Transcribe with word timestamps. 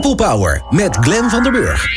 People 0.00 0.26
Power 0.26 0.62
met 0.70 0.96
Glenn 0.96 1.30
van 1.30 1.42
der 1.42 1.52
Burg. 1.52 1.96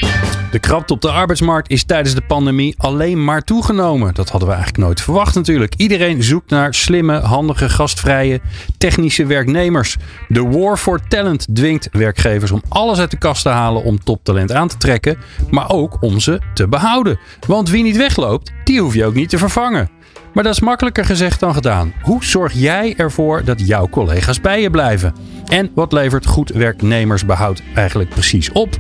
De 0.51 0.59
krapte 0.59 0.93
op 0.93 1.01
de 1.01 1.11
arbeidsmarkt 1.11 1.69
is 1.69 1.83
tijdens 1.83 2.15
de 2.15 2.21
pandemie 2.21 2.75
alleen 2.77 3.23
maar 3.23 3.41
toegenomen. 3.41 4.13
Dat 4.13 4.29
hadden 4.29 4.49
we 4.49 4.55
eigenlijk 4.55 4.85
nooit 4.85 5.01
verwacht 5.01 5.35
natuurlijk. 5.35 5.73
Iedereen 5.75 6.23
zoekt 6.23 6.49
naar 6.49 6.73
slimme, 6.73 7.19
handige, 7.19 7.69
gastvrije, 7.69 8.41
technische 8.77 9.25
werknemers. 9.25 9.97
De 10.27 10.41
war 10.41 10.77
for 10.77 11.07
talent 11.07 11.55
dwingt 11.55 11.89
werkgevers 11.91 12.51
om 12.51 12.61
alles 12.69 12.99
uit 12.99 13.11
de 13.11 13.17
kast 13.17 13.43
te 13.43 13.49
halen 13.49 13.83
om 13.83 14.03
toptalent 14.03 14.51
aan 14.51 14.67
te 14.67 14.77
trekken, 14.77 15.17
maar 15.49 15.69
ook 15.69 15.97
om 16.01 16.19
ze 16.19 16.41
te 16.53 16.67
behouden. 16.67 17.19
Want 17.47 17.69
wie 17.69 17.83
niet 17.83 17.97
wegloopt, 17.97 18.51
die 18.63 18.81
hoef 18.81 18.93
je 18.93 19.05
ook 19.05 19.13
niet 19.13 19.29
te 19.29 19.37
vervangen. 19.37 19.92
Maar 20.33 20.43
dat 20.43 20.53
is 20.53 20.59
makkelijker 20.59 21.05
gezegd 21.05 21.39
dan 21.39 21.53
gedaan. 21.53 21.93
Hoe 22.01 22.25
zorg 22.25 22.53
jij 22.53 22.93
ervoor 22.97 23.43
dat 23.43 23.67
jouw 23.67 23.89
collega's 23.89 24.41
bij 24.41 24.61
je 24.61 24.69
blijven? 24.69 25.13
En 25.45 25.71
wat 25.75 25.91
levert 25.91 26.25
goed 26.25 26.49
werknemersbehoud 26.49 27.61
eigenlijk 27.75 28.09
precies 28.09 28.51
op? 28.51 28.75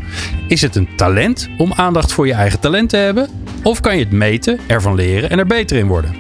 Is 0.47 0.61
het 0.61 0.75
een 0.75 0.89
talent 0.95 1.49
om 1.57 1.73
aandacht 1.73 2.11
voor 2.11 2.27
je 2.27 2.33
eigen 2.33 2.59
talent 2.59 2.89
te 2.89 2.97
hebben? 2.97 3.29
Of 3.63 3.79
kan 3.79 3.97
je 3.97 4.03
het 4.03 4.13
meten, 4.13 4.59
ervan 4.67 4.95
leren 4.95 5.29
en 5.29 5.39
er 5.39 5.45
beter 5.47 5.77
in 5.77 5.87
worden? 5.87 6.15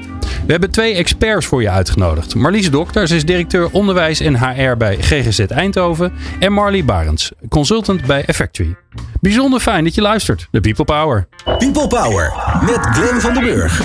We 0.45 0.51
hebben 0.51 0.71
twee 0.71 0.95
experts 0.95 1.45
voor 1.45 1.61
je 1.61 1.69
uitgenodigd. 1.69 2.35
Marlies 2.35 2.71
Dokter, 2.71 3.07
ze 3.07 3.15
is 3.15 3.25
directeur 3.25 3.69
onderwijs 3.71 4.19
en 4.19 4.37
HR 4.39 4.77
bij 4.77 4.97
GGZ 4.99 5.39
Eindhoven. 5.39 6.13
En 6.39 6.53
Marley 6.53 6.85
Barends, 6.85 7.31
consultant 7.49 8.05
bij 8.05 8.25
Effectory. 8.25 8.75
Bijzonder 9.21 9.59
fijn 9.59 9.83
dat 9.83 9.95
je 9.95 10.01
luistert. 10.01 10.47
De 10.51 10.59
People 10.59 10.85
Power. 10.85 11.27
People 11.43 11.87
Power 11.87 12.33
met 12.65 12.77
Glenn 12.79 13.21
van 13.21 13.33
den 13.33 13.43
Burg. 13.43 13.81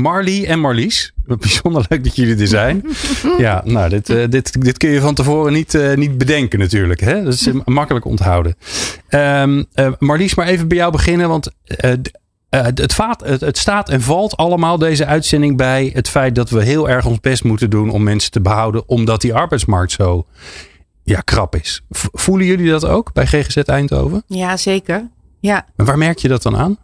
Marley 0.00 0.46
en 0.46 0.60
Marlies. 0.60 1.12
Bijzonder 1.24 1.86
leuk 1.88 2.04
dat 2.04 2.16
jullie 2.16 2.36
er 2.36 2.46
zijn. 2.46 2.84
Ja, 3.38 3.62
nou, 3.64 3.88
dit, 3.88 4.08
uh, 4.08 4.24
dit, 4.28 4.62
dit 4.62 4.78
kun 4.78 4.90
je 4.90 5.00
van 5.00 5.14
tevoren 5.14 5.52
niet, 5.52 5.74
uh, 5.74 5.96
niet 5.96 6.18
bedenken 6.18 6.58
natuurlijk. 6.58 7.00
Hè? 7.00 7.22
Dat 7.22 7.32
is 7.32 7.48
makkelijk 7.64 8.04
onthouden. 8.04 8.56
Um, 9.10 9.66
uh, 9.74 9.88
Marlies, 9.98 10.34
maar 10.34 10.46
even 10.46 10.68
bij 10.68 10.76
jou 10.76 10.92
beginnen. 10.92 11.28
Want 11.28 11.50
het, 12.50 12.94
vaat, 12.94 13.20
het, 13.24 13.40
het, 13.40 13.58
staat 13.58 13.88
en 13.88 14.00
valt 14.00 14.36
allemaal 14.36 14.78
deze 14.78 15.06
uitzending 15.06 15.56
bij 15.56 15.90
het 15.94 16.08
feit 16.08 16.34
dat 16.34 16.50
we 16.50 16.62
heel 16.62 16.88
erg 16.88 17.06
ons 17.06 17.20
best 17.20 17.44
moeten 17.44 17.70
doen 17.70 17.90
om 17.90 18.02
mensen 18.02 18.30
te 18.30 18.40
behouden. 18.40 18.88
Omdat 18.88 19.20
die 19.20 19.34
arbeidsmarkt 19.34 19.92
zo 19.92 20.26
ja, 21.02 21.20
krap 21.20 21.54
is. 21.56 21.82
Voelen 22.12 22.46
jullie 22.46 22.70
dat 22.70 22.86
ook 22.86 23.12
bij 23.12 23.26
GGZ 23.26 23.56
Eindhoven? 23.56 24.22
Ja, 24.26 24.56
zeker. 24.56 25.08
Ja. 25.40 25.66
En 25.76 25.84
waar 25.84 25.98
merk 25.98 26.18
je 26.18 26.28
dat 26.28 26.42
dan 26.42 26.56
aan? 26.56 26.78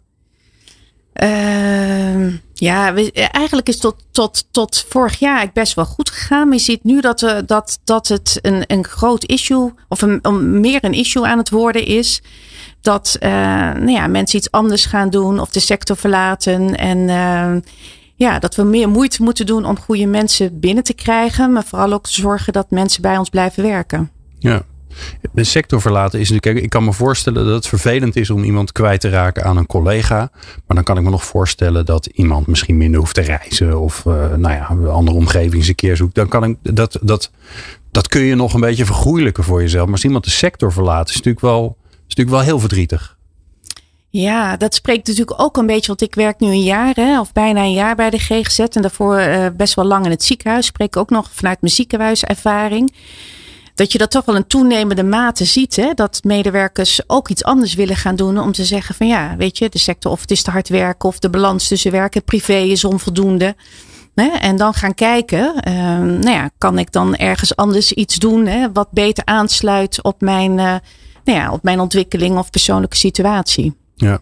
Uh, 1.23 2.33
ja, 2.53 2.93
eigenlijk 3.13 3.67
is 3.67 3.77
tot, 3.77 3.95
tot, 4.11 4.45
tot 4.51 4.85
vorig 4.89 5.19
jaar 5.19 5.49
best 5.53 5.73
wel 5.73 5.85
goed 5.85 6.09
gegaan. 6.09 6.47
Maar 6.47 6.57
je 6.57 6.63
ziet 6.63 6.83
nu 6.83 7.01
dat, 7.01 7.21
uh, 7.21 7.37
dat, 7.45 7.79
dat 7.83 8.07
het 8.07 8.39
een, 8.41 8.63
een 8.67 8.85
groot 8.85 9.23
issue, 9.23 9.73
of 9.87 10.01
een, 10.01 10.21
meer 10.59 10.83
een 10.83 10.93
issue 10.93 11.25
aan 11.25 11.37
het 11.37 11.49
worden 11.49 11.85
is. 11.85 12.21
Dat 12.81 13.17
uh, 13.19 13.29
nou 13.29 13.91
ja, 13.91 14.07
mensen 14.07 14.37
iets 14.37 14.51
anders 14.51 14.85
gaan 14.85 15.09
doen 15.09 15.39
of 15.39 15.49
de 15.49 15.59
sector 15.59 15.97
verlaten. 15.97 16.75
En 16.77 16.97
uh, 16.97 17.61
ja, 18.15 18.39
dat 18.39 18.55
we 18.55 18.63
meer 18.63 18.89
moeite 18.89 19.23
moeten 19.23 19.45
doen 19.45 19.65
om 19.65 19.79
goede 19.79 20.05
mensen 20.05 20.59
binnen 20.59 20.83
te 20.83 20.93
krijgen. 20.93 21.51
Maar 21.51 21.63
vooral 21.63 21.93
ook 21.93 22.05
te 22.05 22.21
zorgen 22.21 22.53
dat 22.53 22.71
mensen 22.71 23.01
bij 23.01 23.17
ons 23.17 23.29
blijven 23.29 23.63
werken. 23.63 24.11
Ja, 24.39 24.63
de 25.33 25.43
sector 25.43 25.81
verlaten 25.81 26.19
is 26.19 26.29
natuurlijk. 26.29 26.65
Ik 26.65 26.69
kan 26.69 26.83
me 26.83 26.93
voorstellen 26.93 27.45
dat 27.45 27.53
het 27.53 27.67
vervelend 27.67 28.15
is 28.15 28.29
om 28.29 28.43
iemand 28.43 28.71
kwijt 28.71 29.01
te 29.01 29.09
raken 29.09 29.43
aan 29.43 29.57
een 29.57 29.65
collega. 29.65 30.29
Maar 30.67 30.75
dan 30.75 30.83
kan 30.83 30.97
ik 30.97 31.03
me 31.03 31.09
nog 31.09 31.25
voorstellen 31.25 31.85
dat 31.85 32.05
iemand 32.05 32.47
misschien 32.47 32.77
minder 32.77 32.99
hoeft 32.99 33.15
te 33.15 33.21
reizen. 33.21 33.79
Of 33.79 34.05
uh, 34.05 34.13
nou 34.13 34.53
ja, 34.53 34.69
een 34.69 34.87
andere 34.87 35.17
omgeving 35.17 35.53
eens 35.53 35.67
een 35.67 35.75
keer 35.75 35.95
zoekt. 35.95 36.15
Dan 36.15 36.27
kan 36.27 36.43
ik 36.43 36.57
dat, 36.61 36.99
dat, 37.01 37.31
dat 37.91 38.07
kun 38.07 38.21
je 38.21 38.35
nog 38.35 38.53
een 38.53 38.59
beetje 38.59 38.85
vergoeilijken 38.85 39.43
voor 39.43 39.61
jezelf. 39.61 39.83
Maar 39.83 39.93
als 39.93 40.03
iemand 40.03 40.23
de 40.23 40.29
sector 40.29 40.71
verlaat, 40.71 41.09
is 41.09 41.15
natuurlijk 41.15 41.45
wel, 41.45 41.77
is 41.91 42.15
natuurlijk 42.15 42.35
wel 42.37 42.45
heel 42.45 42.59
verdrietig. 42.59 43.17
Ja, 44.09 44.57
dat 44.57 44.75
spreekt 44.75 45.07
natuurlijk 45.07 45.41
ook 45.41 45.57
een 45.57 45.65
beetje, 45.65 45.87
want 45.87 46.01
ik 46.01 46.15
werk 46.15 46.39
nu 46.39 46.47
een 46.47 46.63
jaar, 46.63 46.95
hè, 46.95 47.19
of 47.19 47.33
bijna 47.33 47.61
een 47.61 47.73
jaar 47.73 47.95
bij 47.95 48.09
de 48.09 48.19
GGZ. 48.19 48.59
En 48.59 48.81
daarvoor 48.81 49.19
uh, 49.19 49.45
best 49.57 49.73
wel 49.73 49.85
lang 49.85 50.05
in 50.05 50.11
het 50.11 50.23
ziekenhuis. 50.23 50.65
Spreek 50.65 50.97
ook 50.97 51.09
nog 51.09 51.29
vanuit 51.33 51.61
mijn 51.61 51.73
ziekenhuiservaring 51.73 52.93
dat 53.75 53.91
je 53.91 53.97
dat 53.97 54.11
toch 54.11 54.25
wel 54.25 54.35
een 54.35 54.47
toenemende 54.47 55.03
mate 55.03 55.45
ziet. 55.45 55.75
Hè? 55.75 55.93
Dat 55.93 56.19
medewerkers 56.23 57.01
ook 57.07 57.29
iets 57.29 57.43
anders 57.43 57.73
willen 57.73 57.95
gaan 57.95 58.15
doen 58.15 58.39
om 58.39 58.51
te 58.51 58.65
zeggen 58.65 58.95
van 58.95 59.07
ja, 59.07 59.35
weet 59.37 59.57
je, 59.57 59.69
de 59.69 59.79
sector 59.79 60.11
of 60.11 60.21
het 60.21 60.31
is 60.31 60.43
te 60.43 60.51
hard 60.51 60.69
werken 60.69 61.09
of 61.09 61.19
de 61.19 61.29
balans 61.29 61.67
tussen 61.67 61.91
werk 61.91 62.15
en 62.15 62.23
privé 62.23 62.57
is 62.57 62.83
onvoldoende. 62.83 63.55
Hè? 64.15 64.27
En 64.27 64.57
dan 64.57 64.73
gaan 64.73 64.93
kijken, 64.93 65.55
uh, 65.67 65.73
nou 65.99 66.29
ja, 66.29 66.49
kan 66.57 66.79
ik 66.79 66.91
dan 66.91 67.15
ergens 67.15 67.55
anders 67.55 67.91
iets 67.91 68.15
doen 68.15 68.45
hè, 68.45 68.71
wat 68.71 68.91
beter 68.91 69.25
aansluit 69.25 70.03
op 70.03 70.21
mijn, 70.21 70.51
uh, 70.51 70.75
nou 71.23 71.39
ja, 71.39 71.51
op 71.51 71.63
mijn 71.63 71.79
ontwikkeling 71.79 72.37
of 72.37 72.49
persoonlijke 72.49 72.97
situatie. 72.97 73.75
Ja. 73.95 74.19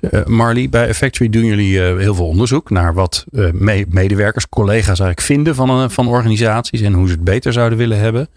Uh, 0.00 0.24
Marley, 0.24 0.68
bij 0.68 0.88
Effectory 0.88 1.28
doen 1.28 1.44
jullie 1.44 1.72
uh, 1.72 1.98
heel 1.98 2.14
veel 2.14 2.26
onderzoek 2.26 2.70
naar 2.70 2.94
wat 2.94 3.24
uh, 3.32 3.50
me 3.52 3.86
medewerkers, 3.88 4.48
collega's 4.48 4.86
eigenlijk 4.86 5.20
vinden 5.20 5.54
van, 5.54 5.90
van 5.90 6.08
organisaties 6.08 6.80
en 6.80 6.92
hoe 6.92 7.06
ze 7.06 7.12
het 7.12 7.24
beter 7.24 7.52
zouden 7.52 7.78
willen 7.78 7.98
hebben. 7.98 8.28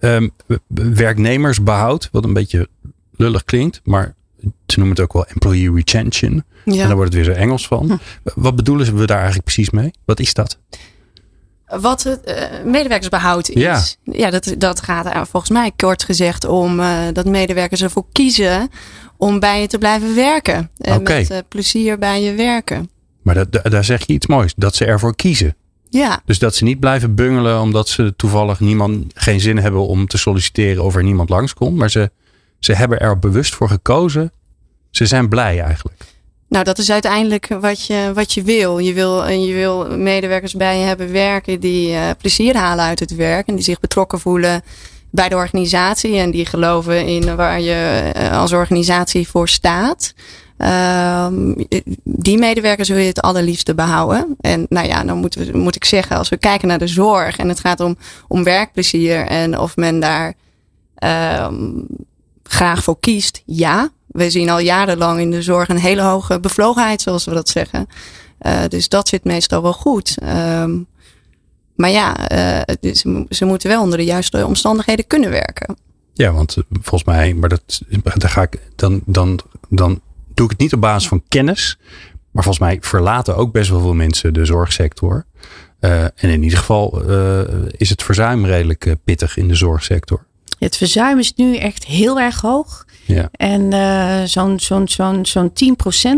Um, 0.00 0.30
werknemersbehoud, 0.94 2.08
wat 2.12 2.24
een 2.24 2.32
beetje 2.32 2.68
lullig 3.16 3.44
klinkt, 3.44 3.80
maar 3.84 4.14
ze 4.40 4.78
noemen 4.78 4.96
het 4.96 5.00
ook 5.00 5.12
wel 5.12 5.26
employee 5.26 5.74
retention. 5.74 6.44
Ja. 6.64 6.72
En 6.72 6.86
daar 6.86 6.96
wordt 6.96 7.14
het 7.14 7.24
weer 7.24 7.34
zo 7.34 7.40
Engels 7.40 7.66
van. 7.66 7.86
Hm. 7.86 7.96
Wat 8.34 8.56
bedoelen 8.56 8.96
we 8.96 9.06
daar 9.06 9.16
eigenlijk 9.16 9.44
precies 9.44 9.70
mee? 9.70 9.90
Wat 10.04 10.20
is 10.20 10.34
dat? 10.34 10.58
Wat 11.66 12.02
het 12.02 12.20
uh, 12.28 12.34
medewerkersbehoud 12.64 13.48
is. 13.48 13.62
Ja, 13.62 13.82
ja 14.02 14.30
dat, 14.30 14.54
dat 14.58 14.80
gaat 14.80 15.28
volgens 15.28 15.52
mij 15.52 15.72
kort 15.76 16.04
gezegd 16.04 16.44
om 16.44 16.80
uh, 16.80 16.98
dat 17.12 17.26
medewerkers 17.26 17.82
ervoor 17.82 18.04
kiezen 18.12 18.70
om 19.20 19.38
bij 19.38 19.60
je 19.60 19.66
te 19.66 19.78
blijven 19.78 20.14
werken. 20.14 20.70
En 20.76 20.96
okay. 20.96 21.18
met 21.18 21.30
uh, 21.30 21.38
plezier 21.48 21.98
bij 21.98 22.22
je 22.22 22.34
werken. 22.34 22.90
Maar 23.22 23.34
dat, 23.34 23.70
daar 23.70 23.84
zeg 23.84 24.06
je 24.06 24.12
iets 24.12 24.26
moois. 24.26 24.52
Dat 24.56 24.74
ze 24.74 24.84
ervoor 24.84 25.16
kiezen. 25.16 25.56
Ja. 25.88 26.22
Dus 26.24 26.38
dat 26.38 26.54
ze 26.54 26.64
niet 26.64 26.80
blijven 26.80 27.14
bungelen 27.14 27.60
omdat 27.60 27.88
ze 27.88 28.14
toevallig 28.16 28.60
niemand 28.60 29.04
geen 29.14 29.40
zin 29.40 29.58
hebben 29.58 29.86
om 29.86 30.06
te 30.06 30.18
solliciteren 30.18 30.84
of 30.84 30.96
er 30.96 31.02
niemand 31.02 31.28
langskomt. 31.28 31.76
Maar 31.76 31.90
ze, 31.90 32.10
ze 32.58 32.74
hebben 32.74 33.00
er 33.00 33.18
bewust 33.18 33.54
voor 33.54 33.68
gekozen. 33.68 34.32
Ze 34.90 35.06
zijn 35.06 35.28
blij 35.28 35.60
eigenlijk. 35.60 36.04
Nou, 36.48 36.64
dat 36.64 36.78
is 36.78 36.90
uiteindelijk 36.90 37.46
wat 37.60 37.86
je, 37.86 38.10
wat 38.14 38.32
je 38.32 38.42
wil. 38.42 38.78
Je 38.78 38.92
wil, 38.92 39.28
je 39.28 39.54
wil 39.54 39.98
medewerkers 39.98 40.54
bij 40.54 40.78
je 40.78 40.84
hebben 40.84 41.12
werken 41.12 41.60
die 41.60 41.90
uh, 41.90 42.10
plezier 42.18 42.56
halen 42.56 42.84
uit 42.84 43.00
het 43.00 43.14
werk. 43.14 43.46
En 43.46 43.54
die 43.54 43.64
zich 43.64 43.80
betrokken 43.80 44.20
voelen 44.20 44.62
bij 45.10 45.28
de 45.28 45.34
organisatie. 45.34 46.16
En 46.16 46.30
die 46.30 46.46
geloven 46.46 47.06
in 47.06 47.36
waar 47.36 47.60
je 47.60 48.12
uh, 48.16 48.38
als 48.38 48.52
organisatie 48.52 49.28
voor 49.28 49.48
staat. 49.48 50.14
Um, 51.26 51.54
die 52.04 52.38
medewerkers 52.38 52.88
wil 52.88 52.98
je 52.98 53.06
het 53.06 53.20
allerliefste 53.20 53.74
behouden. 53.74 54.36
En 54.40 54.66
nou 54.68 54.86
ja, 54.86 55.04
dan 55.04 55.18
moet, 55.18 55.34
we, 55.34 55.58
moet 55.58 55.76
ik 55.76 55.84
zeggen, 55.84 56.16
als 56.16 56.28
we 56.28 56.36
kijken 56.36 56.68
naar 56.68 56.78
de 56.78 56.86
zorg 56.86 57.36
en 57.36 57.48
het 57.48 57.60
gaat 57.60 57.80
om, 57.80 57.96
om 58.28 58.44
werkplezier 58.44 59.26
en 59.26 59.58
of 59.58 59.76
men 59.76 60.00
daar 60.00 60.34
um, 61.44 61.86
graag 62.42 62.82
voor 62.82 63.00
kiest, 63.00 63.42
ja. 63.46 63.90
We 64.06 64.30
zien 64.30 64.50
al 64.50 64.58
jarenlang 64.58 65.20
in 65.20 65.30
de 65.30 65.42
zorg 65.42 65.68
een 65.68 65.78
hele 65.78 66.02
hoge 66.02 66.40
bevlogenheid, 66.40 67.00
zoals 67.00 67.24
we 67.24 67.34
dat 67.34 67.48
zeggen. 67.48 67.86
Uh, 68.42 68.60
dus 68.68 68.88
dat 68.88 69.08
zit 69.08 69.24
meestal 69.24 69.62
wel 69.62 69.72
goed. 69.72 70.16
Um, 70.22 70.86
maar 71.80 71.90
ja, 71.90 72.32
uh, 72.32 72.92
ze, 72.92 73.26
ze 73.28 73.44
moeten 73.44 73.68
wel 73.68 73.82
onder 73.82 73.98
de 73.98 74.04
juiste 74.04 74.46
omstandigheden 74.46 75.06
kunnen 75.06 75.30
werken. 75.30 75.76
Ja, 76.14 76.32
want 76.32 76.56
volgens 76.70 77.04
mij, 77.04 77.34
maar 77.34 77.48
dat, 77.48 77.82
daar 78.02 78.30
ga 78.30 78.42
ik, 78.42 78.58
dan, 78.76 79.02
dan, 79.06 79.40
dan 79.68 80.00
doe 80.34 80.44
ik 80.44 80.50
het 80.50 80.60
niet 80.60 80.72
op 80.74 80.80
basis 80.80 81.08
van 81.08 81.22
kennis. 81.28 81.78
Maar 82.30 82.42
volgens 82.42 82.64
mij 82.64 82.78
verlaten 82.80 83.36
ook 83.36 83.52
best 83.52 83.70
wel 83.70 83.80
veel 83.80 83.94
mensen 83.94 84.34
de 84.34 84.44
zorgsector. 84.44 85.24
Uh, 85.80 86.02
en 86.02 86.12
in 86.16 86.42
ieder 86.42 86.58
geval 86.58 87.10
uh, 87.10 87.40
is 87.70 87.90
het 87.90 88.02
verzuim 88.02 88.46
redelijk 88.46 88.96
pittig 89.04 89.36
in 89.36 89.48
de 89.48 89.54
zorgsector. 89.54 90.26
Het 90.58 90.76
verzuim 90.76 91.18
is 91.18 91.34
nu 91.34 91.56
echt 91.56 91.84
heel 91.84 92.20
erg 92.20 92.40
hoog. 92.40 92.84
Ja. 93.06 93.28
En 93.32 93.72
uh, 93.72 94.22
zo'n 94.24 94.60
zo'n 94.60 94.88
zo'n 94.88 95.26
zo'n 95.26 95.50
10% 95.50 95.52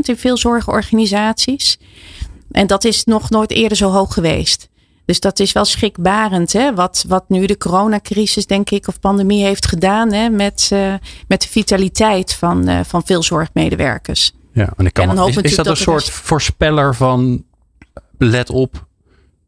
in 0.03 0.17
veel 0.17 0.37
zorgorganisaties. 0.37 1.79
En 2.51 2.67
dat 2.67 2.85
is 2.85 3.05
nog 3.05 3.31
nooit 3.31 3.51
eerder 3.51 3.77
zo 3.77 3.91
hoog 3.91 4.15
geweest. 4.15 4.71
Dus 5.05 5.21
dat 5.21 5.41
is 5.41 5.53
wel 5.53 5.65
schrikbarend, 5.65 6.53
hè? 6.53 6.75
Wat, 6.75 7.05
wat 7.09 7.25
nu 7.29 7.47
de 7.47 7.57
coronacrisis, 7.57 8.47
denk 8.47 8.71
ik, 8.71 8.89
of 8.89 9.01
pandemie 9.01 9.45
heeft 9.45 9.67
gedaan 9.67 10.13
hè? 10.13 10.29
Met, 10.29 10.71
uh, 10.73 10.95
met 11.29 11.43
de 11.43 11.49
vitaliteit 11.49 12.35
van, 12.35 12.69
uh, 12.69 12.81
van 12.85 13.03
veel 13.05 13.23
zorgmedewerkers. 13.23 14.33
Ja, 14.53 14.73
en, 14.77 14.87
ik 14.87 14.93
kan 14.93 15.19
en 15.19 15.29
is, 15.29 15.37
is 15.37 15.57
dat 15.57 15.67
een 15.67 15.77
soort 15.77 16.11
voorspeller 16.11 16.95
van 16.95 17.45
let 18.19 18.51
op, 18.51 18.87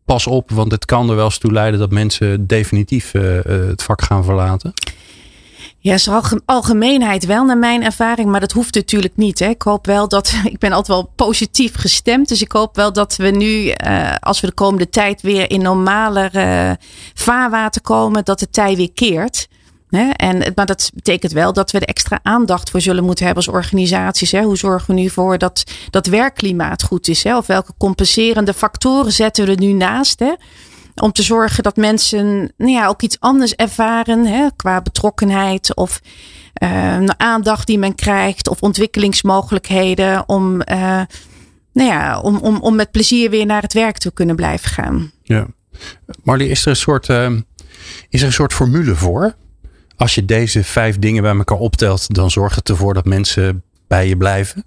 pas 0.04 0.26
op, 0.26 0.50
want 0.50 0.72
het 0.72 0.84
kan 0.84 1.10
er 1.10 1.16
wel 1.16 1.24
eens 1.24 1.38
toe 1.38 1.52
leiden 1.52 1.80
dat 1.80 1.90
mensen 1.90 2.46
definitief 2.46 3.12
het 3.12 3.82
vak 3.82 4.02
gaan 4.02 4.24
verlaten? 4.24 4.72
Ja, 5.84 5.94
is 5.94 6.08
algemeenheid 6.44 7.26
wel 7.26 7.44
naar 7.44 7.58
mijn 7.58 7.82
ervaring, 7.82 8.30
maar 8.30 8.40
dat 8.40 8.52
hoeft 8.52 8.74
natuurlijk 8.74 9.16
niet. 9.16 9.38
Hè. 9.38 9.48
Ik 9.48 9.62
hoop 9.62 9.86
wel 9.86 10.08
dat, 10.08 10.34
ik 10.44 10.58
ben 10.58 10.72
altijd 10.72 10.98
wel 10.98 11.12
positief 11.16 11.74
gestemd. 11.74 12.28
Dus 12.28 12.42
ik 12.42 12.52
hoop 12.52 12.76
wel 12.76 12.92
dat 12.92 13.16
we 13.16 13.30
nu, 13.30 13.72
uh, 13.86 14.14
als 14.20 14.40
we 14.40 14.46
de 14.46 14.52
komende 14.52 14.88
tijd 14.88 15.22
weer 15.22 15.50
in 15.50 15.62
normaler 15.62 16.36
uh, 16.36 16.72
vaarwater 17.14 17.80
komen, 17.82 18.24
dat 18.24 18.38
de 18.38 18.50
tij 18.50 18.76
weer 18.76 18.92
keert. 18.92 19.48
Hè? 19.90 20.10
En, 20.10 20.52
maar 20.54 20.66
dat 20.66 20.90
betekent 20.94 21.32
wel 21.32 21.52
dat 21.52 21.70
we 21.70 21.78
er 21.78 21.88
extra 21.88 22.20
aandacht 22.22 22.70
voor 22.70 22.80
zullen 22.80 23.04
moeten 23.04 23.26
hebben 23.26 23.44
als 23.46 23.54
organisaties. 23.54 24.32
Hè? 24.32 24.42
Hoe 24.42 24.56
zorgen 24.56 24.94
we 24.94 25.00
nu 25.00 25.10
voor 25.10 25.38
dat 25.38 25.64
dat 25.90 26.06
werkklimaat 26.06 26.82
goed 26.82 27.08
is? 27.08 27.24
Hè? 27.24 27.36
Of 27.36 27.46
welke 27.46 27.72
compenserende 27.78 28.54
factoren 28.54 29.12
zetten 29.12 29.44
we 29.44 29.50
er 29.50 29.58
nu 29.58 29.72
naast? 29.72 30.18
Hè? 30.18 30.32
Om 30.94 31.12
te 31.12 31.22
zorgen 31.22 31.62
dat 31.62 31.76
mensen 31.76 32.52
nou 32.56 32.70
ja, 32.70 32.86
ook 32.86 33.02
iets 33.02 33.20
anders 33.20 33.54
ervaren 33.54 34.26
hè, 34.26 34.48
qua 34.56 34.82
betrokkenheid 34.82 35.74
of 35.74 36.00
uh, 36.62 37.04
aandacht 37.16 37.66
die 37.66 37.78
men 37.78 37.94
krijgt 37.94 38.48
of 38.48 38.60
ontwikkelingsmogelijkheden 38.60 40.28
om, 40.28 40.54
uh, 40.54 41.00
nou 41.72 41.90
ja, 41.90 42.20
om, 42.20 42.36
om, 42.36 42.60
om 42.60 42.74
met 42.74 42.90
plezier 42.90 43.30
weer 43.30 43.46
naar 43.46 43.62
het 43.62 43.72
werk 43.72 43.98
te 43.98 44.12
kunnen 44.12 44.36
blijven 44.36 44.70
gaan. 44.70 45.12
Ja. 45.22 45.46
Marlie, 46.22 46.48
is 46.48 46.62
er 46.62 46.68
een 46.68 46.76
soort, 46.76 47.08
uh, 47.08 47.30
is 48.08 48.20
er 48.20 48.26
een 48.26 48.32
soort 48.32 48.52
formule 48.52 48.94
voor? 48.94 49.34
Als 49.96 50.14
je 50.14 50.24
deze 50.24 50.64
vijf 50.64 50.98
dingen 50.98 51.22
bij 51.22 51.36
elkaar 51.36 51.58
optelt, 51.58 52.14
dan 52.14 52.30
zorgt 52.30 52.56
het 52.56 52.68
ervoor 52.68 52.94
dat 52.94 53.04
mensen 53.04 53.62
bij 53.86 54.08
je 54.08 54.16
blijven? 54.16 54.64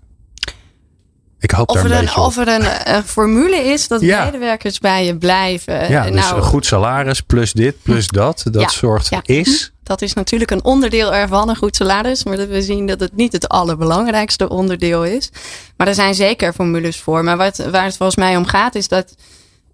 Ik 1.40 1.52
hoop 1.52 1.70
of 1.70 1.76
daar 1.76 1.86
een, 1.86 1.92
een 1.92 2.00
beetje 2.00 2.20
op. 2.20 2.26
Of 2.26 2.38
er 2.38 2.48
een, 2.48 3.04
formule 3.04 3.56
is 3.56 3.88
dat 3.88 4.02
Ja. 4.02 4.26
medewerkers 4.26 4.80
bij 4.80 5.06
je 5.06 5.18
blijven. 5.18 5.90
Ja, 5.90 6.04
dus 6.04 6.22
nou, 6.22 6.36
een 6.36 6.44
goed 6.44 6.66
salaris 6.66 7.22
plus 7.22 7.54
dit 7.54 7.76
plus 7.84 8.08
dat. 8.08 8.44
Dat 8.52 8.62
Ja, 8.62 8.70
zorgt 8.70 9.10
ja. 9.10 9.20
is. 9.24 9.72
Dat 9.84 10.02
is 10.02 10.14
natuurlijk 10.14 10.52
een 10.52 10.64
onderdeel 10.64 11.14
ervan, 11.14 11.50
een 11.50 11.56
goed 11.56 11.76
salaris. 11.76 12.24
Maar 12.24 12.38
dat 12.38 12.48
we 12.48 12.62
zien 12.62 12.88
dat 12.88 13.00
het 13.00 13.16
niet 13.16 13.32
het 13.32 13.48
allerbelangrijkste 13.50 14.50
onderdeel 14.50 15.06
is. 15.06 15.30
Maar 15.78 15.88
er 15.88 15.96
zijn 15.96 16.16
zeker 16.16 16.54
formules 16.54 17.00
voor. 17.00 17.24
Maar 17.24 17.38
wat, 17.38 17.58
waar 17.72 17.84
het 17.86 17.98
volgens 17.98 18.18
mij 18.18 18.38
om 18.38 18.46
gaat, 18.46 18.76
is 18.76 18.88
dat, 18.88 19.16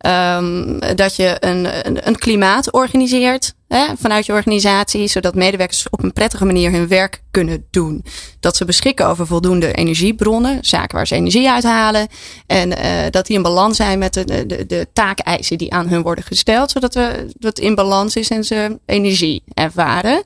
ehm, 0.03 0.95
dat 0.95 1.15
je 1.15 1.37
een, 1.39 1.67
een, 2.07 2.15
klimaat 2.15 2.71
organiseert 2.71 3.53
hè, 3.67 3.85
vanuit 3.99 4.25
je 4.25 4.33
organisatie. 4.33 5.07
Zodat 5.07 5.35
medewerkers 5.35 5.89
op 5.89 6.03
een 6.03 6.13
prettige 6.13 6.45
manier 6.45 6.71
hun 6.71 6.87
werk 6.87 7.21
kunnen 7.31 7.65
doen. 7.71 8.05
Dat 8.39 8.55
ze 8.55 8.65
beschikken 8.65 9.07
over 9.07 9.27
voldoende 9.27 9.73
energiebronnen, 9.73 10.57
zaken 10.61 10.95
waar 10.95 11.07
ze 11.07 11.15
energie 11.15 11.49
uithalen. 11.49 12.07
En 12.47 12.77
eh, 12.77 13.09
dat 13.09 13.25
die 13.25 13.35
in 13.35 13.41
balans 13.41 13.77
zijn 13.77 13.99
met 13.99 14.13
de, 14.13 14.45
de, 14.45 14.65
de 14.65 14.87
taakeisen 14.93 15.57
die 15.57 15.73
aan 15.73 15.87
hun 15.87 16.01
worden 16.01 16.23
gesteld. 16.23 16.71
Zodat 16.71 16.93
we, 16.93 17.33
dat 17.39 17.59
in 17.59 17.75
balans 17.75 18.15
is 18.15 18.29
en 18.29 18.43
ze 18.43 18.79
energie 18.85 19.43
ervaren. 19.53 20.23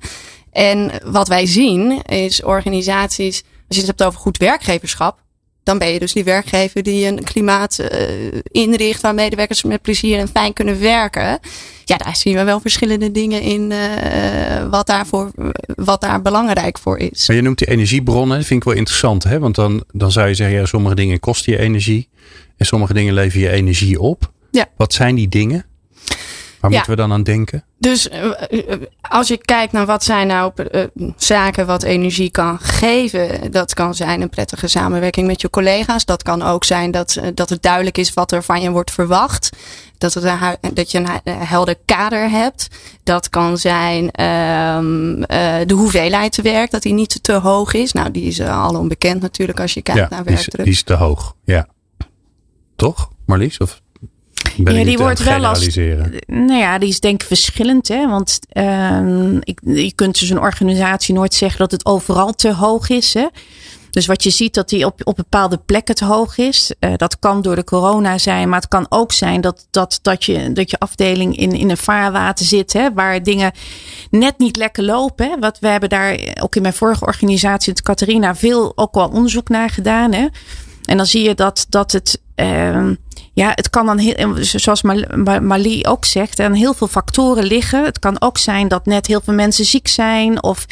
En 0.52 0.92
wat 1.06 1.28
wij 1.28 1.46
zien 1.46 2.02
is 2.02 2.44
organisaties, 2.44 3.44
als 3.68 3.78
je 3.78 3.78
het 3.78 3.88
hebt 3.88 4.04
over 4.04 4.20
goed 4.20 4.38
werkgeverschap, 4.38 5.26
dan 5.68 5.78
ben 5.78 5.88
je 5.94 6.00
dus 6.00 6.14
die 6.14 6.24
werkgever 6.24 6.84
die 6.84 7.06
een 7.06 7.24
klimaat 7.24 7.80
eh, 7.80 8.00
inricht 8.52 9.02
waar 9.02 9.14
medewerkers 9.14 9.64
met 9.64 9.82
plezier 9.82 10.20
en 10.20 10.28
fijn 10.28 10.54
kunnen 10.54 10.80
werken. 10.80 11.40
Ja, 11.86 11.98
daar 11.98 12.16
zien 12.16 12.36
we 12.36 12.44
wel 12.44 12.60
verschillende 12.60 13.12
dingen 13.12 13.42
in 13.42 13.72
eh, 13.72 14.70
wat, 14.70 14.88
daarvoor, 14.88 15.32
wat 15.76 16.02
daar 16.02 16.22
belangrijk 16.22 16.78
voor 16.78 16.98
is. 16.98 17.28
Maar 17.28 17.36
je 17.36 17.42
noemt 17.42 17.58
die 17.58 17.68
energiebronnen. 17.68 18.38
Dat 18.38 18.46
vind 18.48 18.60
ik 18.62 18.68
wel 18.68 18.78
interessant. 18.78 19.24
Hè? 19.24 19.40
Want 19.40 19.56
dan, 19.56 19.84
dan 19.94 20.12
zou 20.12 20.28
je 20.28 20.34
zeggen, 20.34 20.58
ja, 20.58 20.66
sommige 20.66 20.96
dingen 20.96 21.20
kosten 21.20 21.52
je 21.54 21.60
energie. 21.60 22.10
En 22.58 22.66
sommige 22.66 22.94
dingen 22.94 23.14
leveren 23.14 23.42
je 23.42 23.56
energie 23.56 24.00
op. 24.00 24.32
Ja. 24.52 24.66
Wat 24.78 24.94
zijn 24.94 25.16
die 25.16 25.30
dingen? 25.30 25.66
Waar 26.60 26.72
Ja. 26.72 26.78
moeten 26.78 26.90
we 26.90 26.96
dan 26.96 27.12
aan 27.12 27.24
denken? 27.24 27.64
Dus 27.80 28.10
eh, 28.10 28.32
eh, 28.50 28.82
als 29.02 29.28
je 29.28 29.38
kijkt 29.38 29.72
naar 29.72 29.86
wat 29.86 30.04
zijn 30.04 30.28
nou 30.28 30.52
eh, 30.56 30.84
zaken 31.16 31.66
wat 31.66 31.84
energie 31.84 32.32
kan 32.32 32.60
geven, 32.60 33.52
dat 33.52 33.74
kan 33.74 33.96
zijn 33.96 34.22
een 34.22 34.30
prettige 34.30 34.68
samenwerking 34.68 35.28
met 35.28 35.42
je 35.42 35.50
collega's. 35.50 36.06
Dat 36.06 36.24
kan 36.24 36.42
ook 36.42 36.64
zijn 36.64 36.92
dat, 36.92 37.18
dat 37.34 37.50
het 37.50 37.62
duidelijk 37.62 37.98
is 37.98 38.14
wat 38.14 38.32
er 38.32 38.44
van 38.44 38.62
je 38.62 38.72
wordt 38.72 38.92
verwacht. 38.92 39.50
Dat, 39.98 40.14
het 40.14 40.24
een, 40.24 40.74
dat 40.74 40.92
je 40.92 40.98
een 40.98 41.34
helder 41.46 41.76
kader 41.86 42.30
hebt. 42.30 42.68
Dat 43.04 43.30
kan 43.30 43.58
zijn 43.58 44.12
ehm, 44.12 45.24
eh, 45.24 45.56
de 45.66 45.74
hoeveelheid 45.74 46.42
werk, 46.42 46.72
dat 46.72 46.82
die 46.82 46.94
niet 46.94 47.24
te 47.24 47.34
hoog 47.34 47.74
is. 47.74 47.92
Nou, 47.92 48.12
die 48.12 48.24
is 48.24 48.42
al 48.42 48.76
onbekend 48.76 49.22
natuurlijk 49.22 49.60
als 49.60 49.74
je 49.74 49.82
kijkt 49.82 50.00
ja, 50.00 50.08
naar 50.10 50.24
die 50.24 50.34
is, 50.34 50.40
werkdruk. 50.40 50.66
die 50.66 50.74
is 50.74 50.84
te 50.84 50.94
hoog. 50.94 51.36
Ja. 51.44 51.68
Toch, 52.76 53.10
Marlies? 53.26 53.58
Of 53.58 53.82
ben 54.58 54.74
Ja, 54.74 54.80
ik 54.80 54.86
die 54.86 54.98
wordt 54.98 55.24
wel 55.24 55.46
als-? 55.46 55.76
Nou 56.28 56.54
ja, 56.54 56.78
die 56.78 56.90
is 56.90 57.00
denk 57.00 57.22
ik 57.22 57.28
verschillend. 57.28 57.88
Hè? 57.88 58.08
Want 58.08 58.40
ehm, 58.50 59.36
ik, 59.40 59.60
je 59.64 59.92
kunt 59.96 60.20
dus 60.20 60.30
een 60.30 60.40
organisatie 60.40 61.14
nooit 61.14 61.34
zeggen 61.34 61.60
dat 61.60 61.72
het 61.72 61.86
overal 61.86 62.32
te 62.34 62.54
hoog 62.54 62.90
is. 62.90 63.14
Hè? 63.14 63.26
Dus 63.92 64.06
wat 64.06 64.24
je 64.24 64.30
ziet 64.30 64.54
dat 64.54 64.70
die 64.70 64.86
op, 64.86 65.02
op 65.04 65.16
bepaalde 65.16 65.58
plekken 65.66 65.96
te 65.96 66.06
hoog 66.06 66.38
is. 66.38 66.74
eh, 66.80 66.92
dat 66.96 67.20
kan 67.20 67.42
door 67.42 67.56
de 67.56 67.64
corona 67.64 68.18
zijn. 68.18 68.50
Maar 68.50 68.60
het 68.60 68.70
kan 68.70 68.86
ook 68.90 69.12
zijn 69.12 69.42
dat, 69.42 69.68
dat, 69.72 70.00
dat, 70.02 70.24
je, 70.24 70.54
dat 70.54 70.70
je 70.70 70.80
afdeling 70.80 71.38
in, 71.38 71.52
in 71.52 71.70
een 71.70 71.78
vaarwater 71.78 72.46
zit. 72.46 72.74
Hè, 72.74 72.94
waar 72.94 73.24
dingen 73.24 73.52
net 74.10 74.38
niet 74.38 74.56
lekker 74.56 74.84
lopen. 74.84 75.30
Hè? 75.30 75.40
Wat 75.40 75.60
we 75.60 75.68
hebben 75.68 75.90
daar 75.90 76.20
ook 76.42 76.56
in 76.56 76.62
mijn 76.62 76.74
vorige 76.74 77.06
organisatie, 77.06 77.74
het 77.74 77.82
Catharina, 77.82 78.36
veel 78.36 78.72
ook 78.76 78.94
wel 78.94 79.08
onderzoek 79.08 79.50
naar 79.50 79.70
gedaan. 79.70 80.14
Hè? 80.14 80.28
En 80.86 80.98
dan 80.98 81.06
zie 81.06 81.24
je 81.24 81.36
dat, 81.36 81.66
dat 81.70 81.92
het. 81.92 82.22
ehm, 82.36 82.94
ja, 83.38 83.52
het 83.56 83.70
kan 83.70 83.86
dan 83.86 83.98
heel, 83.98 84.36
zoals 84.42 84.82
Mal- 84.82 85.06
Ma- 85.16 85.40
Marlie 85.40 85.88
ook 85.88 86.06
zegt, 86.06 86.40
aan 86.40 86.54
heel 86.54 86.74
veel 86.74 86.88
factoren 86.88 87.44
liggen. 87.44 87.84
Het 87.86 88.00
kan 88.00 88.22
ook 88.22 88.38
zijn 88.38 88.68
dat 88.68 88.86
net 88.86 89.08
heel 89.08 89.22
veel 89.24 89.34
mensen 89.34 89.66
ziek 89.66 89.88
zijn 89.88 90.44
of 90.44 90.66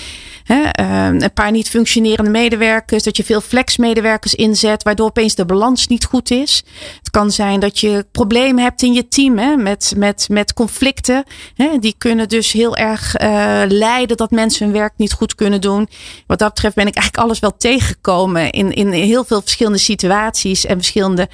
hè, 0.44 0.62
ehm, 0.64 1.22
een 1.22 1.34
paar 1.34 1.52
niet 1.52 1.70
functionerende 1.70 2.32
medewerkers, 2.32 3.04
dat 3.04 3.18
je 3.18 3.24
veel 3.24 3.42
flexmedewerkers 3.42 4.36
inzet, 4.36 4.84
waardoor 4.84 5.08
opeens 5.08 5.36
de 5.36 5.46
balans 5.46 5.88
niet 5.88 6.06
goed 6.06 6.32
is. 6.32 6.64
Het 6.98 7.10
kan 7.10 7.32
zijn 7.32 7.60
dat 7.60 7.80
je 7.80 8.06
problemen 8.12 8.64
hebt 8.64 8.82
in 8.82 8.94
je 8.94 9.08
team 9.08 9.38
hè, 9.38 9.56
met, 9.56 9.94
met, 9.98 10.28
met 10.30 10.54
conflicten. 10.54 11.24
Hè, 11.56 11.80
die 11.80 11.96
kunnen 11.98 12.30
dus 12.30 12.52
heel 12.52 12.76
erg 12.76 13.16
eh, 13.16 13.62
leiden 13.68 14.18
dat 14.18 14.32
mensen 14.32 14.66
hun 14.66 14.76
werk 14.76 14.94
niet 14.98 15.14
goed 15.14 15.36
kunnen 15.36 15.62
doen. 15.62 15.90
Wat 16.28 16.40
dat 16.40 16.54
betreft 16.54 16.76
ben 16.76 16.88
ik 16.88 16.96
eigenlijk 16.96 17.26
alles 17.26 17.40
wel 17.40 17.58
tegengekomen 17.58 18.52
in, 18.52 18.74
in 18.74 18.92
heel 18.92 19.24
veel 19.24 19.42
verschillende 19.42 19.80
situaties 19.80 20.66
en 20.66 20.76
verschillende. 20.76 21.30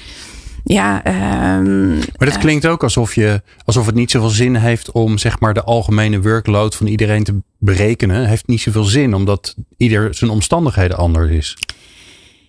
Ja, 0.74 1.04
ehm, 1.04 1.96
Maar 1.96 2.30
dat 2.30 2.38
klinkt 2.38 2.68
ook 2.68 2.84
alsof, 2.84 3.16
je, 3.16 3.42
alsof 3.66 3.86
het 3.86 3.96
niet 3.96 4.12
zoveel 4.12 4.30
zin 4.30 4.56
heeft 4.56 4.92
om 4.92 5.18
zeg 5.18 5.40
maar, 5.40 5.54
de 5.54 5.64
algemene 5.64 6.22
workload 6.22 6.76
van 6.76 6.88
iedereen 6.88 7.24
te 7.24 7.42
berekenen. 7.58 8.26
Heeft 8.26 8.48
niet 8.48 8.62
zoveel 8.62 8.84
zin, 8.84 9.14
omdat 9.14 9.56
ieder 9.78 10.16
zijn 10.16 10.32
omstandigheden 10.32 10.98
anders 10.98 11.32
is. 11.32 11.58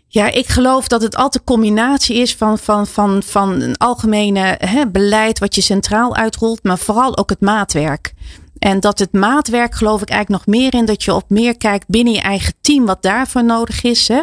Ja, 0.06 0.30
ik 0.30 0.46
geloof 0.46 0.88
dat 0.88 1.02
het 1.02 1.16
altijd 1.16 1.34
een 1.34 1.54
combinatie 1.54 2.16
is 2.16 2.34
van, 2.34 2.58
van, 2.58 2.86
van, 2.86 3.22
van 3.22 3.60
een 3.60 3.76
algemene 3.76 4.56
hè, 4.58 4.88
beleid 4.88 5.38
wat 5.38 5.54
je 5.54 5.60
centraal 5.60 6.16
uitrolt, 6.16 6.62
maar 6.62 6.78
vooral 6.78 7.16
ook 7.16 7.30
het 7.30 7.40
maatwerk. 7.40 8.14
En 8.58 8.80
dat 8.80 8.98
het 8.98 9.12
maatwerk 9.12 9.74
geloof 9.74 10.02
ik 10.02 10.10
eigenlijk 10.10 10.44
nog 10.44 10.56
meer 10.56 10.74
in 10.74 10.84
dat 10.84 11.02
je 11.02 11.14
op 11.14 11.30
meer 11.30 11.56
kijkt 11.56 11.88
binnen 11.88 12.12
je 12.12 12.20
eigen 12.20 12.54
team 12.60 12.86
wat 12.86 13.02
daarvoor 13.02 13.44
nodig 13.44 13.82
is. 13.82 14.08
Hè. 14.08 14.20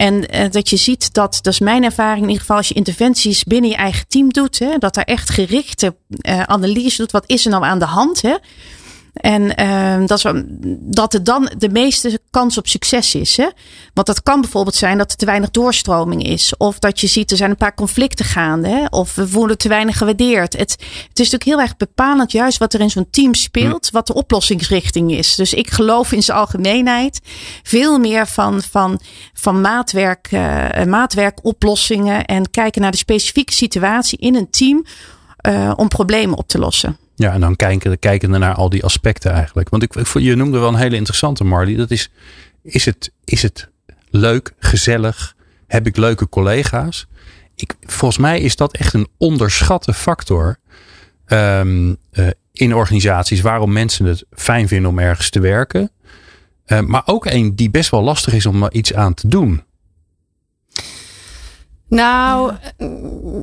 En 0.00 0.28
eh, 0.28 0.50
dat 0.50 0.68
je 0.68 0.76
ziet 0.76 1.14
dat, 1.14 1.38
dat 1.42 1.52
is 1.52 1.58
mijn 1.58 1.84
ervaring 1.84 2.22
in 2.22 2.28
ieder 2.28 2.40
geval, 2.40 2.56
als 2.56 2.68
je 2.68 2.74
interventies 2.74 3.44
binnen 3.44 3.70
je 3.70 3.76
eigen 3.76 4.08
team 4.08 4.32
doet, 4.32 4.58
hè, 4.58 4.78
dat 4.78 4.96
er 4.96 5.04
echt 5.04 5.30
gerichte 5.30 5.96
eh, 6.08 6.42
analyse 6.42 6.96
doet. 6.96 7.10
Wat 7.10 7.24
is 7.26 7.44
er 7.44 7.50
nou 7.50 7.64
aan 7.64 7.78
de 7.78 7.84
hand? 7.84 8.22
Hè? 8.22 8.34
En 9.12 9.56
ehm, 9.56 10.06
dat, 10.06 10.24
is, 10.24 10.32
dat 10.78 11.12
het 11.12 11.24
dan 11.24 11.50
de 11.58 11.68
meeste 11.68 12.20
kans 12.30 12.58
op 12.58 12.66
succes 12.68 13.14
is. 13.14 13.36
Hè? 13.36 13.48
Want 13.94 14.06
dat 14.06 14.22
kan 14.22 14.40
bijvoorbeeld 14.40 14.74
zijn 14.74 14.98
dat 14.98 15.10
er 15.10 15.16
te 15.16 15.24
weinig 15.26 15.50
doorstroming 15.50 16.22
is. 16.26 16.56
Of 16.56 16.78
dat 16.78 17.00
je 17.00 17.06
ziet 17.06 17.30
er 17.30 17.36
zijn 17.36 17.50
een 17.50 17.56
paar 17.56 17.74
conflicten 17.74 18.24
gaande. 18.24 18.68
Hè? 18.68 18.84
Of 18.90 19.14
we 19.14 19.28
voelen 19.28 19.58
te 19.58 19.68
weinig 19.68 19.98
gewaardeerd. 19.98 20.52
Het, 20.52 20.70
het 20.70 21.18
is 21.18 21.30
natuurlijk 21.30 21.44
heel 21.44 21.60
erg 21.60 21.76
bepalend 21.76 22.32
juist 22.32 22.58
wat 22.58 22.74
er 22.74 22.80
in 22.80 22.90
zo'n 22.90 23.10
team 23.10 23.34
speelt. 23.34 23.90
Wat 23.90 24.06
de 24.06 24.14
oplossingsrichting 24.14 25.12
is. 25.12 25.34
Dus 25.34 25.54
ik 25.54 25.70
geloof 25.70 26.12
in 26.12 26.22
zijn 26.22 26.38
algemeenheid 26.38 27.20
veel 27.62 27.98
meer 27.98 28.26
van, 28.26 28.62
van, 28.62 29.00
van 29.32 29.60
maatwerk, 29.60 30.28
eh, 30.30 30.84
maatwerkoplossingen. 30.84 32.24
En 32.24 32.50
kijken 32.50 32.82
naar 32.82 32.90
de 32.90 32.96
specifieke 32.96 33.52
situatie 33.52 34.18
in 34.18 34.34
een 34.34 34.50
team. 34.50 34.84
eh, 35.36 35.72
om 35.76 35.88
problemen 35.88 36.38
op 36.38 36.48
te 36.48 36.58
lossen. 36.58 36.98
Ja, 37.20 37.32
en 37.32 37.40
dan 37.40 37.56
kijken, 37.56 37.98
kijken 37.98 38.30
naar 38.30 38.54
al 38.54 38.68
die 38.68 38.84
aspecten 38.84 39.32
eigenlijk. 39.32 39.68
Want 39.68 39.82
ik, 39.82 39.94
je 40.12 40.34
noemde 40.34 40.58
wel 40.58 40.68
een 40.68 40.74
hele 40.74 40.96
interessante, 40.96 41.44
Marley. 41.44 41.76
Dat 41.76 41.90
is, 41.90 42.10
is 42.62 42.84
het, 42.84 43.12
is 43.24 43.42
het 43.42 43.68
leuk, 44.10 44.52
gezellig? 44.58 45.34
Heb 45.66 45.86
ik 45.86 45.96
leuke 45.96 46.28
collega's? 46.28 47.06
Ik, 47.54 47.74
volgens 47.80 48.20
mij 48.20 48.40
is 48.40 48.56
dat 48.56 48.72
echt 48.72 48.94
een 48.94 49.08
onderschatte 49.18 49.94
factor 49.94 50.56
ehm, 51.26 51.94
eh, 52.10 52.28
in 52.52 52.74
organisaties 52.74 53.40
waarom 53.40 53.72
mensen 53.72 54.06
het 54.06 54.24
fijn 54.30 54.68
vinden 54.68 54.90
om 54.90 54.98
ergens 54.98 55.30
te 55.30 55.40
werken. 55.40 55.90
Eh, 56.64 56.80
maar 56.80 57.02
ook 57.04 57.26
een 57.26 57.56
die 57.56 57.70
best 57.70 57.90
wel 57.90 58.02
lastig 58.02 58.32
is 58.32 58.46
om 58.46 58.68
iets 58.70 58.94
aan 58.94 59.14
te 59.14 59.28
doen. 59.28 59.62
Nou, 61.90 62.52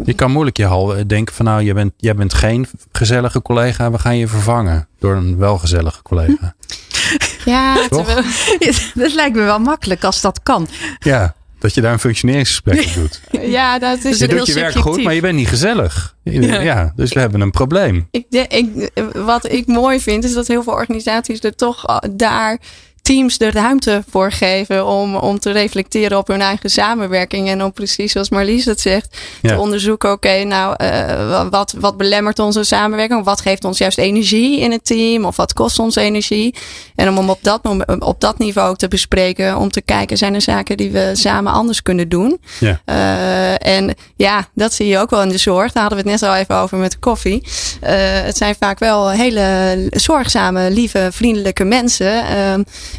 Je 0.04 0.13
kan 0.16 0.32
moeilijk 0.32 0.58
je 0.58 0.66
hal 0.66 0.96
eh, 0.96 1.04
denken 1.08 1.36
van 1.36 1.46
nou, 1.46 1.63
jij 1.63 1.74
bent, 1.74 1.94
jij 1.98 2.16
bent 2.16 2.34
geen 2.34 2.68
gezellige 2.92 3.42
collega. 3.42 3.92
We 3.92 4.00
gaan 4.00 4.18
je 4.18 4.27
vervangen 4.27 4.88
door 5.00 5.16
een 5.16 5.38
welgezellige 5.38 6.01
collega. 6.01 6.56
ja, 7.46 7.88
terwijl- 7.89 8.24
dat 8.94 9.13
lijkt 9.13 9.36
me 9.36 9.42
wel 9.44 9.60
makkelijk 9.60 10.04
als 10.04 10.22
dat 10.22 10.39
kan. 10.44 10.68
Ja, 11.00 11.36
dat 11.60 11.74
je 11.74 11.82
daar 11.82 11.94
een 11.94 12.00
functioneringsgesprek 12.00 12.86
op 12.86 12.94
doet. 12.94 13.22
ja, 13.42 13.80
dat 13.80 13.98
is 13.98 14.04
Dus 14.04 14.18
Je 14.20 14.25
heel 14.27 14.38
doet 14.38 14.48
je 14.48 14.54
werk 14.54 14.66
subjectief. 14.66 14.94
goed, 14.94 15.04
maar 15.04 15.13
je 15.13 15.22
bent 15.22 15.36
niet 15.36 15.48
gezellig. 15.48 16.16
Ja. 16.24 16.62
Ja, 16.62 16.94
dus 16.96 17.13
we 17.13 17.20
hebben 17.20 17.42
een 17.42 17.51
probleem. 17.51 18.08
Ik, 18.12 18.25
ik, 18.48 18.92
wat 19.16 19.51
ik 19.51 19.68
mooi 19.68 20.00
vind, 20.00 20.24
is 20.24 20.34
dat 20.34 20.48
heel 20.48 20.63
veel 20.63 20.74
organisaties 20.74 21.39
er 21.39 21.56
toch 21.56 21.89
uh, 21.89 21.98
daar 22.12 22.60
teams 23.07 23.37
de 23.37 23.51
ruimte 23.51 24.03
voor 24.09 24.31
geven 24.31 24.85
om, 24.85 25.15
om 25.15 25.39
te 25.39 25.51
reflecteren 25.51 26.17
op 26.17 26.27
hun 26.27 26.41
eigen 26.41 26.69
samenwerking. 26.69 27.49
En 27.49 27.63
om 27.63 27.71
precies 27.73 28.11
zoals 28.11 28.29
Marlies 28.29 28.65
het 28.65 28.79
zegt, 28.79 29.17
Ja. 29.41 29.49
te 29.49 29.59
onderzoeken, 29.59 30.11
oké, 30.11 30.43
nou, 30.43 30.75
eh, 30.77 31.49
wat, 31.49 31.75
wat 31.79 31.97
belemmert 31.97 32.39
onze 32.39 32.63
samenwerking? 32.63 33.23
Wat 33.23 33.41
geeft 33.41 33.65
ons 33.65 33.77
juist 33.77 33.97
energie 33.97 34.59
in 34.59 34.71
het 34.71 34.85
team? 34.85 35.25
Of 35.25 35.35
wat 35.35 35.53
kost 35.53 35.79
ons 35.79 35.95
energie? 35.95 36.55
En 36.95 37.09
om 37.09 37.17
hem 37.17 37.29
op 37.29 37.39
dat, 37.41 37.61
op 37.99 38.21
dat 38.21 38.37
niveau 38.37 38.69
ook 38.69 38.77
te 38.77 38.87
bespreken, 38.87 39.57
om 39.57 39.71
te 39.71 39.81
kijken, 39.81 40.17
zijn 40.17 40.33
er 40.33 40.41
zaken 40.41 40.77
die 40.77 40.91
we 40.91 41.11
samen 41.13 41.51
anders 41.53 41.81
kunnen 41.81 42.09
doen? 42.09 42.39
Ja. 42.59 42.81
Eh, 42.85 43.75
en 43.77 43.95
ja, 44.15 44.47
dat 44.53 44.73
zie 44.73 44.87
je 44.87 44.97
ook 44.97 45.09
wel 45.09 45.21
in 45.21 45.29
de 45.29 45.37
zorg. 45.37 45.71
Daar 45.71 45.83
hadden 45.83 46.03
we 46.03 46.09
het 46.11 46.21
net 46.21 46.29
al 46.29 46.35
even 46.35 46.55
over 46.55 46.77
met 46.77 46.91
de 46.91 46.97
koffie. 46.99 47.43
Eh, 47.81 47.95
het 47.99 48.37
zijn 48.37 48.55
vaak 48.59 48.79
wel 48.79 49.09
hele 49.09 49.87
zorgzame, 49.91 50.71
lieve, 50.71 51.09
vriendelijke 51.11 51.63
mensen. 51.63 52.25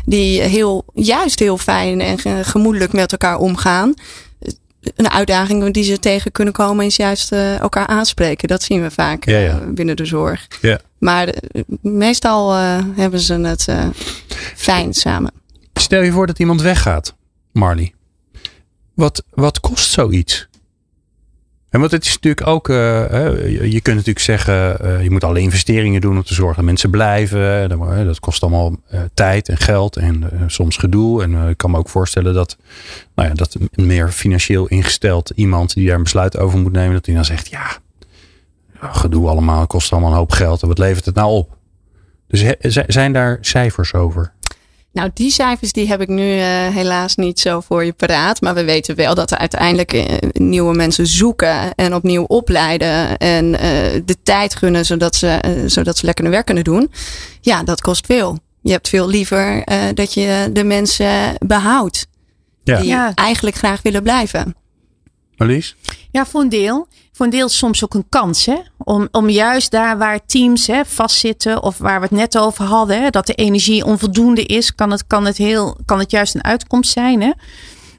Die 0.04 0.40
heel, 0.40 0.84
juist 0.94 1.38
heel 1.38 1.58
fijn 1.58 2.00
en 2.00 2.18
ge- 2.18 2.40
gemoedelijk 2.44 2.92
met 2.92 3.12
elkaar 3.12 3.38
omgaan. 3.38 3.94
Een 4.96 5.10
uitdaging 5.10 5.72
die 5.74 5.84
ze 5.84 5.98
tegen 5.98 6.32
kunnen 6.32 6.54
komen 6.54 6.86
is 6.86 6.96
juist 6.96 7.32
eh, 7.32 7.58
elkaar 7.58 7.86
aanspreken. 7.86 8.48
Dat 8.48 8.62
zien 8.62 8.82
we 8.82 8.90
vaak 8.90 9.24
Ja, 9.24 9.38
ja. 9.38 9.60
eh, 9.60 9.66
binnen 9.68 9.96
de 9.96 10.04
zorg. 10.04 10.46
Ja. 10.60 10.80
Maar 10.98 11.28
eh, 11.28 11.62
meestal 11.80 12.52
hebben 12.94 13.20
ze 13.20 13.34
het 13.34 13.66
fijn 14.54 14.94
samen. 14.94 15.32
Stel 15.74 16.02
je 16.02 16.12
voor 16.12 16.26
dat 16.26 16.38
iemand 16.38 16.62
weggaat, 16.62 17.14
Marley. 17.52 17.92
Wat, 18.94 19.22
wat 19.30 19.60
kost 19.60 19.90
zoiets? 19.90 20.47
En 21.70 21.80
want 21.80 21.92
het 21.92 22.04
is 22.04 22.14
natuurlijk 22.14 22.46
ook, 22.46 22.68
eh, 22.68 22.76
je, 23.72 23.80
kunt 23.80 23.96
natuurlijk 23.96 24.24
zeggen, 24.24 24.80
eh, 24.80 25.02
je 25.02 25.10
moet 25.10 25.24
alle 25.24 25.40
investeringen 25.40 26.00
doen 26.00 26.16
om 26.16 26.22
te 26.22 26.34
zorgen 26.34 26.56
dat 26.56 26.64
mensen 26.64 26.90
blijven. 26.90 27.68
Dat, 27.68 27.78
eh, 27.80 28.04
dat 28.04 28.20
kost 28.20 28.42
allemaal 28.42 28.76
tijd 29.14 29.48
en 29.48 29.56
geld 29.56 29.96
en 29.96 30.30
soms 30.46 30.76
gedoe. 30.76 31.22
En 31.22 31.48
ik 31.48 31.56
kan 31.56 31.70
me 31.70 31.78
ook 31.78 31.88
voorstellen 31.88 32.34
dat, 32.34 32.56
nou 33.14 33.28
ja, 33.28 33.34
dat 33.34 33.56
een 33.72 33.86
meer 33.86 34.08
financieel 34.08 34.66
ingesteld 34.66 35.32
iemand 35.34 35.74
die 35.74 35.86
daar 35.86 35.96
een 35.96 36.02
besluit 36.02 36.38
over 36.38 36.58
moet 36.58 36.72
nemen, 36.72 36.92
dat 36.92 37.06
hij 37.06 37.14
dan 37.14 37.24
zegt, 37.24 37.48
ja, 37.48 37.78
gedoe 38.80 39.28
allemaal, 39.28 39.66
kost 39.66 39.92
allemaal 39.92 40.10
een 40.10 40.16
hoop 40.16 40.32
geld. 40.32 40.62
En 40.62 40.68
wat 40.68 40.78
levert 40.78 41.04
het 41.04 41.14
nou 41.14 41.30
op? 41.30 41.56
Dus 42.28 42.54
zijn 42.86 43.12
daar 43.12 43.38
cijfers 43.40 43.94
over? 43.94 44.32
Nou, 44.98 45.10
die 45.14 45.30
cijfers 45.30 45.72
die 45.72 45.88
heb 45.88 46.00
ik 46.00 46.08
nu 46.08 46.38
eh, 46.38 46.46
helaas 46.68 47.14
niet 47.16 47.40
zo 47.40 47.60
voor 47.60 47.84
je 47.84 47.92
paraat. 47.92 48.40
Maar 48.40 48.54
we 48.54 48.64
weten 48.64 48.94
wel 48.96 49.14
dat 49.14 49.30
er 49.30 49.38
uiteindelijk 49.38 49.92
eh, 49.92 50.04
nieuwe 50.32 50.74
mensen 50.74 51.06
zoeken 51.06 51.74
en 51.74 51.94
opnieuw 51.94 52.22
opleiden. 52.24 53.16
En 53.18 53.58
eh, 53.58 53.70
de 54.04 54.16
tijd 54.22 54.54
gunnen 54.54 54.84
zodat 54.84 55.14
ze, 55.14 55.38
zodat 55.66 55.96
ze 55.98 56.04
lekker 56.06 56.24
hun 56.24 56.32
werk 56.32 56.46
kunnen 56.46 56.64
doen. 56.64 56.90
Ja, 57.40 57.62
dat 57.62 57.80
kost 57.80 58.06
veel. 58.06 58.38
Je 58.62 58.70
hebt 58.70 58.88
veel 58.88 59.08
liever 59.08 59.62
eh, 59.64 59.78
dat 59.94 60.14
je 60.14 60.50
de 60.52 60.64
mensen 60.64 61.34
behoudt. 61.46 62.06
Ja. 62.64 62.78
Die 62.80 62.88
Ja. 62.88 63.12
eigenlijk 63.14 63.56
graag 63.56 63.82
willen 63.82 64.02
blijven. 64.02 64.54
Ja, 66.10 66.26
voor 66.26 66.40
een 66.40 66.48
deel. 66.48 66.88
Voor 67.12 67.26
een 67.26 67.32
deel 67.32 67.48
soms 67.48 67.84
ook 67.84 67.94
een 67.94 68.08
kans. 68.08 68.46
Hè? 68.46 68.56
Om, 68.78 69.08
om 69.10 69.28
juist 69.28 69.70
daar 69.70 69.98
waar 69.98 70.26
teams 70.26 70.66
hè, 70.66 70.84
vastzitten. 70.84 71.62
Of 71.62 71.78
waar 71.78 72.00
we 72.00 72.06
het 72.06 72.16
net 72.16 72.38
over 72.38 72.64
hadden. 72.64 73.02
Hè, 73.02 73.10
dat 73.10 73.26
de 73.26 73.34
energie 73.34 73.84
onvoldoende 73.84 74.42
is. 74.42 74.74
Kan 74.74 74.90
het, 74.90 75.06
kan 75.06 75.24
het, 75.24 75.36
heel, 75.36 75.78
kan 75.84 75.98
het 75.98 76.10
juist 76.10 76.34
een 76.34 76.44
uitkomst 76.44 76.92
zijn. 76.92 77.20
Hè? 77.20 77.30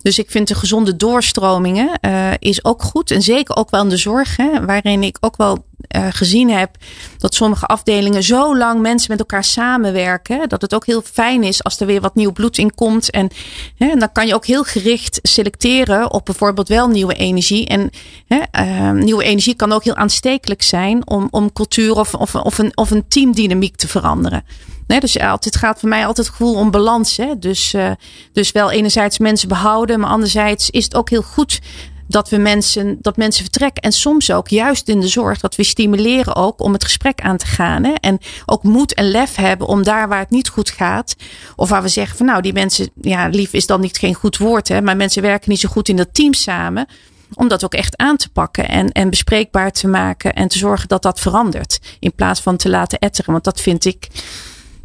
Dus 0.02 0.20
ik 0.20 0.32
vind 0.32 0.48
de 0.48 0.56
gezonde 0.56 0.96
doorstromingen 0.96 2.00
eh, 2.00 2.32
is 2.40 2.66
ook 2.66 2.84
goed. 2.84 3.12
En 3.12 3.22
zeker 3.22 3.56
ook 3.56 3.70
wel 3.70 3.82
in 3.82 3.90
de 3.90 3.98
zorg. 3.98 4.38
Hè, 4.38 4.66
waarin 4.66 5.04
ik 5.04 5.18
ook 5.20 5.38
wel 5.38 5.66
eh, 5.80 6.08
gezien 6.10 6.50
heb 6.50 6.76
dat 7.18 7.34
sommige 7.34 7.66
afdelingen 7.66 8.24
zo 8.24 8.58
lang 8.58 8.82
mensen 8.82 9.12
met 9.12 9.20
elkaar 9.20 9.44
samenwerken. 9.44 10.50
Dat 10.50 10.62
het 10.62 10.74
ook 10.74 10.86
heel 10.86 11.02
fijn 11.02 11.44
is 11.44 11.64
als 11.64 11.80
er 11.80 11.86
weer 11.86 12.02
wat 12.02 12.16
nieuw 12.16 12.32
bloed 12.32 12.58
in 12.58 12.76
komt. 12.76 13.12
En, 13.12 13.30
hè, 13.78 13.96
dan 13.96 14.12
kan 14.12 14.28
je 14.28 14.34
ook 14.34 14.46
heel 14.46 14.64
gericht 14.64 15.20
selecteren 15.22 16.12
op 16.12 16.26
bijvoorbeeld 16.26 16.68
wel 16.68 16.88
nieuwe 16.88 17.14
energie. 17.14 17.68
En 17.68 17.90
hè, 18.28 18.40
eh, 18.52 18.92
nieuwe 18.92 19.24
energie 19.24 19.56
kan 19.56 19.72
ook 19.72 19.84
heel 19.84 19.96
aanstekelijk 19.96 20.62
zijn 20.62 21.08
om, 21.08 21.28
om 21.32 21.54
cultuur 21.54 21.96
of, 21.96 22.14
of, 22.14 22.36
of, 22.36 22.58
een, 22.58 22.78
of 22.78 22.92
een 22.92 23.08
teamdynamiek 23.08 23.76
te 23.76 23.88
veranderen. 23.88 24.44
Nee, 24.90 25.00
dus 25.00 25.20
altijd 25.20 25.44
het 25.44 25.64
gaat 25.64 25.80
voor 25.80 25.90
mij 25.90 26.06
altijd 26.06 26.28
het 26.28 26.36
gevoel 26.36 26.56
om 26.56 26.72
balans. 26.72 27.18
Hè? 27.18 27.40
Dus, 27.40 27.74
eh, 27.74 27.92
dus 28.34 28.52
wel 28.52 28.72
enerzijds 28.72 29.18
mensen 29.18 29.48
behouden, 29.48 30.00
maar 30.00 30.10
anderzijds 30.10 30.70
is 30.70 30.84
het 30.84 30.96
ook 30.96 31.10
heel 31.10 31.22
goed 31.22 31.60
dat 32.08 32.30
we 32.30 32.38
mensen, 32.38 32.98
dat 33.02 33.18
mensen 33.18 33.44
vertrekken. 33.44 33.84
En 33.84 33.92
soms 33.92 34.32
ook, 34.32 34.48
juist 34.48 34.88
in 34.88 35.00
de 35.00 35.08
zorg, 35.08 35.40
dat 35.40 35.56
we 35.56 35.64
stimuleren 35.64 36.36
ook 36.36 36.62
om 36.62 36.74
het 36.74 36.84
gesprek 36.84 37.22
aan 37.22 37.38
te 37.38 37.46
gaan. 37.46 37.84
Hè? 37.84 37.94
En 37.94 38.20
ook 38.46 38.64
moed 38.64 38.94
en 38.94 39.12
lef 39.12 39.36
hebben 39.36 39.68
om 39.68 39.84
daar 39.84 40.08
waar 40.08 40.20
het 40.20 40.30
niet 40.30 40.50
goed 40.50 40.70
gaat. 40.70 41.16
Of 41.56 41.70
waar 41.70 41.82
we 41.82 41.88
zeggen 41.88 42.18
van 42.18 42.26
nou, 42.26 42.42
die 42.42 42.54
mensen, 42.54 42.90
ja, 43.02 43.28
lief 43.28 43.54
is 43.54 43.66
dan 43.66 43.82
niet 43.82 43.98
geen 43.98 44.14
goed 44.14 44.38
woord. 44.38 44.68
Hè? 44.68 44.82
Maar 44.82 44.96
mensen 44.96 45.22
werken 45.22 45.50
niet 45.50 45.60
zo 45.60 45.70
goed 45.70 45.90
in 45.90 45.96
dat 45.96 46.14
team 46.14 46.34
samen. 46.34 46.88
Om 47.34 47.48
dat 47.48 47.64
ook 47.64 47.74
echt 47.74 47.98
aan 47.98 48.18
te 48.18 48.30
pakken 48.30 48.68
en, 48.70 48.92
en 48.92 49.10
bespreekbaar 49.10 49.72
te 49.72 49.88
maken. 49.88 50.34
En 50.34 50.48
te 50.48 50.58
zorgen 50.58 50.88
dat 50.88 51.02
dat 51.02 51.20
verandert. 51.20 51.80
In 52.00 52.14
plaats 52.16 52.42
van 52.42 52.58
te 52.58 52.70
laten 52.70 53.00
etteren. 53.00 53.32
Want 53.32 53.44
dat 53.44 53.62
vind 53.62 53.86
ik 53.86 54.08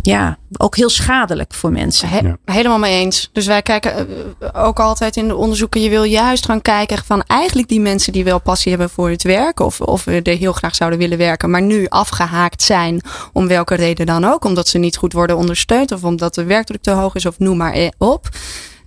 ja, 0.06 0.38
ook 0.56 0.76
heel 0.76 0.90
schadelijk 0.90 1.54
voor 1.54 1.72
mensen. 1.72 2.08
He- 2.08 2.18
Ja. 2.18 2.36
Helemaal 2.44 2.78
mee 2.78 3.00
eens. 3.00 3.30
Dus 3.32 3.46
wij 3.46 3.62
kijken 3.62 3.96
eh, 3.96 4.64
ook 4.66 4.80
altijd 4.80 5.16
in 5.16 5.28
de 5.28 5.36
onderzoeken. 5.36 5.80
Je 5.80 5.88
wil 5.90 6.02
juist 6.02 6.44
gaan 6.46 6.62
kijken 6.62 7.04
van 7.04 7.22
eigenlijk 7.26 7.68
die 7.68 7.80
mensen 7.80 8.12
die 8.12 8.24
wel 8.24 8.40
passie 8.40 8.70
hebben 8.70 8.90
voor 8.90 9.10
het 9.10 9.22
werk. 9.22 9.60
Of, 9.60 9.80
of 9.80 10.06
er 10.06 10.22
heel 10.28 10.52
graag 10.52 10.74
zouden 10.74 10.98
willen 10.98 11.18
werken. 11.18 11.50
Maar 11.50 11.62
nu 11.62 11.86
afgehaakt 11.88 12.62
zijn. 12.62 13.00
Om 13.32 13.48
welke 13.48 13.74
reden 13.74 14.06
dan 14.06 14.24
ook. 14.24 14.44
Omdat 14.44 14.68
ze 14.68 14.78
niet 14.78 14.96
goed 14.96 15.12
worden 15.12 15.36
ondersteund. 15.36 15.92
Of 15.92 16.04
omdat 16.04 16.34
de 16.34 16.44
werkdruk 16.44 16.82
te 16.82 16.90
hoog 16.90 17.14
is. 17.14 17.26
Of 17.26 17.38
noem 17.38 17.56
maar 17.56 17.72
eh, 17.72 17.88
op. 17.98 18.28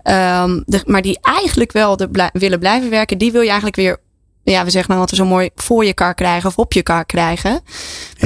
Ehm, 0.02 0.62
de- 0.66 0.84
maar 0.86 1.02
die 1.02 1.20
eigenlijk 1.22 1.72
wel 1.72 1.98
de 1.98 2.10
blij- 2.10 2.30
willen 2.34 2.60
blijven 2.60 2.90
werken. 2.90 3.18
Die 3.18 3.32
wil 3.32 3.42
je 3.42 3.48
eigenlijk 3.48 3.76
weer. 3.76 3.98
Ja, 4.44 4.64
we 4.64 4.70
zeggen 4.70 4.90
nou 4.90 5.02
altijd 5.02 5.20
zo 5.22 5.26
mooi 5.28 5.50
voor 5.56 5.86
je 5.86 5.94
kar 5.94 6.14
krijgen 6.14 6.50
of 6.50 6.58
op 6.58 6.74
je 6.74 6.82
kar 6.84 7.06
krijgen. 7.06 7.52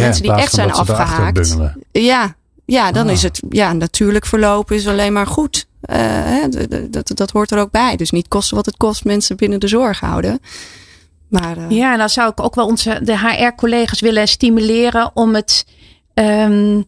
mensen 0.04 0.22
die 0.24 0.32
echt 0.42 0.52
zijn 0.54 0.68
afgehaakt. 1.06 1.36
Ja, 1.92 2.36
ja 2.72 2.92
dan 2.92 3.08
Ah. 3.08 3.12
is 3.12 3.22
het 3.24 3.42
ja, 3.50 3.74
natuurlijk 3.74 4.26
verlopen 4.26 4.76
is 4.76 4.88
alleen 4.88 5.14
maar 5.14 5.28
goed. 5.28 5.66
Eh, 5.82 6.36
dat, 6.90 7.12
dat 7.14 7.32
hoort 7.32 7.52
er 7.52 7.60
ook 7.60 7.72
bij. 7.72 7.96
Dus 7.96 8.12
niet 8.12 8.28
kosten 8.28 8.56
wat 8.56 8.66
het 8.66 8.78
kost 8.78 9.06
mensen 9.06 9.36
binnen 9.36 9.60
de 9.60 9.68
zorg 9.68 10.00
houden. 10.00 10.40
Maar 11.28 11.58
eh, 11.58 11.70
Ja, 11.70 11.98
dan 11.98 12.10
zou 12.10 12.30
ik 12.32 12.40
ook 12.40 12.56
wel 12.56 12.66
onze 12.66 13.00
de 13.04 13.18
HR-collega's 13.18 14.00
willen 14.00 14.28
stimuleren 14.28 15.12
om 15.14 15.36
het 15.36 15.66
ehm, 16.14 16.82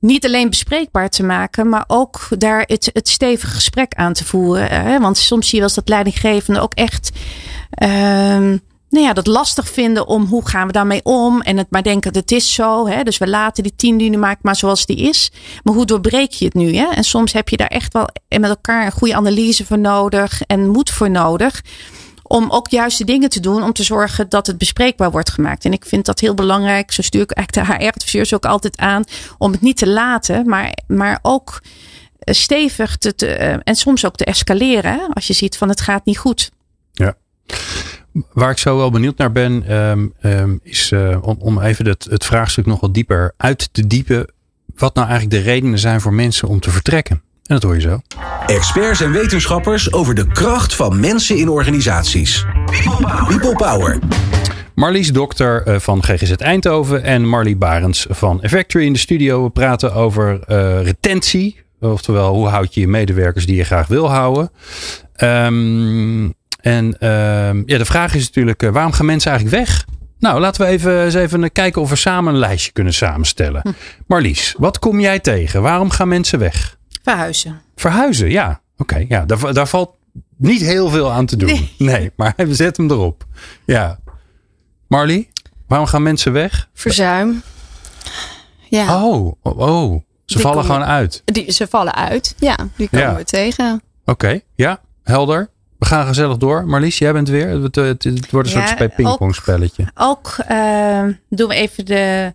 niet 0.00 0.24
alleen 0.24 0.50
bespreekbaar 0.50 1.08
te 1.08 1.22
maken, 1.22 1.68
maar 1.68 1.84
ook 1.86 2.28
daar 2.38 2.62
het, 2.66 2.90
het 2.92 3.08
stevige 3.08 3.54
gesprek 3.54 3.94
aan 3.94 4.12
te 4.12 4.24
voeren. 4.24 4.70
Hè? 4.70 5.00
Want 5.00 5.16
soms 5.18 5.44
zie 5.48 5.54
je 5.54 5.60
wel 5.60 5.68
eens 5.68 5.74
dat 5.74 5.88
leidinggevenden 5.88 6.62
ook 6.62 6.74
echt 6.74 7.10
ehm, 7.70 8.56
nou 8.88 9.04
ja, 9.04 9.12
dat 9.12 9.26
lastig 9.26 9.68
vinden 9.68 10.06
om 10.06 10.24
hoe 10.24 10.48
gaan 10.48 10.66
we 10.66 10.72
daarmee 10.72 11.00
om. 11.02 11.40
En 11.40 11.56
het 11.56 11.70
maar 11.70 11.82
denken, 11.82 12.14
het 12.14 12.32
is 12.32 12.54
zo. 12.54 12.86
Hè? 12.86 13.02
Dus 13.02 13.18
we 13.18 13.28
laten 13.28 13.62
die 13.62 13.76
teamdynamiek 13.76 14.38
maar 14.42 14.56
zoals 14.56 14.86
die 14.86 14.96
is. 14.96 15.30
Maar 15.62 15.74
hoe 15.74 15.86
doorbreek 15.86 16.32
je 16.32 16.44
het 16.44 16.54
nu? 16.54 16.76
Hè? 16.76 16.86
En 16.86 17.04
soms 17.04 17.32
heb 17.32 17.48
je 17.48 17.56
daar 17.56 17.66
echt 17.66 17.92
wel 17.92 18.08
met 18.28 18.48
elkaar 18.50 18.86
een 18.86 18.92
goede 18.92 19.14
analyse 19.14 19.66
voor 19.66 19.78
nodig 19.78 20.42
en 20.42 20.68
moed 20.68 20.90
voor 20.90 21.10
nodig 21.10 21.62
om 22.28 22.50
ook 22.50 22.68
juiste 22.68 23.04
dingen 23.04 23.28
te 23.28 23.40
doen 23.40 23.62
om 23.62 23.72
te 23.72 23.82
zorgen 23.82 24.28
dat 24.28 24.46
het 24.46 24.58
bespreekbaar 24.58 25.10
wordt 25.10 25.30
gemaakt. 25.30 25.64
En 25.64 25.72
ik 25.72 25.84
vind 25.84 26.06
dat 26.06 26.20
heel 26.20 26.34
belangrijk. 26.34 26.92
Zo 26.92 27.02
stuur 27.02 27.22
ik 27.22 27.30
eigenlijk 27.30 27.68
de 27.68 27.74
HR-adviseurs 27.74 28.34
ook 28.34 28.46
altijd 28.46 28.76
aan 28.76 29.04
om 29.38 29.52
het 29.52 29.60
niet 29.60 29.76
te 29.76 29.88
laten, 29.88 30.48
maar, 30.48 30.78
maar 30.86 31.18
ook 31.22 31.62
eh, 32.18 32.34
stevig 32.34 32.96
te, 32.96 33.14
eh, 33.26 33.56
en 33.62 33.74
soms 33.74 34.04
ook 34.06 34.16
te 34.16 34.24
escaleren. 34.24 35.12
Als 35.12 35.26
je 35.26 35.32
ziet 35.32 35.56
van 35.56 35.68
het 35.68 35.80
gaat 35.80 36.04
niet 36.04 36.18
goed. 36.18 36.50
Waar 38.32 38.50
ik 38.50 38.58
zo 38.58 38.76
wel 38.76 38.90
benieuwd 38.90 39.18
naar 39.18 39.32
ben, 39.32 39.64
ehm, 39.66 40.06
ehm, 40.20 40.56
is 40.62 40.92
eh, 40.92 41.18
om, 41.20 41.36
om 41.38 41.60
even 41.60 41.86
het, 41.86 42.06
het 42.10 42.24
vraagstuk 42.24 42.66
nog 42.66 42.80
wat 42.80 42.94
dieper 42.94 43.32
uit 43.36 43.68
te 43.72 43.86
diepen. 43.86 44.30
Wat 44.76 44.94
nou 44.94 45.08
eigenlijk 45.08 45.44
de 45.44 45.50
redenen 45.50 45.78
zijn 45.78 46.00
voor 46.00 46.14
mensen 46.14 46.48
om 46.48 46.60
te 46.60 46.70
vertrekken. 46.70 47.16
En 47.16 47.54
dat 47.54 47.62
hoor 47.62 47.74
je 47.74 47.80
zo. 47.80 48.00
Experts 48.46 49.00
en 49.00 49.12
wetenschappers 49.12 49.92
over 49.92 50.14
de 50.14 50.26
kracht 50.26 50.74
van 50.74 51.00
mensen 51.00 51.36
in 51.36 51.48
organisaties. 51.48 52.44
People 53.28 53.54
Power. 53.56 53.98
Marlies 54.74 55.12
Dokter 55.12 55.62
eh, 55.62 55.78
van 55.78 56.02
GGZ 56.02 56.32
Eindhoven 56.32 57.02
en 57.02 57.28
Marlie 57.28 57.56
Barends 57.56 58.06
van 58.08 58.42
Effectory 58.42 58.84
in 58.84 58.92
de 58.92 58.98
studio. 58.98 59.44
We 59.44 59.50
praten 59.50 59.94
over 59.94 60.40
eh, 60.40 60.82
retentie 60.82 61.64
Oftewel, 61.80 62.34
hoe 62.34 62.48
houd 62.48 62.74
je 62.74 62.80
je 62.80 62.88
medewerkers 62.88 63.46
die 63.46 63.56
je 63.56 63.64
graag 63.64 63.86
wil 63.86 64.10
houden? 64.10 64.50
Ehm, 65.14 66.30
en 66.60 66.98
ehm, 66.98 67.62
ja, 67.66 67.78
de 67.78 67.84
vraag 67.84 68.14
is 68.14 68.24
natuurlijk, 68.26 68.62
eh, 68.62 68.70
waarom 68.70 68.92
gaan 68.92 69.06
mensen 69.06 69.30
eigenlijk 69.30 69.66
weg? 69.66 69.84
Nou, 70.18 70.40
laten 70.40 70.66
we 70.66 70.70
even, 70.72 71.04
eens 71.04 71.14
even 71.14 71.52
kijken 71.52 71.82
of 71.82 71.90
we 71.90 71.96
samen 71.96 72.32
een 72.32 72.38
lijstje 72.38 72.72
kunnen 72.72 72.94
samenstellen. 72.94 73.60
Hm. 73.62 73.70
Marlies, 74.06 74.54
wat 74.58 74.78
kom 74.78 75.00
jij 75.00 75.18
tegen? 75.18 75.62
Waarom 75.62 75.90
gaan 75.90 76.08
mensen 76.08 76.38
weg? 76.38 76.78
Verhuizen. 77.02 77.60
Verhuizen, 77.76 78.30
ja. 78.30 78.60
Oké, 78.76 79.04
ja, 79.08 79.24
daar, 79.24 79.52
daar 79.54 79.68
valt 79.68 79.96
niet 80.36 80.60
heel 80.60 80.88
veel 80.88 81.12
aan 81.12 81.26
te 81.26 81.36
doen. 81.36 81.48
Nee, 81.48 81.72
Nee. 81.92 82.10
maar 82.16 82.34
we 82.46 82.54
zetten 82.54 82.84
hem 82.86 82.92
erop. 82.98 83.24
Ja. 83.64 83.98
Marlie, 84.88 85.28
waarom 85.68 85.86
gaan 85.86 86.02
mensen 86.02 86.32
weg? 86.32 86.68
Verzuim. 86.74 87.42
Ja, 88.68 89.04
Oh, 89.04 89.32
oh, 89.42 89.58
oh. 89.58 90.02
Ze 90.26 90.34
Die 90.34 90.42
vallen 90.46 90.62
komen- 90.62 90.76
gewoon 90.76 90.88
uit. 90.96 91.22
die, 91.24 91.52
ze 91.52 91.66
vallen 91.66 91.94
uit. 91.94 92.34
Ja, 92.38 92.56
die 92.76 92.88
komen 92.88 93.06
Ja. 93.06 93.14
we 93.16 93.24
tegen. 93.24 93.82
Oké, 94.04 94.40
ja, 94.54 94.80
helder. 95.02 95.50
We 95.78 95.86
gaan 95.86 96.06
gezellig 96.06 96.36
door. 96.36 96.66
Marlies, 96.66 96.98
jij 96.98 97.12
bent 97.12 97.28
weer. 97.28 97.48
Het, 97.48 97.74
het, 97.74 98.04
het 98.04 98.30
wordt 98.30 98.54
een 98.54 98.60
Ja, 98.60 98.76
soort 98.76 98.94
pingpongspelletje. 98.94 99.84
Ook 99.94 100.34
eh, 100.46 101.02
doen 101.28 101.48
we 101.48 101.54
even 101.54 101.84
de, 101.86 102.32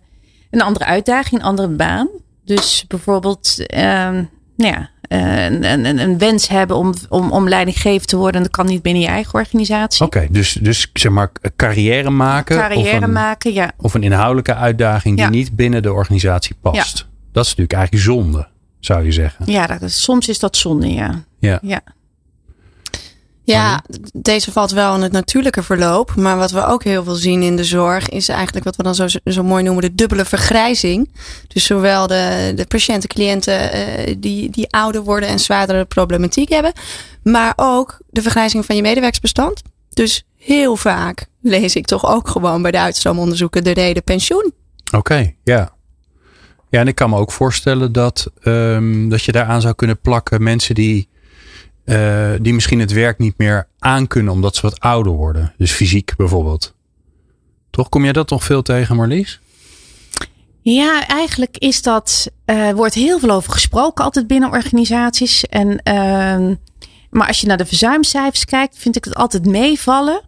een 0.50 0.62
andere 0.62 0.84
uitdaging, 0.84 1.40
een 1.40 1.46
andere 1.46 1.68
baan. 1.68 2.08
Dus 2.44 2.84
bijvoorbeeld 2.88 3.66
ehm, 3.66 4.14
nou 4.56 4.72
ja, 4.74 4.90
een, 5.08 5.64
een, 5.64 5.98
een 5.98 6.18
wens 6.18 6.48
hebben 6.48 6.76
om, 6.76 6.94
om, 7.08 7.30
om 7.30 7.48
leidinggevend 7.48 8.08
te 8.08 8.16
worden. 8.16 8.36
En 8.36 8.42
dat 8.42 8.50
kan 8.56 8.66
niet 8.66 8.82
binnen 8.82 9.02
je 9.02 9.08
eigen 9.08 9.34
organisatie. 9.34 10.06
Oké, 10.06 10.26
dus, 10.30 10.52
dus 10.52 10.90
zeg 10.92 11.12
maar 11.12 11.32
carrière 11.56 12.10
maken. 12.10 12.56
Carrière 12.56 12.96
of 12.96 13.02
een, 13.02 13.12
maken, 13.12 13.52
ja. 13.52 13.72
Of 13.76 13.94
een 13.94 14.02
inhoudelijke 14.02 14.54
uitdaging 14.54 15.16
die 15.16 15.24
Ja. 15.24 15.30
niet 15.30 15.56
binnen 15.56 15.82
de 15.82 15.92
organisatie 15.92 16.56
past. 16.60 17.06
Dat 17.32 17.44
is 17.44 17.50
natuurlijk 17.50 17.78
eigenlijk 17.78 18.04
zonde, 18.04 18.48
zou 18.80 19.04
je 19.04 19.12
zeggen. 19.12 19.52
Ja, 19.52 19.66
dat, 19.66 19.90
soms 19.90 20.28
is 20.28 20.38
dat 20.38 20.56
zonde, 20.56 20.92
ja. 20.92 21.24
Ja. 21.38 21.58
ja. 21.62 21.82
Ja, 23.44 23.82
deze 24.12 24.52
valt 24.52 24.70
wel 24.70 24.94
in 24.94 25.02
het 25.02 25.12
natuurlijke 25.12 25.62
verloop. 25.62 26.14
Maar 26.16 26.36
wat 26.36 26.50
we 26.50 26.66
ook 26.66 26.84
heel 26.84 27.04
veel 27.04 27.14
zien 27.14 27.42
in 27.42 27.56
de 27.56 27.64
zorg 27.64 28.08
is 28.08 28.28
eigenlijk 28.28 28.64
wat 28.64 28.76
we 28.76 28.82
dan 28.82 28.94
zo, 28.94 29.06
zo 29.24 29.42
mooi 29.42 29.62
noemen 29.62 29.82
de 29.82 29.94
dubbele 29.94 30.24
vergrijzing. 30.24 31.10
Dus 31.48 31.64
zowel 31.64 32.06
de, 32.06 32.52
de 32.56 32.66
patiënten, 32.66 33.08
cliënten 33.08 33.72
eh, 33.72 34.14
die, 34.18 34.50
die 34.50 34.70
ouder 34.70 35.02
worden 35.02 35.28
en 35.28 35.38
zwaardere 35.38 35.84
problematiek 35.84 36.48
hebben. 36.48 36.72
Maar 37.22 37.52
ook 37.56 37.98
de 38.10 38.22
vergrijzing 38.22 38.64
van 38.64 38.76
je 38.76 38.82
medewerksbestand. 38.82 39.62
Dus 39.88 40.24
heel 40.36 40.76
vaak 40.76 41.26
lees 41.40 41.76
ik 41.76 41.86
toch 41.86 42.06
ook 42.06 42.28
gewoon 42.28 42.62
bij 42.62 42.70
de 42.70 42.80
uitstroomonderzoeken 42.80 43.64
de 43.64 43.70
reden 43.70 44.02
pensioen. 44.02 44.52
Oké, 44.92 45.34
ja. 45.44 45.72
Ja, 46.72 46.80
en 46.80 46.88
ik 46.88 46.94
kan 46.94 47.10
me 47.10 47.16
ook 47.16 47.32
voorstellen 47.32 47.92
dat, 47.92 48.30
ehm, 48.42 49.08
dat 49.08 49.22
je 49.22 49.32
daaraan 49.32 49.60
zou 49.60 49.74
kunnen 49.74 50.00
plakken 50.00 50.42
mensen 50.42 50.74
die, 50.74 51.08
eh, 51.84 52.30
die 52.40 52.54
misschien 52.54 52.80
het 52.80 52.92
werk 52.92 53.18
niet 53.18 53.38
meer 53.38 53.68
aankunnen 53.78 54.32
omdat 54.32 54.56
ze 54.56 54.62
wat 54.62 54.80
ouder 54.80 55.12
worden. 55.12 55.54
Dus 55.58 55.70
fysiek 55.70 56.16
bijvoorbeeld. 56.16 56.74
Toch 57.70 57.88
kom 57.88 58.04
jij 58.04 58.12
dat 58.12 58.30
nog 58.30 58.44
veel 58.44 58.62
tegen, 58.62 58.96
Marlies? 58.96 59.40
Ja, 60.60 61.06
eigenlijk 61.06 61.58
is 61.58 61.82
dat, 61.82 62.30
eh 62.44 62.70
wordt 62.70 62.94
heel 62.94 63.18
veel 63.18 63.30
over 63.30 63.52
gesproken 63.52 64.04
altijd 64.04 64.26
binnen 64.26 64.50
organisaties. 64.50 65.44
En, 65.44 65.82
ehm, 65.82 66.54
maar 67.10 67.26
als 67.26 67.40
je 67.40 67.46
naar 67.46 67.56
de 67.56 67.66
verzuimcijfers 67.66 68.44
kijkt, 68.44 68.78
vind 68.78 68.96
ik 68.96 69.04
het 69.04 69.14
altijd 69.14 69.46
meevallen. 69.46 70.22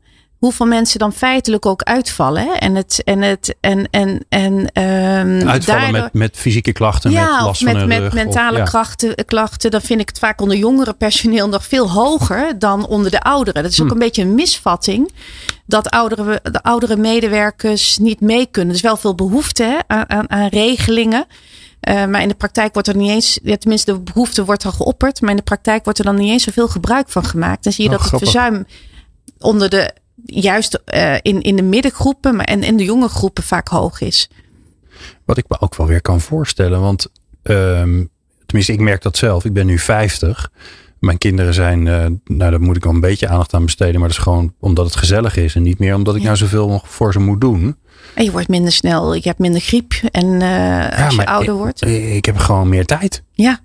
Hoeveel 0.45 0.67
mensen 0.67 0.99
dan 0.99 1.13
feitelijk 1.13 1.67
ook 1.67 1.83
uitvallen. 1.83 2.43
Hè? 2.43 2.53
En 2.53 2.75
het, 2.75 3.03
en 3.05 3.23
het, 3.23 3.55
en, 3.61 3.89
en, 3.91 4.25
en, 4.29 4.67
ehm, 4.73 5.49
Uitvallen 5.49 5.83
daardoor- 5.83 6.03
met, 6.03 6.13
met 6.13 6.37
fysieke 6.37 6.73
klachten, 6.73 7.13
met 7.13 7.21
ja, 7.23 7.45
last 7.45 7.63
van 7.63 7.73
met, 7.73 7.77
hun 7.77 7.89
met 7.89 7.99
rug. 7.99 8.13
mentale 8.15 8.63
of, 8.63 8.73
ja. 8.73 9.23
klachten. 9.27 9.71
Dan 9.71 9.81
vind 9.81 10.01
ik 10.01 10.09
het 10.09 10.19
vaak 10.19 10.41
onder 10.41 10.57
jongere 10.57 10.93
personeel 10.93 11.49
nog 11.49 11.65
veel 11.67 11.91
hoger 11.91 12.59
dan 12.59 12.87
onder 12.87 13.11
de 13.11 13.21
ouderen. 13.21 13.63
Dat 13.63 13.73
is 13.73 13.81
ook 13.81 13.87
Hm. 13.87 13.93
een 13.93 13.99
beetje 13.99 14.23
een 14.23 14.35
misvatting. 14.35 15.13
Dat 15.67 15.91
oudere, 15.91 16.41
de 16.43 16.63
oudere 16.63 16.97
medewerkers 16.97 17.99
niet 17.99 18.21
mee 18.21 18.47
kunnen. 18.47 18.71
Er 18.71 18.77
is 18.77 18.83
wel 18.83 18.97
veel 18.97 19.15
behoefte 19.15 19.63
hè, 19.63 19.79
aan, 19.87 20.11
aan, 20.11 20.31
aan 20.31 20.49
regelingen. 20.49 21.27
Eh, 21.81 22.05
maar 22.07 22.23
in 22.23 22.29
de 22.29 22.35
praktijk 22.35 22.73
wordt 22.73 22.89
er 22.89 22.97
niet 22.97 23.11
eens, 23.11 23.39
ja, 23.43 23.57
tenminste 23.57 23.93
de 23.93 24.01
behoefte 24.01 24.45
wordt 24.45 24.65
er 24.65 24.73
geopperd. 24.73 25.21
Maar 25.21 25.31
in 25.31 25.37
de 25.37 25.43
praktijk 25.43 25.85
wordt 25.85 25.99
er 25.99 26.05
dan 26.05 26.15
niet 26.17 26.31
eens 26.31 26.43
zoveel 26.43 26.69
gebruik 26.69 27.09
van 27.09 27.25
gemaakt. 27.25 27.65
Dan 27.65 27.73
zie 27.73 27.85
je 27.85 27.91
Oh, 27.91 27.97
dat 28.03 28.11
het 28.11 28.21
verzuim 28.21 28.67
onder 29.39 29.69
de, 29.69 29.95
juist 30.25 30.75
eh, 30.85 31.15
in, 31.23 31.43
in 31.43 31.57
de 31.57 31.63
middengroepen 31.63 32.37
maar 32.37 32.45
en 32.45 32.63
in 32.63 32.77
de 32.77 32.85
jonge 32.85 33.09
groepen 33.09 33.43
vaak 33.43 33.69
hoog 33.69 34.01
is. 34.01 34.29
Wat 35.25 35.37
ik 35.39 35.45
me 35.49 35.61
ook 35.61 35.77
wel 35.77 35.87
weer 35.87 36.01
kan 36.01 36.21
voorstellen. 36.21 36.81
Want 36.81 37.07
ehm, 37.43 38.05
tenminste, 38.47 38.73
ik 38.73 38.81
merk 38.81 39.03
dat 39.03 39.17
zelf. 39.17 39.45
Ik 39.45 39.53
ben 39.53 39.67
nu 39.67 39.79
50. 39.79 40.51
Mijn 40.99 41.19
kinderen 41.19 41.55
zijn, 41.55 41.87
eh, 41.87 42.07
nou 42.25 42.51
daar 42.51 42.61
moet 42.61 42.77
ik 42.77 42.85
wel 42.85 42.93
een 42.93 43.01
beetje 43.01 43.29
aandacht 43.29 43.55
aan 43.55 43.65
besteden. 43.65 44.01
Maar 44.01 44.09
dat 44.09 44.17
is 44.19 44.23
gewoon 44.23 44.55
omdat 44.61 44.85
het 44.85 44.97
gezellig 44.97 45.37
is. 45.37 45.55
En 45.55 45.63
niet 45.63 45.79
meer 45.79 45.95
omdat 45.95 46.15
ik 46.15 46.21
Ja. 46.21 46.27
nou 46.27 46.39
zoveel 46.39 46.69
nog 46.69 46.89
voor 46.89 47.13
ze 47.13 47.19
moet 47.19 47.41
doen. 47.41 47.77
En 48.15 48.25
je 48.25 48.31
wordt 48.31 48.49
minder 48.49 48.73
snel, 48.73 49.15
je 49.15 49.21
hebt 49.23 49.39
minder 49.39 49.61
griep. 49.61 49.93
En 50.11 50.43
eh, 50.43 51.05
als 51.05 51.15
je 51.15 51.27
ouder 51.27 51.53
ik, 51.53 51.59
wordt. 51.61 51.87
Ik 51.87 52.25
heb 52.25 52.37
gewoon 52.37 52.69
meer 52.69 52.87
tijd. 52.87 53.23
Ja, 53.33 53.61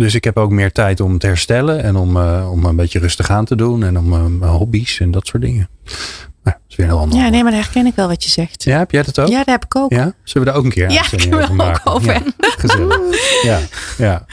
Dus 0.00 0.14
ik 0.14 0.24
heb 0.24 0.36
ook 0.36 0.50
meer 0.50 0.72
tijd 0.72 1.00
om 1.00 1.18
te 1.18 1.26
herstellen. 1.26 1.82
En 1.82 1.96
om, 1.96 2.16
eh, 2.16 2.50
om 2.50 2.64
een 2.64 2.76
beetje 2.76 2.98
rustig 2.98 3.30
aan 3.30 3.44
te 3.44 3.56
doen. 3.56 3.84
En 3.84 3.98
om 3.98 4.12
eh, 4.12 4.24
mijn 4.24 4.50
hobby's 4.50 5.00
en 5.00 5.10
dat 5.10 5.26
soort 5.26 5.42
dingen. 5.42 5.68
Nou, 5.84 5.96
dat 6.42 6.58
is 6.68 6.76
weer 6.76 6.86
een 6.86 6.92
heel 6.92 7.00
ander. 7.00 7.18
ja, 7.18 7.28
nee, 7.28 7.42
maar 7.42 7.52
daar 7.52 7.60
herken 7.60 7.86
ik 7.86 7.94
wel 7.94 8.08
wat 8.08 8.24
je 8.24 8.30
zegt. 8.30 8.64
Ja, 8.64 8.78
heb 8.78 8.90
jij 8.90 9.02
dat 9.02 9.18
ook? 9.18 9.28
Ja, 9.28 9.36
daar 9.44 9.54
heb 9.54 9.64
ik 9.64 9.76
ook. 9.76 9.92
Ja? 9.92 10.12
Zullen 10.24 10.46
we 10.46 10.52
daar 10.52 10.60
ook 10.60 10.64
een 10.64 10.70
keer 10.70 10.90
Ja, 10.90 11.00
over 11.00 11.70
ook 11.70 11.80
over 11.84 12.12
Ja, 12.12 12.22
gezellig. 12.58 13.42
Ja, 13.42 13.60
ja. 13.98 14.26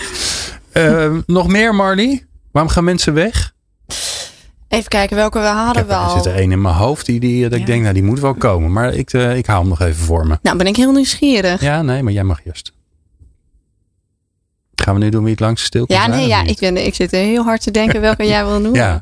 Ehm, 0.72 1.22
nog 1.26 1.48
meer, 1.48 1.76
Marlie? 1.76 2.26
Waarom 2.52 2.72
gaan 2.72 2.84
mensen 2.84 3.14
weg? 3.14 3.54
Even 4.68 4.90
kijken 4.90 5.16
welke 5.16 5.40
we 5.40 5.46
Ik 5.46 5.52
hadden 5.52 5.88
heb, 5.88 5.88
we 5.88 5.94
er 5.94 6.10
zit 6.10 6.26
er 6.26 6.36
één 6.36 6.52
in 6.52 6.62
mijn 6.62 6.76
hoofd 6.76 7.06
die, 7.06 7.20
die 7.20 7.50
dat 7.50 7.60
ik 7.60 7.66
denk, 7.66 7.82
nou 7.82 7.94
die 7.94 8.04
moet 8.04 8.20
wel 8.20 8.34
komen. 8.34 8.72
Maar 8.72 8.94
ik, 8.94 9.14
eh, 9.14 9.38
ik 9.38 9.46
hou 9.46 9.60
hem 9.60 9.70
nog 9.70 9.82
even 9.82 10.04
voor 10.06 10.28
me. 10.28 10.38
Nou, 10.42 10.58
ben 10.58 10.68
ik 10.68 10.76
heel 10.76 10.92
nieuwsgierig. 10.92 11.62
Ja, 11.62 11.82
nee, 11.82 12.04
maar 12.04 12.14
jij 12.14 12.24
mag 12.24 12.46
eerst. 12.46 12.76
Gaan 14.84 14.94
we 14.96 15.00
nu 15.04 15.10
doen 15.10 15.22
wie 15.24 15.32
het 15.32 15.40
langste 15.40 15.66
stil 15.66 15.86
kan 15.86 15.96
Ja, 15.96 16.04
zijn, 16.04 16.16
nee, 16.18 16.28
ja, 16.28 16.44
ik, 16.44 16.60
ben, 16.60 16.86
ik 16.86 16.96
zit 16.96 17.12
heel 17.12 17.44
hard 17.44 17.62
te 17.62 17.72
denken 17.72 18.02
welke 18.02 18.26
jij 18.28 18.46
wil 18.46 18.60
noemen. 18.60 18.82
Ja. 18.82 19.02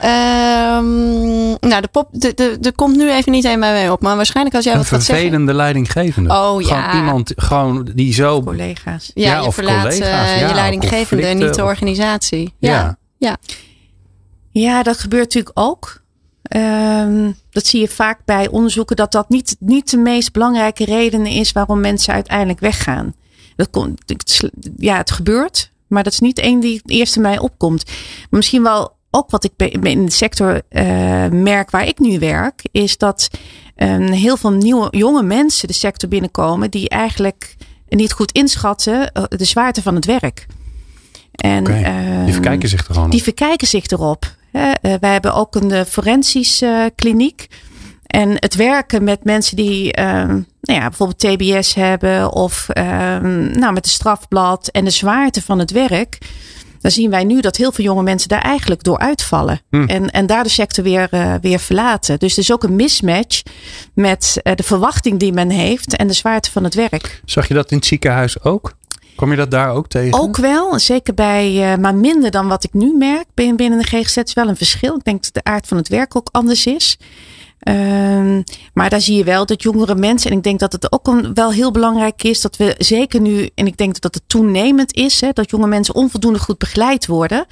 Ehm, 0.00 1.68
nou, 1.68 1.80
de 1.80 1.88
pop, 1.90 2.08
de, 2.12 2.32
de, 2.34 2.56
de 2.60 2.72
komt 2.72 2.96
nu 2.96 3.10
even 3.12 3.32
niet 3.32 3.44
helemaal 3.44 3.72
mee 3.72 3.92
op. 3.92 4.02
Maar 4.02 4.16
waarschijnlijk 4.16 4.56
als 4.56 4.64
jij 4.64 4.72
Een 4.74 4.78
wat 4.78 4.88
gaat 4.88 5.02
zeggen. 5.02 5.24
vervelende 5.24 5.54
leidinggevende. 5.54 6.30
Oh, 6.34 6.62
ja. 6.62 6.82
Gewoon 6.82 7.04
iemand 7.04 7.32
gewoon 7.36 7.88
die 7.94 8.12
zo... 8.14 8.42
Collega's. 8.42 9.10
Ja, 9.14 9.30
Ja, 9.32 9.40
je 9.40 9.46
of 9.46 9.54
verlaat 9.54 9.82
collega's, 9.82 10.30
eh, 10.30 10.40
ja, 10.40 10.48
je 10.48 10.54
leidinggevende, 10.54 11.26
niet 11.26 11.54
de 11.54 11.62
of- 11.62 11.68
organisatie. 11.68 12.54
Ja. 12.58 12.98
Ja. 13.18 13.36
Ja, 14.50 14.82
dat 14.82 14.98
gebeurt 14.98 15.22
natuurlijk 15.24 15.58
ook. 15.58 16.00
Ehm, 16.42 17.30
dat 17.50 17.66
zie 17.66 17.80
je 17.80 17.88
vaak 17.88 18.18
bij 18.24 18.48
onderzoeken 18.48 18.96
dat 18.96 19.12
dat 19.12 19.28
niet, 19.28 19.56
niet 19.58 19.90
de 19.90 19.96
meest 19.96 20.32
belangrijke 20.32 20.84
reden 20.84 21.26
is 21.26 21.52
waarom 21.52 21.80
mensen 21.80 22.14
uiteindelijk 22.14 22.60
weggaan. 22.60 23.14
Dat 23.70 24.16
het- 24.40 24.50
ja, 24.76 24.96
het 24.96 25.10
gebeurt, 25.10 25.70
maar 25.86 26.02
dat 26.02 26.12
is 26.12 26.18
niet 26.20 26.38
één 26.38 26.60
die 26.60 26.74
het 26.82 26.90
eerste 26.90 27.20
mij 27.20 27.38
opkomt. 27.38 27.84
Maar 27.86 28.26
misschien 28.30 28.62
wel 28.62 28.92
ook 29.10 29.30
wat 29.30 29.44
ik 29.44 29.52
in 29.82 30.04
de 30.04 30.10
sector 30.12 30.60
eh, 30.68 30.84
merk 31.28 31.70
waar 31.70 31.86
ik 31.86 31.98
nu 31.98 32.18
werk, 32.18 32.62
is 32.70 32.98
dat 32.98 33.28
eh, 33.74 33.96
heel 34.10 34.36
veel 34.36 34.52
nieuwe 34.52 34.88
jonge 34.90 35.22
mensen 35.22 35.68
de 35.68 35.74
sector 35.74 36.08
binnenkomen 36.08 36.70
die 36.70 36.88
eigenlijk 36.88 37.56
niet 37.88 38.12
goed 38.12 38.32
inschatten 38.32 39.12
eh, 39.12 39.22
de 39.28 39.44
zwaarte 39.44 39.82
van 39.82 39.94
het 39.94 40.04
werk. 40.04 40.46
En, 41.32 41.60
Oké, 41.60 41.72
ehm, 41.72 42.24
Die 42.24 42.32
verkijken 42.32 42.68
zich 42.68 42.88
er 42.88 42.94
gewoon 42.94 43.10
die 43.10 43.22
verkijken 43.22 43.66
zich 43.66 43.86
erop. 43.86 44.34
Eh, 44.52 44.70
wij 45.00 45.12
hebben 45.12 45.34
ook 45.34 45.54
een 45.54 45.70
eh, 45.70 45.84
forensisch 45.84 46.62
eh, 46.62 46.84
kliniek. 46.94 47.46
En 48.12 48.30
het 48.34 48.54
werken 48.54 49.04
met 49.04 49.24
mensen 49.24 49.56
die 49.56 49.92
ehm, 49.92 50.40
nou 50.60 50.80
ja, 50.80 50.88
bijvoorbeeld 50.88 51.18
TBS 51.18 51.74
hebben 51.74 52.32
of 52.32 52.68
ehm, 52.68 53.58
nou, 53.58 53.72
met 53.72 53.84
een 53.84 53.90
strafblad 53.90 54.68
en 54.68 54.84
de 54.84 54.90
zwaarte 54.90 55.42
van 55.42 55.58
het 55.58 55.70
werk. 55.70 56.18
Dan 56.80 56.90
zien 56.90 57.10
wij 57.10 57.24
nu 57.24 57.40
dat 57.40 57.56
heel 57.56 57.72
veel 57.72 57.84
jonge 57.84 58.02
mensen 58.02 58.28
daar 58.28 58.40
eigenlijk 58.40 58.82
door 58.82 58.98
uitvallen. 58.98 59.60
Hm. 59.70 59.84
En, 59.84 60.10
en 60.10 60.26
daar 60.26 60.42
de 60.42 60.48
sector 60.48 60.84
weer, 60.84 61.08
eh, 61.10 61.34
weer 61.40 61.58
verlaten. 61.58 62.18
Dus 62.18 62.32
er 62.32 62.38
is 62.38 62.52
ook 62.52 62.62
een 62.62 62.76
mismatch 62.76 63.42
met 63.94 64.40
eh, 64.42 64.54
de 64.54 64.62
verwachting 64.62 65.18
die 65.18 65.32
men 65.32 65.50
heeft 65.50 65.96
en 65.96 66.06
de 66.06 66.12
zwaarte 66.12 66.50
van 66.50 66.64
het 66.64 66.74
werk. 66.74 67.20
Zag 67.24 67.48
je 67.48 67.54
dat 67.54 67.70
in 67.70 67.76
het 67.76 67.86
ziekenhuis 67.86 68.42
ook? 68.42 68.72
Kom 69.16 69.30
je 69.30 69.36
dat 69.36 69.50
daar 69.50 69.70
ook 69.70 69.88
tegen? 69.88 70.20
Ook 70.20 70.36
wel, 70.36 70.78
zeker 70.78 71.14
bij, 71.14 71.72
eh, 71.72 71.78
maar 71.78 71.94
minder 71.94 72.30
dan 72.30 72.48
wat 72.48 72.64
ik 72.64 72.72
nu 72.72 72.96
merk 72.96 73.26
binnen, 73.34 73.56
binnen 73.56 73.78
de 73.78 73.84
GGZ 73.84 74.16
is 74.16 74.32
wel 74.32 74.48
een 74.48 74.56
verschil. 74.56 74.94
Ik 74.94 75.04
denk 75.04 75.22
dat 75.22 75.34
de 75.34 75.50
aard 75.50 75.66
van 75.66 75.76
het 75.76 75.88
werk 75.88 76.16
ook 76.16 76.28
anders 76.30 76.66
is. 76.66 76.98
Ehm, 77.62 78.42
maar 78.74 78.90
daar 78.90 79.00
zie 79.00 79.16
je 79.16 79.24
wel 79.24 79.46
dat 79.46 79.62
jongere 79.62 79.94
mensen, 79.94 80.30
en 80.30 80.36
ik 80.36 80.42
denk 80.42 80.58
dat 80.58 80.72
het 80.72 80.92
ook 80.92 81.12
wel 81.34 81.52
heel 81.52 81.70
belangrijk 81.70 82.22
is, 82.22 82.40
dat 82.40 82.56
we 82.56 82.74
zeker 82.78 83.20
nu, 83.20 83.48
en 83.54 83.66
ik 83.66 83.76
denk 83.76 84.00
dat 84.00 84.14
het 84.14 84.22
toenemend 84.26 84.94
is, 84.94 85.20
hè, 85.20 85.30
dat 85.32 85.50
jonge 85.50 85.66
mensen 85.66 85.94
onvoldoende 85.94 86.38
goed 86.38 86.58
begeleid 86.58 87.06
worden 87.06 87.46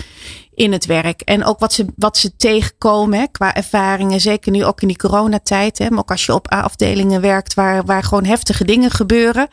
in 0.54 0.72
het 0.72 0.86
werk. 0.86 1.20
En 1.20 1.44
ook 1.44 1.58
wat 1.58 1.72
ze, 1.72 1.86
wat 1.96 2.16
ze 2.16 2.36
tegenkomen 2.36 3.30
qua 3.30 3.54
ervaringen. 3.54 4.20
Zeker 4.20 4.52
nu 4.52 4.64
ook 4.64 4.80
in 4.80 4.88
die 4.88 4.96
coronatijd. 4.96 5.78
Hè, 5.78 5.90
maar 5.90 5.98
ook 5.98 6.10
als 6.10 6.26
je 6.26 6.34
op 6.34 6.50
afdelingen 6.50 7.20
werkt 7.20 7.54
waar, 7.54 7.84
waar 7.84 8.02
gewoon 8.02 8.24
heftige 8.24 8.64
dingen 8.64 8.90
gebeuren. 8.90 9.48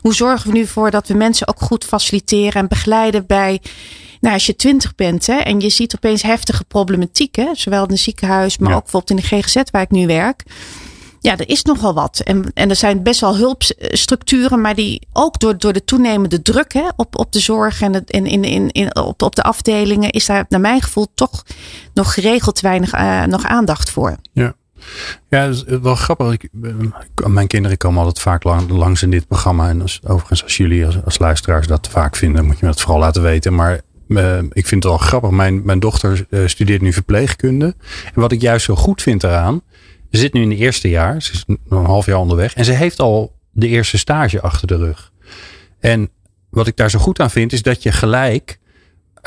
Hoe 0.00 0.14
zorgen 0.14 0.50
we 0.50 0.58
nu 0.58 0.66
voor 0.66 0.90
dat 0.90 1.08
we 1.08 1.14
mensen 1.14 1.48
ook 1.48 1.60
goed 1.60 1.84
faciliteren 1.84 2.62
en 2.62 2.68
begeleiden 2.68 3.26
bij. 3.26 3.60
Nou, 4.22 4.34
als 4.34 4.46
je 4.46 4.56
twintig 4.56 4.94
bent 4.94 5.26
hè, 5.26 5.36
en 5.36 5.60
je 5.60 5.68
ziet 5.68 5.94
opeens 5.94 6.22
heftige 6.22 6.64
problematiek. 6.64 7.36
Hè, 7.36 7.48
zowel 7.52 7.84
in 7.84 7.90
het 7.90 8.00
ziekenhuis, 8.00 8.58
maar 8.58 8.74
ook 8.74 8.82
bijvoorbeeld 8.82 9.10
in 9.10 9.28
de 9.28 9.42
GGZ 9.42 9.62
waar 9.70 9.82
ik 9.82 9.90
nu 9.90 10.06
werk 10.06 10.44
ja, 11.22 11.38
er 11.38 11.48
is 11.48 11.62
nogal 11.62 11.94
wat. 11.94 12.20
En, 12.24 12.50
en 12.54 12.70
er 12.70 12.76
zijn 12.76 13.02
best 13.02 13.20
wel 13.20 13.36
hulpstructuren, 13.36 14.60
maar 14.60 14.74
die 14.74 15.06
ook 15.12 15.40
door, 15.40 15.58
door 15.58 15.72
de 15.72 15.84
toenemende 15.84 16.42
druk 16.42 16.72
hè, 16.72 16.88
op, 16.96 17.18
op 17.18 17.32
de 17.32 17.40
zorg 17.40 17.80
en, 17.80 17.92
het, 17.92 18.10
in, 18.10 18.26
in, 18.26 18.44
in, 18.44 18.70
in, 18.70 18.96
op, 18.96 19.22
op 19.22 19.34
de 19.34 19.42
afdelingen, 19.42 20.10
is 20.10 20.26
daar 20.26 20.44
naar 20.48 20.60
mijn 20.60 20.82
gevoel 20.82 21.06
toch 21.14 21.42
nog 21.94 22.14
geregeld 22.14 22.60
weinig 22.60 22.94
uh, 22.94 23.24
nog 23.24 23.44
aandacht 23.44 23.90
voor. 23.90 24.16
Ja. 24.32 24.54
Ja, 25.28 25.46
dat 25.46 25.54
is 25.54 25.64
wel 25.82 25.94
grappig. 25.94 26.32
Ik, 26.32 26.48
mijn 27.26 27.46
kinderen 27.46 27.76
komen 27.76 27.98
altijd 27.98 28.20
vaak 28.20 28.44
lang, 28.44 28.70
langs 28.70 29.02
in 29.02 29.10
dit 29.10 29.26
programma. 29.26 29.68
En 29.68 29.82
als, 29.82 30.00
overigens, 30.06 30.42
als 30.42 30.56
jullie 30.56 30.86
als, 30.86 31.04
als 31.04 31.18
luisteraars 31.18 31.66
dat 31.66 31.88
vaak 31.88 32.16
vinden, 32.16 32.44
moet 32.44 32.58
je 32.58 32.66
me 32.66 32.72
dat 32.72 32.80
vooral 32.80 33.00
laten 33.00 33.22
weten. 33.22 33.54
Maar 33.54 33.80
uh, 34.16 34.38
ik 34.38 34.66
vind 34.66 34.82
het 34.82 34.92
wel 34.92 34.98
grappig. 34.98 35.30
Mijn, 35.30 35.64
mijn 35.64 35.80
dochter 35.80 36.26
uh, 36.30 36.46
studeert 36.46 36.80
nu 36.80 36.92
verpleegkunde. 36.92 37.74
En 38.04 38.20
wat 38.20 38.32
ik 38.32 38.40
juist 38.40 38.64
zo 38.64 38.74
goed 38.74 39.02
vind 39.02 39.22
eraan, 39.22 39.62
ze 40.10 40.18
zit 40.18 40.32
nu 40.32 40.42
in 40.42 40.50
het 40.50 40.58
eerste 40.58 40.88
jaar. 40.88 41.22
Ze 41.22 41.32
is 41.32 41.44
een 41.46 41.84
half 41.84 42.06
jaar 42.06 42.18
onderweg. 42.18 42.54
En 42.54 42.64
ze 42.64 42.72
heeft 42.72 42.98
al 42.98 43.32
de 43.50 43.68
eerste 43.68 43.98
stage 43.98 44.40
achter 44.40 44.66
de 44.66 44.76
rug. 44.76 45.12
En 45.80 46.10
wat 46.50 46.66
ik 46.66 46.76
daar 46.76 46.90
zo 46.90 46.98
goed 46.98 47.20
aan 47.20 47.30
vind, 47.30 47.52
is 47.52 47.62
dat 47.62 47.82
je 47.82 47.92
gelijk 47.92 48.58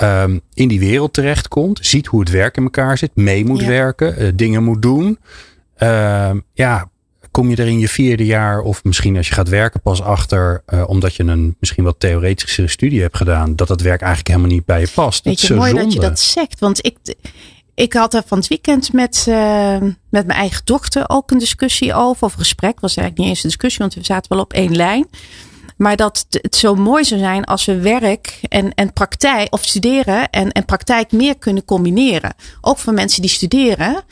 um, 0.03 0.41
in 0.53 0.67
die 0.67 0.79
wereld 0.79 1.13
terechtkomt. 1.13 1.79
Ziet 1.81 2.07
hoe 2.07 2.19
het 2.19 2.29
werk 2.29 2.57
in 2.57 2.63
elkaar 2.63 2.97
zit. 2.97 3.15
Mee 3.15 3.45
moet 3.45 3.63
werken. 3.63 4.21
Uh, 4.21 4.31
dingen 4.35 4.63
moet 4.63 4.81
doen. 4.81 5.19
Uh, 5.77 6.31
ja, 6.53 6.89
kom 7.35 7.49
je 7.49 7.55
er 7.55 7.67
in 7.67 7.79
je 7.79 7.89
vierde 7.89 8.25
jaar 8.25 8.61
of 8.61 8.83
misschien 8.83 9.17
als 9.17 9.27
je 9.27 9.33
gaat 9.33 9.49
werken 9.49 9.81
pas 9.81 10.01
achter, 10.01 10.63
uh, 10.67 10.83
omdat 10.87 11.15
je 11.15 11.23
een 11.23 11.55
misschien 11.59 11.83
wat 11.83 11.99
theoretische 11.99 12.67
studie 12.67 13.01
hebt 13.01 13.17
gedaan, 13.17 13.55
dat 13.55 13.69
het 13.69 13.81
werk 13.81 14.01
eigenlijk 14.01 14.27
helemaal 14.29 14.55
niet 14.55 14.65
bij 14.65 14.79
je 14.79 14.87
past. 14.93 15.23
Weet 15.23 15.41
je, 15.41 15.53
mooi 15.53 15.69
zonde. 15.69 15.83
dat 15.83 15.93
je 15.93 15.99
dat 15.99 16.19
zegt. 16.19 16.59
Want 16.59 16.85
ik, 16.85 16.97
ik 17.73 17.93
had 17.93 18.13
er 18.13 18.23
van 18.25 18.37
het 18.37 18.47
weekend 18.47 18.93
met, 18.93 19.25
uh, 19.29 19.77
met 20.09 20.25
mijn 20.25 20.39
eigen 20.39 20.61
dochter 20.63 21.03
ook 21.07 21.31
een 21.31 21.37
discussie 21.37 21.93
over. 21.93 22.25
Of 22.25 22.33
gesprek 22.33 22.79
was 22.79 22.95
eigenlijk 22.95 23.17
niet 23.17 23.27
eens 23.27 23.43
een 23.43 23.49
discussie, 23.49 23.79
want 23.79 23.93
we 23.93 24.03
zaten 24.03 24.31
wel 24.31 24.43
op 24.43 24.53
één 24.53 24.75
lijn. 24.75 25.07
Maar 25.77 25.95
dat 25.95 26.25
het 26.29 26.55
zo 26.55 26.75
mooi 26.75 27.03
zou 27.03 27.19
zijn 27.19 27.43
als 27.43 27.65
we 27.65 27.79
werk 27.79 28.39
en, 28.47 28.73
en 28.73 28.93
praktijk, 28.93 29.53
of 29.53 29.63
studeren 29.63 30.29
en, 30.29 30.51
en 30.51 30.65
praktijk 30.65 31.11
meer 31.11 31.37
kunnen 31.37 31.65
combineren. 31.65 32.33
Ook 32.61 32.77
voor 32.77 32.93
mensen 32.93 33.21
die 33.21 33.31
studeren. 33.31 34.03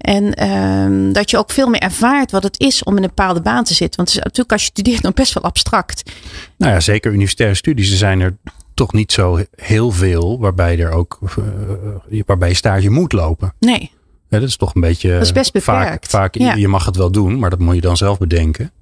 En 0.00 0.50
um, 0.50 1.12
dat 1.12 1.30
je 1.30 1.38
ook 1.38 1.50
veel 1.50 1.68
meer 1.68 1.80
ervaart 1.80 2.30
wat 2.30 2.42
het 2.42 2.60
is 2.60 2.82
om 2.82 2.96
in 2.96 3.02
een 3.02 3.08
bepaalde 3.08 3.40
baan 3.40 3.64
te 3.64 3.74
zitten. 3.74 3.96
Want 3.96 4.08
het 4.08 4.18
is 4.18 4.24
natuurlijk 4.24 4.52
als 4.52 4.62
je 4.62 4.68
studeert 4.68 5.02
nog 5.02 5.14
best 5.14 5.34
wel 5.34 5.42
abstract. 5.42 6.12
Nou 6.56 6.72
ja, 6.72 6.80
zeker 6.80 7.12
universitaire 7.12 7.56
studies. 7.56 7.90
Er 7.90 7.96
zijn 7.96 8.20
er 8.20 8.36
toch 8.74 8.92
niet 8.92 9.12
zo 9.12 9.40
heel 9.54 9.90
veel 9.90 10.38
waarbij 10.38 10.78
er 10.78 10.90
ook 10.90 11.18
uh, 11.38 12.22
waarbij 12.26 12.48
je 12.48 12.54
stage 12.54 12.90
moet 12.90 13.12
lopen. 13.12 13.54
Nee. 13.58 13.90
Ja, 14.28 14.38
dat 14.38 14.48
is 14.48 14.56
toch 14.56 14.74
een 14.74 14.80
beetje. 14.80 15.12
Dat 15.12 15.22
is 15.22 15.32
best 15.32 15.52
beperkt. 15.52 15.88
Vaak, 15.88 16.06
vaak 16.06 16.34
ja. 16.34 16.54
je 16.54 16.68
mag 16.68 16.84
het 16.84 16.96
wel 16.96 17.10
doen, 17.10 17.38
maar 17.38 17.50
dat 17.50 17.58
moet 17.58 17.74
je 17.74 17.80
dan 17.80 17.96
zelf 17.96 18.18
bedenken. 18.18 18.72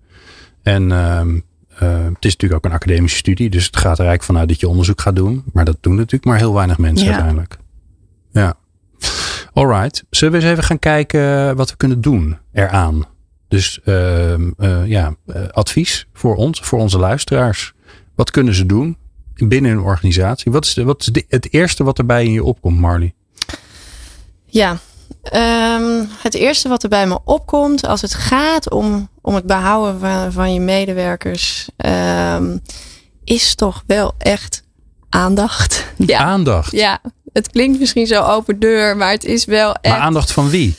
En 0.63 0.83
uh, 0.83 1.21
uh, 1.83 2.05
het 2.05 2.25
is 2.25 2.33
natuurlijk 2.37 2.55
ook 2.55 2.65
een 2.65 2.79
academische 2.79 3.19
studie, 3.19 3.51
dus 3.51 3.67
het 3.67 3.77
gaat 3.77 3.99
er 3.99 4.07
eigenlijk 4.07 4.23
vanuit 4.23 4.49
dat 4.49 4.61
je 4.61 4.69
onderzoek 4.69 5.01
gaat 5.01 5.17
doen. 5.17 5.45
Maar 5.53 5.65
dat 5.65 5.77
doen 5.81 5.95
natuurlijk 5.95 6.25
maar 6.25 6.39
heel 6.39 6.55
weinig 6.55 6.79
mensen 6.79 7.07
ja. 7.07 7.13
uiteindelijk. 7.13 7.59
Ja. 8.33 8.55
Alright. 9.59 10.05
Zullen 10.11 10.35
we 10.35 10.41
eens 10.41 10.51
even 10.51 10.65
gaan 10.65 10.79
kijken 10.79 11.57
wat 11.57 11.71
we 11.71 11.77
kunnen 11.77 12.01
doen 12.01 12.39
eraan? 12.53 13.07
Dus 13.49 13.81
ehm, 13.85 14.51
ja, 14.85 15.15
advies 15.51 16.07
voor 16.13 16.37
ons, 16.37 16.61
voor 16.61 16.79
onze 16.79 16.99
luisteraars. 16.99 17.73
Wat 18.15 18.31
kunnen 18.31 18.55
ze 18.55 18.67
doen? 18.67 18.97
binnen 19.47 19.71
een 19.71 19.81
organisatie. 19.81 20.53
Wat 20.53 20.65
is, 20.65 20.75
de, 20.75 20.85
wat 20.85 21.01
is 21.01 21.07
de, 21.07 21.25
het 21.29 21.53
eerste 21.53 21.85
wat 21.85 21.99
erbij 21.99 22.25
in 22.25 22.33
je 22.33 22.45
opkomt, 22.45 22.79
Marley? 22.79 23.15
Ja, 24.47 24.71
um, 25.33 26.09
het 26.23 26.35
eerste 26.35 26.69
wat 26.69 26.83
er 26.83 26.89
bij 26.89 27.07
me 27.07 27.19
opkomt 27.25 27.87
als 27.87 28.01
het 28.01 28.15
gaat 28.15 28.71
om, 28.71 29.09
om 29.21 29.35
het 29.35 29.47
behouden 29.47 30.01
van, 30.01 30.33
van 30.33 30.55
je 30.55 30.61
medewerkers, 30.61 31.69
um, 31.77 32.61
is 33.25 33.55
toch 33.55 33.83
wel 33.87 34.15
echt 34.19 34.65
aandacht. 35.09 35.93
Ja. 35.97 36.19
Aandacht? 36.19 36.73
Ja, 36.73 37.01
het 37.33 37.51
klinkt 37.51 37.79
misschien 37.79 38.07
zo 38.07 38.23
open 38.23 38.59
deur, 38.59 38.97
maar 38.97 39.11
het 39.11 39.25
is 39.25 39.45
wel 39.45 39.75
echt. 39.75 39.95
Maar 39.95 40.05
aandacht 40.05 40.33
van 40.33 40.49
wie? 40.49 40.75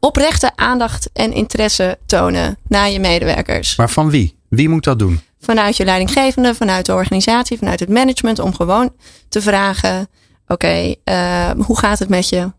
Oprechte 0.00 0.56
aandacht 0.56 1.10
en 1.12 1.32
interesse 1.32 1.98
tonen 2.06 2.58
naar 2.68 2.90
je 2.90 3.00
medewerkers. 3.00 3.76
Maar 3.76 3.90
van 3.90 4.10
wie? 4.10 4.36
Wie 4.48 4.68
moet 4.68 4.84
dat 4.84 4.98
doen? 4.98 5.20
vanuit 5.40 5.76
je 5.76 5.84
leidinggevende, 5.84 6.54
vanuit 6.54 6.86
de 6.86 6.92
organisatie, 6.92 7.58
vanuit 7.58 7.80
het 7.80 7.88
management, 7.88 8.38
om 8.38 8.54
gewoon 8.54 8.92
te 9.28 9.42
vragen: 9.42 10.08
oké, 10.46 10.52
okay, 10.52 10.96
uh, 11.04 11.64
hoe 11.64 11.78
gaat 11.78 11.98
het 11.98 12.08
met 12.08 12.28
je? 12.28 12.52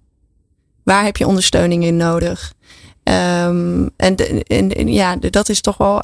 Waar 0.84 1.04
heb 1.04 1.18
je 1.18 1.28
ondersteuning 1.28 1.84
in 1.84 1.98
nodig? 1.98 2.54
Um, 3.04 3.90
en, 3.98 4.16
de, 4.16 4.44
en, 4.44 4.94
ja, 4.94 5.16
dat 5.16 5.50
is 5.50 5.62
toch 5.62 5.78
wel 5.78 6.02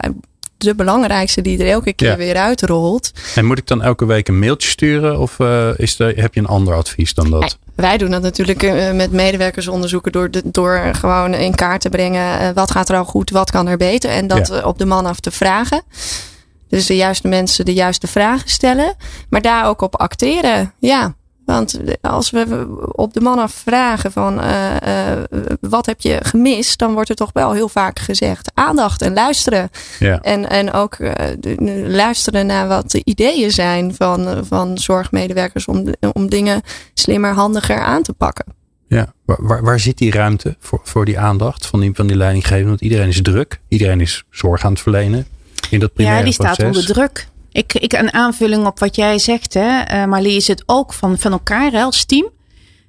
de 0.58 0.76
belangrijkste 0.76 1.42
die 1.42 1.60
er 1.60 1.70
elke 1.70 1.94
keer 1.94 2.10
ja. 2.10 2.18
weer 2.18 2.36
uitrolt. 2.36 3.12
En 3.36 3.46
moet 3.46 3.58
ik 3.58 3.68
dan 3.68 3.82
elke 3.82 4.06
week 4.06 4.28
een 4.28 4.40
mailtje 4.40 4.70
sturen 4.70 5.20
of 5.20 5.40
uh, 5.40 5.70
is 5.78 6.00
er, 6.00 6.22
heb 6.22 6.34
je 6.34 6.40
een 6.40 6.48
ander 6.48 6.74
advies 6.74 7.14
dan 7.14 7.30
dat? 7.30 7.58
Wij 7.76 7.98
doen 7.98 8.12
dat 8.12 8.22
natuurlijk 8.22 8.64
uh, 8.64 8.92
met 8.92 9.12
medewerkersonderzoeken 9.12 10.12
door, 10.12 10.32
de, 10.32 10.42
door 10.46 10.90
gewoon 10.92 11.34
in 11.34 11.56
kaart 11.56 11.82
te 11.82 11.90
brengen 11.90 12.42
uh, 12.42 12.50
wat 12.54 12.72
gaat 12.72 12.90
er 12.90 12.98
al 12.98 13.06
goed, 13.06 13.30
wat 13.30 13.52
kan 13.52 13.68
er 13.68 13.78
beter 13.78 14.10
en 14.10 14.28
dat 14.28 14.48
ja. 14.48 14.62
op 14.62 14.78
de 14.78 14.86
man 14.86 15.06
af 15.06 15.20
te 15.20 15.32
vragen. 15.32 15.84
Dus 16.70 16.86
de 16.86 16.96
juiste 16.96 17.28
mensen 17.28 17.66
de 17.66 17.74
juiste 17.74 18.08
vragen 18.08 18.50
stellen. 18.50 18.96
Maar 19.30 19.42
daar 19.42 19.68
ook 19.68 19.82
op 19.82 19.96
acteren. 19.96 20.74
Ja. 20.80 21.16
Want 21.46 21.80
als 22.02 22.30
we 22.30 22.68
op 22.92 23.14
de 23.14 23.22
man 23.22 23.40
af 23.40 23.54
vragen 23.54 24.12
van 24.12 24.40
uh, 24.40 24.76
uh, 24.88 25.24
wat 25.62 25.86
heb 25.86 26.02
je 26.02 26.20
gemist, 26.22 26.80
dan 26.80 26.94
wordt 26.94 27.10
er 27.10 27.16
toch 27.16 27.30
wel 27.34 27.54
heel 27.54 27.70
vaak 27.70 28.00
gezegd 28.00 28.52
aandacht 28.54 29.02
en 29.02 29.14
luisteren. 29.14 29.70
Ja. 30.00 30.22
En, 30.22 30.50
en 30.50 30.74
ook 30.74 30.98
uh, 30.98 31.12
de, 31.40 31.84
luisteren 31.88 32.46
naar 32.46 32.68
wat 32.68 32.92
de 32.92 33.02
ideeën 33.04 33.52
zijn 33.52 33.96
van, 33.96 34.46
van 34.46 34.78
zorgmedewerkers 34.78 35.66
om, 35.66 35.94
om 36.14 36.30
dingen 36.30 36.62
slimmer, 36.94 37.34
handiger 37.34 37.80
aan 37.80 38.02
te 38.02 38.14
pakken. 38.14 38.46
Ja, 38.88 39.14
waar, 39.26 39.64
waar 39.64 39.80
zit 39.80 39.98
die 39.98 40.12
ruimte 40.12 40.56
voor, 40.60 40.80
voor 40.84 41.06
die 41.06 41.20
aandacht 41.20 41.66
van 41.66 41.80
die, 41.80 41.92
van 41.94 42.08
die 42.08 42.18
leidinggevende? 42.18 42.70
Want 42.70 42.82
iedereen 42.82 43.08
is 43.08 43.22
druk, 43.22 43.60
iedereen 43.68 44.02
is 44.02 44.24
zorg 44.30 44.66
aan 44.66 44.72
het 44.72 44.82
verlenen 44.82 45.28
in 45.70 45.80
dat 45.80 45.92
Ja, 45.94 46.22
die 46.22 46.34
staat 46.34 46.58
proces. 46.58 46.78
onder 46.78 46.94
druk. 46.94 47.28
Ik, 47.56 47.74
ik 47.74 47.94
een 47.94 48.14
aanvulling 48.14 48.66
op 48.66 48.80
wat 48.80 48.96
jij 48.96 49.20
zegt, 49.20 49.54
hè, 49.54 50.08
Marlie, 50.08 50.36
is 50.36 50.48
het 50.48 50.64
ook 50.66 50.94
van, 50.94 51.18
van 51.20 51.32
elkaar 51.32 51.74
als 51.74 52.06
team. 52.06 52.30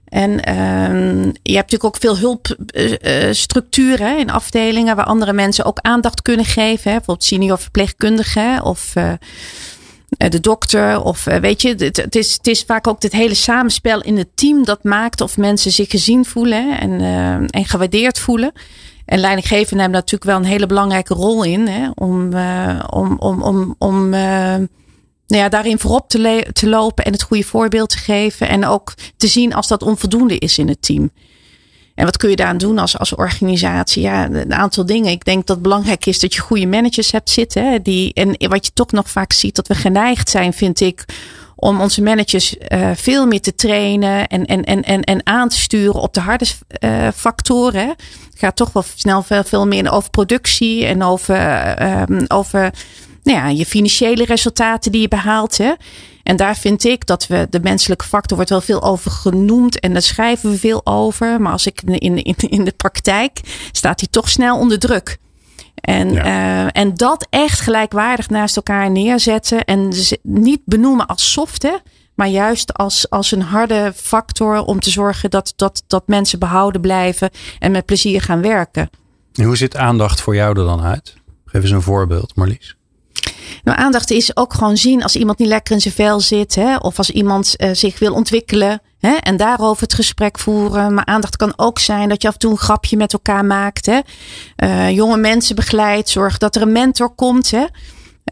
En 0.04 0.30
uh, 0.30 1.24
je 1.42 1.54
hebt 1.54 1.72
natuurlijk 1.72 1.84
ook 1.84 1.96
veel 1.96 2.18
hulpstructuren 2.18 4.12
uh, 4.12 4.18
in 4.18 4.30
afdelingen 4.30 4.96
waar 4.96 5.04
andere 5.04 5.32
mensen 5.32 5.64
ook 5.64 5.78
aandacht 5.80 6.22
kunnen 6.22 6.44
geven. 6.44 6.90
Hè, 6.90 6.96
bijvoorbeeld 6.96 7.24
senior 7.24 7.58
verpleegkundige 7.58 8.60
of 8.62 8.92
de 10.08 10.40
dokter. 10.40 11.02
Of 11.02 11.24
weet 11.24 11.62
je, 11.62 11.68
het, 11.68 11.96
het, 11.96 12.16
is, 12.16 12.32
het 12.32 12.46
is 12.46 12.62
vaak 12.62 12.86
ook 12.86 13.02
het 13.02 13.12
hele 13.12 13.34
samenspel 13.34 14.02
in 14.02 14.16
het 14.16 14.28
team 14.34 14.64
dat 14.64 14.84
maakt 14.84 15.20
of 15.20 15.36
mensen 15.36 15.72
zich 15.72 15.90
gezien 15.90 16.24
voelen 16.24 16.80
en, 16.80 17.00
en 17.50 17.64
gewaardeerd 17.64 18.18
voelen. 18.18 18.52
En 19.06 19.18
leidinggevenden 19.18 19.80
hebben 19.80 19.98
natuurlijk 20.00 20.30
wel 20.30 20.36
een 20.36 20.44
hele 20.44 20.66
belangrijke 20.66 21.14
rol 21.14 21.44
in. 21.44 21.66
Hè, 21.66 21.90
om, 21.94 22.32
uh, 22.32 22.84
om, 22.90 23.16
om, 23.18 23.42
om, 23.42 23.74
om 23.78 24.14
uh, 24.14 24.20
nou 25.26 25.42
ja, 25.42 25.48
daarin 25.48 25.78
voorop 25.78 26.08
te, 26.08 26.46
te 26.52 26.68
lopen 26.68 27.04
en 27.04 27.12
het 27.12 27.22
goede 27.22 27.44
voorbeeld 27.44 27.88
te 27.88 27.98
geven. 27.98 28.48
En 28.48 28.66
ook 28.66 28.94
te 29.16 29.26
zien 29.26 29.54
als 29.54 29.68
dat 29.68 29.82
onvoldoende 29.82 30.38
is 30.38 30.58
in 30.58 30.68
het 30.68 30.82
team. 30.82 31.10
En 31.94 32.04
wat 32.04 32.16
kun 32.16 32.30
je 32.30 32.36
daaraan 32.36 32.58
doen 32.58 32.78
als, 32.78 32.98
als 32.98 33.14
organisatie? 33.14 34.02
Ja, 34.02 34.30
een 34.30 34.54
aantal 34.54 34.86
dingen. 34.86 35.10
Ik 35.10 35.24
denk 35.24 35.46
dat 35.46 35.56
het 35.56 35.62
belangrijk 35.62 36.06
is 36.06 36.20
dat 36.20 36.34
je 36.34 36.40
goede 36.40 36.66
managers 36.66 37.12
hebt 37.12 37.30
zitten. 37.30 37.70
Hè, 37.70 37.82
die, 37.82 38.14
en 38.14 38.48
wat 38.48 38.66
je 38.66 38.72
toch 38.74 38.90
nog 38.90 39.10
vaak 39.10 39.32
ziet, 39.32 39.54
dat 39.54 39.68
we 39.68 39.74
geneigd 39.74 40.30
zijn, 40.30 40.52
vind 40.52 40.80
ik, 40.80 41.04
om 41.56 41.80
onze 41.80 42.02
managers 42.02 42.56
uh, 42.68 42.90
veel 42.94 43.26
meer 43.26 43.40
te 43.40 43.54
trainen 43.54 44.26
en, 44.26 44.44
en, 44.46 44.64
en, 44.64 44.82
en, 44.82 45.02
en 45.02 45.26
aan 45.26 45.48
te 45.48 45.58
sturen 45.58 46.00
op 46.00 46.14
de 46.14 46.20
harde 46.20 46.46
uh, 46.80 47.08
factoren. 47.14 47.88
Het 47.88 48.38
gaat 48.38 48.56
toch 48.56 48.72
wel 48.72 48.84
snel 48.94 49.22
veel, 49.22 49.44
veel 49.44 49.66
meer 49.66 49.92
over 49.92 50.10
productie 50.10 50.86
en 50.86 51.02
over, 51.02 51.36
uh, 51.82 52.02
over 52.28 52.72
nou 53.22 53.38
ja, 53.38 53.48
je 53.48 53.66
financiële 53.66 54.24
resultaten 54.24 54.92
die 54.92 55.00
je 55.00 55.08
behaalt. 55.08 55.58
Hè. 55.58 55.72
En 56.22 56.36
daar 56.36 56.56
vind 56.56 56.84
ik 56.84 57.06
dat 57.06 57.26
we 57.26 57.46
de 57.50 57.60
menselijke 57.60 58.04
factor 58.04 58.36
wordt 58.36 58.50
wel 58.50 58.60
veel 58.60 58.82
over 58.82 59.10
genoemd 59.10 59.80
en 59.80 59.92
daar 59.92 60.02
schrijven 60.02 60.50
we 60.50 60.58
veel 60.58 60.86
over. 60.86 61.40
Maar 61.40 61.52
als 61.52 61.66
ik 61.66 61.82
in, 61.82 62.22
in, 62.22 62.34
in 62.36 62.64
de 62.64 62.74
praktijk 62.76 63.40
staat 63.72 63.98
die 63.98 64.10
toch 64.10 64.28
snel 64.28 64.58
onder 64.58 64.78
druk. 64.78 65.18
En, 65.86 66.12
ja. 66.12 66.72
en 66.72 66.94
dat 66.94 67.26
echt 67.30 67.60
gelijkwaardig 67.60 68.28
naast 68.28 68.56
elkaar 68.56 68.90
neerzetten. 68.90 69.64
En 69.64 69.92
niet 70.22 70.60
benoemen 70.64 71.06
als 71.06 71.32
soft, 71.32 71.62
hè, 71.62 71.76
maar 72.14 72.28
juist 72.28 72.74
als, 72.74 73.10
als 73.10 73.32
een 73.32 73.42
harde 73.42 73.92
factor 73.96 74.58
om 74.58 74.80
te 74.80 74.90
zorgen 74.90 75.30
dat, 75.30 75.52
dat, 75.56 75.82
dat 75.86 76.06
mensen 76.06 76.38
behouden 76.38 76.80
blijven 76.80 77.30
en 77.58 77.72
met 77.72 77.84
plezier 77.84 78.22
gaan 78.22 78.42
werken. 78.42 78.90
En 79.34 79.44
hoe 79.44 79.56
ziet 79.56 79.76
aandacht 79.76 80.20
voor 80.20 80.34
jou 80.34 80.58
er 80.58 80.64
dan 80.64 80.82
uit? 80.82 81.14
Geef 81.44 81.62
eens 81.62 81.70
een 81.70 81.82
voorbeeld, 81.82 82.36
Marlies. 82.36 82.76
Nou, 83.64 83.78
aandacht 83.78 84.10
is 84.10 84.36
ook 84.36 84.54
gewoon 84.54 84.76
zien 84.76 85.02
als 85.02 85.16
iemand 85.16 85.38
niet 85.38 85.48
lekker 85.48 85.74
in 85.74 85.80
zijn 85.80 85.94
vel 85.94 86.20
zit. 86.20 86.54
Hè, 86.54 86.76
of 86.76 86.98
als 86.98 87.10
iemand 87.10 87.54
uh, 87.56 87.70
zich 87.72 87.98
wil 87.98 88.14
ontwikkelen. 88.14 88.80
Hè, 88.98 89.14
en 89.14 89.36
daarover 89.36 89.82
het 89.82 89.94
gesprek 89.94 90.38
voeren. 90.38 90.94
Maar 90.94 91.04
aandacht 91.04 91.36
kan 91.36 91.52
ook 91.56 91.78
zijn 91.78 92.08
dat 92.08 92.22
je 92.22 92.28
af 92.28 92.34
en 92.34 92.40
toe 92.40 92.50
een 92.50 92.58
grapje 92.58 92.96
met 92.96 93.12
elkaar 93.12 93.44
maakt. 93.44 93.86
Hè. 93.86 94.00
Uh, 94.64 94.90
jonge 94.90 95.16
mensen 95.16 95.56
begeleidt. 95.56 96.08
Zorg 96.08 96.38
dat 96.38 96.56
er 96.56 96.62
een 96.62 96.72
mentor 96.72 97.10
komt. 97.10 97.50
Hè. 97.50 97.64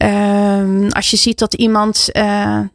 Uh, 0.02 0.90
als 0.90 1.10
je 1.10 1.16
ziet 1.16 1.38
dat 1.38 1.54
iemand 1.54 2.08
uh, 2.12 2.24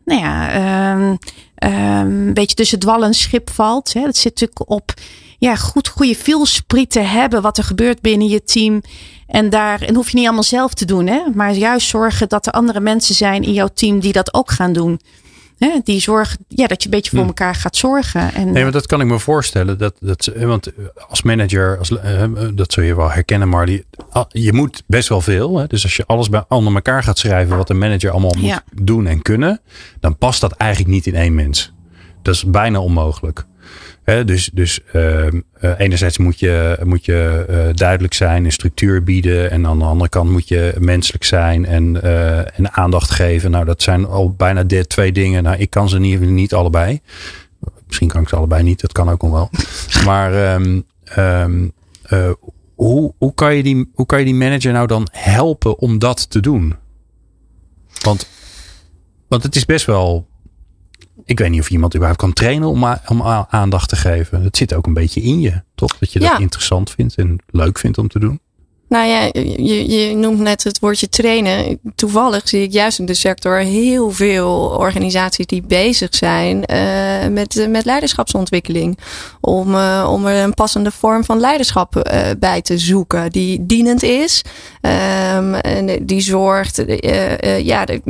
nou 0.06 0.22
ja, 0.22 0.52
ehm, 0.52 1.16
ehm, 1.56 2.28
een 2.28 2.34
beetje 2.34 2.56
tussen 2.56 2.80
dwal 2.80 3.04
en 3.04 3.14
schip 3.14 3.50
valt. 3.50 3.94
Hè. 3.94 4.02
Dat 4.02 4.18
zit 4.18 4.40
natuurlijk 4.40 4.70
op 4.70 4.94
ja, 5.40 5.56
goed, 5.56 5.88
goede 5.88 6.16
feelspriet 6.16 6.92
te 6.92 7.00
hebben 7.00 7.42
wat 7.42 7.58
er 7.58 7.64
gebeurt 7.64 8.02
binnen 8.02 8.28
je 8.28 8.44
team. 8.44 8.82
En 9.28 9.50
daar 9.50 9.82
en 9.82 9.96
hoef 9.96 10.10
je 10.10 10.16
niet 10.18 10.26
allemaal 10.26 10.44
zelf 10.44 10.74
te 10.74 10.86
doen, 10.86 11.08
hè? 11.08 11.22
maar 11.34 11.54
juist 11.54 11.88
zorgen 11.88 12.30
dat 12.30 12.46
er 12.46 12.52
andere 12.52 12.80
mensen 12.80 13.16
zijn 13.16 13.44
in 13.44 13.54
jouw 13.54 13.70
team 13.74 14.00
die 14.00 14.12
dat 14.12 14.34
ook 14.34 14.52
gaan 14.52 14.74
doen. 14.74 15.00
Hè? 15.60 15.80
Die 15.84 16.00
zorgen 16.00 16.38
ja, 16.48 16.68
dat 16.68 16.84
je 16.84 16.90
een 16.90 16.96
beetje 16.96 17.10
voor 17.10 17.20
hm. 17.20 17.28
elkaar 17.28 17.56
gaat 17.56 17.76
zorgen. 17.76 18.34
En, 18.34 18.52
nee, 18.52 18.64
maar 18.64 18.72
dat 18.72 18.86
kan 18.86 19.02
ik 19.02 19.08
me 19.08 19.20
voorstellen. 19.20 19.78
Dat, 19.78 19.96
dat, 20.00 20.32
want 20.36 20.72
als 21.08 21.22
manager, 21.22 21.78
als, 21.78 21.94
dat 22.54 22.74
zul 22.74 22.84
je 22.84 22.96
wel 22.96 23.12
herkennen, 23.12 23.50
maar 23.50 23.66
die, 23.66 23.86
je 24.30 24.54
moet 24.54 24.84
best 24.88 25.10
wel 25.10 25.22
veel. 25.22 25.58
Hè? 25.58 25.68
Dus 25.68 25.84
als 25.84 25.96
je 25.96 26.06
alles 26.06 26.30
bij 26.30 26.44
onder 26.48 26.74
elkaar 26.74 27.04
gaat 27.04 27.18
schrijven 27.18 27.58
wat 27.58 27.70
een 27.70 27.78
manager 27.78 28.12
allemaal 28.12 28.36
moet 28.38 28.62
doen 28.74 29.08
en 29.08 29.22
kunnen, 29.22 29.62
dan 30.00 30.18
past 30.18 30.42
dat 30.42 30.52
eigenlijk 30.52 30.92
niet 30.92 31.08
in 31.08 31.16
één 31.16 31.36
mens. 31.36 31.74
Dat 32.22 32.36
is 32.36 32.46
bijna 32.46 32.80
onmogelijk 32.80 33.46
dus 34.26 34.50
dus 34.54 34.80
uh, 34.94 35.28
enerzijds 35.78 36.18
moet 36.18 36.40
je, 36.40 36.80
moet 36.84 37.06
je 37.06 37.46
uh, 37.50 37.74
duidelijk 37.74 38.14
zijn 38.14 38.46
en 38.46 38.52
structuur 38.52 39.04
bieden. 39.04 39.52
En 39.52 39.68
aan 39.68 39.80
de 39.80 39.86
andere 39.86 40.10
kant 40.10 40.30
moet 40.30 40.48
je 40.48 40.76
menselijk 40.80 41.24
zijn 41.24 41.66
en, 41.66 42.00
uh, 42.04 42.60
en 42.60 42.72
aandacht 42.72 43.12
geven. 43.12 43.52
Nou, 43.52 43.66
dat 43.66 43.82
zijn 43.82 44.06
al 44.06 44.34
bijna 44.34 44.64
de 44.64 44.88
twee 44.88 45.12
dingen. 45.12 45.44
Nou, 45.44 45.58
ik 45.58 45.70
kan 45.70 45.90
ze 45.90 46.00
niet, 46.00 46.20
niet 46.20 46.54
allebei. 46.54 47.02
Misschien 47.88 48.08
kan 48.08 48.22
ik 48.22 48.30
ze 48.30 48.36
allebei 48.36 48.64
niet, 48.64 48.82
dat 48.82 48.92
kan 48.92 49.10
ook 49.10 49.22
nog 49.22 49.32
wel. 49.32 49.50
Maar 50.06 50.54
um, 50.54 50.84
um, 51.18 51.74
hoe, 52.76 53.14
hoe, 53.18 53.34
kan 53.34 53.56
je 53.56 53.64
die, 53.64 53.90
hoe 53.94 54.06
kan 54.06 54.20
je 54.20 54.26
die 54.26 54.36
manager 54.36 54.72
nou 54.74 54.88
dan 54.88 55.08
helpen 55.12 55.80
om 55.80 56.00
dat 56.00 56.30
te 56.30 56.40
doen? 56.40 56.76
Want, 58.02 58.28
want 59.28 59.44
het 59.44 59.56
is 59.56 59.66
best 59.66 59.86
wel 59.86 60.28
ik 61.26 61.40
weet 61.40 61.50
niet 61.50 61.62
of 61.62 61.70
iemand 61.70 61.94
überhaupt 61.96 62.22
kan 62.22 62.34
trainen 62.34 62.68
om, 62.68 62.98
om 63.08 63.22
aandacht 63.50 63.90
te 63.90 63.96
geven. 63.96 64.44
Het 64.44 64.58
zit 64.58 64.74
ook 64.74 64.88
een 64.88 64.94
beetje 64.94 65.22
in 65.22 65.40
je, 65.40 65.62
toch? 65.76 65.98
Dat 65.98 66.14
je 66.14 66.20
dat 66.20 66.40
interessant 66.40 66.92
vindt 66.92 67.16
en 67.16 67.38
leuk 67.48 67.80
vindt 67.80 67.98
om 67.98 68.08
te 68.08 68.20
doen. 68.20 68.40
Nou 68.90 69.08
ja, 69.08 69.30
je, 69.34 69.90
je 69.90 70.16
noemt 70.16 70.40
net 70.40 70.64
het 70.64 70.80
woordje 70.80 71.10
trainen. 71.10 71.80
Toevallig 71.96 72.48
zie 72.48 72.62
ik 72.62 72.72
juist 72.72 73.00
in 73.00 73.06
de 73.06 73.14
sector 73.14 73.58
heel 73.58 74.12
veel 74.12 74.76
organisaties 74.78 75.46
die 75.46 75.62
bezig 75.62 76.16
zijn 76.16 76.64
uh, 76.72 77.28
met, 77.28 77.68
met 77.70 77.86
leiderschapsontwikkeling. 77.86 78.98
Om, 79.42 79.74
uh, 79.74 80.10
om 80.12 80.26
er 80.26 80.44
een 80.44 80.54
passende 80.54 80.92
vorm 80.92 81.24
van 81.24 81.40
leiderschap 81.40 81.96
uh, 81.96 82.30
bij 82.40 82.62
te 82.62 82.78
zoeken. 82.78 83.32
Die 83.32 83.66
dienend 83.66 84.04
is. 84.04 84.42
Um, 84.82 85.54
en 85.54 86.06
die 86.06 86.22
zorgt. 86.22 86.84
ja, 87.64 87.86
de, 87.86 88.02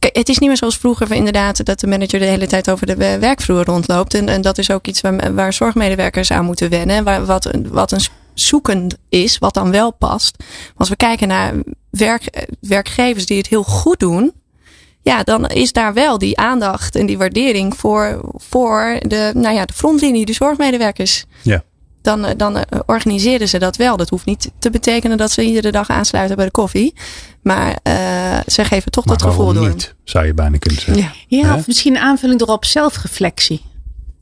Het 0.00 0.28
is 0.28 0.38
niet 0.38 0.48
meer 0.48 0.58
zoals 0.58 0.78
vroeger 0.78 1.12
inderdaad 1.12 1.64
dat 1.64 1.80
de 1.80 1.86
manager 1.86 2.18
de 2.18 2.24
hele 2.24 2.46
tijd 2.46 2.70
over 2.70 2.86
de 2.86 3.18
werkvloer 3.18 3.64
rondloopt. 3.64 4.14
En, 4.14 4.28
en 4.28 4.40
dat 4.40 4.58
is 4.58 4.70
ook 4.70 4.86
iets 4.86 5.00
waar, 5.00 5.34
waar 5.34 5.52
zorgmedewerkers 5.52 6.30
aan 6.30 6.44
moeten 6.44 6.70
wennen. 6.70 7.04
Waar, 7.04 7.24
wat, 7.24 7.50
wat 7.68 7.92
een 7.92 8.00
zoekend 8.34 8.96
is, 9.08 9.38
wat 9.38 9.54
dan 9.54 9.70
wel 9.70 9.92
past. 9.92 10.34
Maar 10.38 10.72
als 10.76 10.88
we 10.88 10.96
kijken 10.96 11.28
naar 11.28 11.54
werk, 11.90 12.46
werkgevers 12.60 13.26
die 13.26 13.38
het 13.38 13.48
heel 13.48 13.62
goed 13.62 13.98
doen. 13.98 14.32
Ja, 15.02 15.22
dan 15.22 15.46
is 15.46 15.72
daar 15.72 15.94
wel 15.94 16.18
die 16.18 16.38
aandacht 16.38 16.94
en 16.94 17.06
die 17.06 17.18
waardering 17.18 17.76
voor, 17.76 18.20
voor 18.34 18.96
de, 19.00 19.30
nou 19.34 19.54
ja, 19.54 19.64
de 19.64 19.72
frontlinie, 19.72 20.26
de 20.26 20.32
zorgmedewerkers. 20.32 21.24
Ja 21.42 21.64
dan, 22.02 22.24
eh, 22.24 22.34
dan 22.36 22.56
eh, 22.56 22.80
organiseren 22.86 23.48
ze 23.48 23.58
dat 23.58 23.76
wel. 23.76 23.96
Dat 23.96 24.08
hoeft 24.08 24.26
niet 24.26 24.50
te 24.58 24.70
betekenen 24.70 25.16
dat 25.16 25.30
ze 25.30 25.42
iedere 25.42 25.70
dag 25.70 25.90
aansluiten 25.90 26.36
bij 26.36 26.44
de 26.44 26.50
koffie. 26.50 26.94
Maar 27.42 27.68
uh, 27.68 28.38
ze 28.46 28.64
geven 28.64 28.90
toch 28.90 29.04
dat 29.04 29.22
gevoel 29.22 29.52
door. 29.52 29.68
niet, 29.68 29.94
zou 30.04 30.26
je 30.26 30.34
bijna 30.34 30.58
kunnen 30.58 30.80
zeggen. 30.80 31.04
Ja, 31.28 31.38
ja 31.38 31.54
of 31.54 31.66
misschien 31.66 31.94
een 31.94 32.02
aanvulling 32.02 32.40
erop 32.40 32.64
zelfreflectie. 32.64 33.62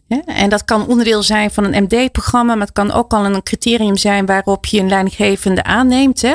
Ja, 0.07 0.23
en 0.27 0.51
dat 0.51 0.65
kan 0.65 0.87
onderdeel 0.87 1.23
zijn 1.23 1.51
van 1.51 1.65
een 1.65 1.83
MD-programma, 1.83 2.55
maar 2.55 2.67
het 2.67 2.75
kan 2.75 2.93
ook 2.93 3.13
al 3.13 3.25
een 3.25 3.43
criterium 3.43 3.97
zijn 3.97 4.27
waarop 4.27 4.67
je 4.67 4.81
een 4.81 4.89
leidinggevende 4.89 5.63
aanneemt. 5.63 6.23
Hè? 6.23 6.35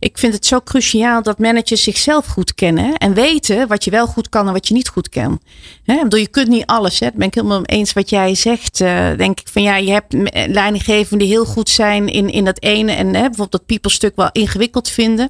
Ik 0.00 0.18
vind 0.18 0.34
het 0.34 0.46
zo 0.46 0.60
cruciaal 0.60 1.22
dat 1.22 1.38
managers 1.38 1.82
zichzelf 1.82 2.26
goed 2.26 2.54
kennen 2.54 2.96
en 2.96 3.14
weten 3.14 3.68
wat 3.68 3.84
je 3.84 3.90
wel 3.90 4.06
goed 4.06 4.28
kan 4.28 4.46
en 4.46 4.52
wat 4.52 4.68
je 4.68 4.74
niet 4.74 4.88
goed 4.88 5.08
kan. 5.08 5.40
He, 5.84 6.02
bedoel, 6.02 6.20
je 6.20 6.28
kunt 6.28 6.48
niet 6.48 6.66
alles. 6.66 7.00
Hè. 7.00 7.06
Dat 7.06 7.14
ben 7.14 7.26
ik 7.26 7.34
helemaal 7.34 7.64
eens 7.64 7.92
wat 7.92 8.10
jij 8.10 8.34
zegt. 8.34 8.80
Uh, 8.80 9.16
denk 9.16 9.40
ik 9.40 9.48
van 9.48 9.62
ja, 9.62 9.76
je 9.76 9.90
hebt 9.90 10.14
leidinggevenden 10.46 11.18
die 11.18 11.28
heel 11.28 11.44
goed 11.44 11.68
zijn 11.68 12.08
in, 12.08 12.30
in 12.30 12.44
dat 12.44 12.62
ene 12.62 12.92
en 12.92 13.06
hè, 13.06 13.12
bijvoorbeeld 13.12 13.50
dat 13.50 13.66
people 13.66 13.90
stuk 13.90 14.16
wel 14.16 14.28
ingewikkeld 14.32 14.88
vinden. 14.88 15.28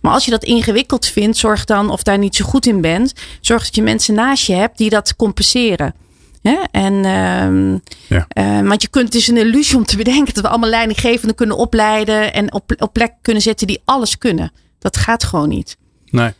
Maar 0.00 0.12
als 0.12 0.24
je 0.24 0.30
dat 0.30 0.44
ingewikkeld 0.44 1.06
vindt, 1.06 1.36
zorg 1.36 1.64
dan 1.64 1.90
of 1.90 2.02
daar 2.02 2.18
niet 2.18 2.36
zo 2.36 2.44
goed 2.44 2.66
in 2.66 2.80
bent, 2.80 3.12
zorg 3.40 3.64
dat 3.64 3.74
je 3.74 3.82
mensen 3.82 4.14
naast 4.14 4.46
je 4.46 4.54
hebt 4.54 4.78
die 4.78 4.90
dat 4.90 5.16
compenseren. 5.16 5.94
Ja, 6.42 6.68
en, 6.70 6.92
um, 6.94 7.82
ja. 8.08 8.26
Uh, 8.38 8.68
want 8.68 8.82
je 8.82 8.88
kunt, 8.88 9.04
het 9.04 9.14
is 9.14 9.28
een 9.28 9.36
illusie 9.36 9.76
om 9.76 9.84
te 9.84 9.96
bedenken 9.96 10.34
dat 10.34 10.42
we 10.42 10.48
allemaal 10.48 10.68
leidinggevenden 10.68 11.36
kunnen 11.36 11.56
opleiden 11.56 12.32
en 12.32 12.52
op, 12.52 12.74
op 12.78 12.92
plek 12.92 13.12
kunnen 13.22 13.42
zetten 13.42 13.66
die 13.66 13.82
alles 13.84 14.18
kunnen. 14.18 14.52
Dat 14.78 14.96
gaat 14.96 15.24
gewoon 15.24 15.48
niet. 15.48 15.76
Nee. 16.10 16.32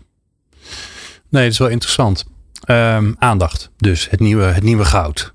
Nee, 1.29 1.43
dat 1.43 1.53
is 1.53 1.59
wel 1.59 1.69
interessant. 1.69 2.25
Um, 2.67 3.17
aandacht, 3.19 3.71
dus 3.77 4.11
het 4.11 4.21
nieuwe, 4.21 4.45
het 4.45 4.63
nieuwe 4.63 4.85
goud. 4.85 5.33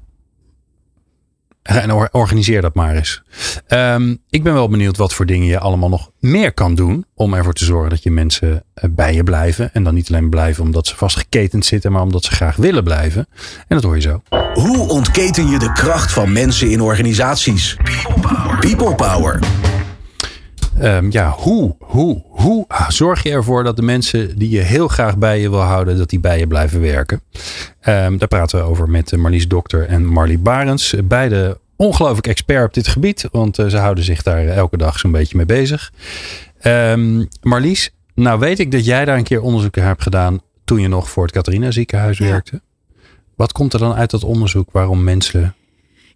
En 1.68 1.92
organiseer 2.12 2.62
dat 2.62 2.74
maar 2.74 2.96
eens. 2.96 3.22
Um, 3.68 4.18
ik 4.30 4.44
ben 4.44 4.54
wel 4.54 4.70
benieuwd 4.70 4.98
wat 4.98 5.14
voor 5.14 5.26
dingen 5.26 5.48
je 5.48 5.60
allemaal 5.60 5.90
nog 5.90 6.12
meer 6.20 6.54
kan 6.54 6.76
doen. 6.76 7.06
Om 7.16 7.34
ervoor 7.34 7.54
te 7.54 7.66
zorgen 7.66 7.90
dat 7.90 8.04
je 8.04 8.12
mensen 8.12 8.64
eh, 8.74 8.90
bij 8.90 9.14
je 9.14 9.24
blijven. 9.24 9.74
En 9.74 9.84
dan 9.84 9.94
niet 9.94 10.10
alleen 10.10 10.30
blijven 10.30 10.64
omdat 10.64 10.88
ze 10.88 10.96
vastgeketend 10.96 11.66
zitten, 11.66 11.92
maar 11.92 12.02
omdat 12.02 12.24
ze 12.24 12.32
graag 12.32 12.56
willen 12.56 12.84
blijven. 12.84 13.28
En 13.68 13.76
dat 13.76 13.84
hoor 13.84 13.96
je 13.96 14.02
zo. 14.02 14.22
Hoe 14.54 14.90
ontketen 14.90 15.48
je 15.50 15.60
de 15.60 15.72
kracht 15.72 16.12
van 16.12 16.32
mensen 16.32 16.72
in 16.72 16.82
organisaties? 16.82 17.76
People 17.76 18.22
Power. 18.22 18.60
People 18.60 18.96
power. 18.96 19.67
Um, 20.82 21.12
ja, 21.12 21.30
hoe, 21.30 21.76
hoe, 21.80 22.24
hoe 22.28 22.66
zorg 22.88 23.24
je 23.24 23.32
ervoor 23.32 23.64
dat 23.64 23.76
de 23.76 23.82
mensen 23.82 24.38
die 24.38 24.50
je 24.50 24.60
heel 24.60 24.88
graag 24.88 25.18
bij 25.18 25.40
je 25.42 25.50
wil 25.50 25.62
houden, 25.62 25.98
dat 25.98 26.10
die 26.10 26.20
bij 26.20 26.40
je 26.40 26.48
blijven 26.48 26.82
werken? 26.82 27.22
Um, 27.86 28.18
daar 28.18 28.28
praten 28.28 28.60
we 28.60 28.66
over 28.66 28.90
met 28.90 29.18
Marlies 29.18 29.48
Dokter 29.48 29.88
en 29.88 30.06
Marlie 30.06 30.38
Barens. 30.38 30.96
Beide 31.04 31.60
ongelooflijk 31.76 32.28
expert 32.28 32.66
op 32.66 32.74
dit 32.74 32.88
gebied, 32.88 33.28
want 33.32 33.60
uh, 33.60 33.68
ze 33.68 33.78
houden 33.78 34.04
zich 34.04 34.24
daar 34.24 34.48
elke 34.48 34.78
dag 34.78 35.00
zo'n 35.00 35.12
beetje 35.12 35.38
mee 35.38 35.46
bezig. 35.46 35.92
Um, 36.64 37.28
Marlies, 37.42 37.92
nou 38.16 38.40
weet 38.40 38.60
ik 38.60 38.72
dat 38.72 38.86
jij 38.86 39.06
daar 39.06 39.18
een 39.18 39.24
keer 39.24 39.42
onderzoek 39.42 39.76
hebt 39.76 40.02
gedaan 40.02 40.40
toen 40.66 40.80
je 40.80 40.88
nog 40.88 41.10
voor 41.10 41.24
het 41.24 41.32
Catharina 41.32 41.72
ziekenhuis 41.72 42.20
werkte. 42.20 42.62
Wat 43.36 43.52
komt 43.52 43.74
er 43.74 43.80
dan 43.80 43.94
uit 43.94 44.12
dat 44.12 44.24
onderzoek 44.24 44.72
waarom 44.72 45.04
mensen. 45.04 45.56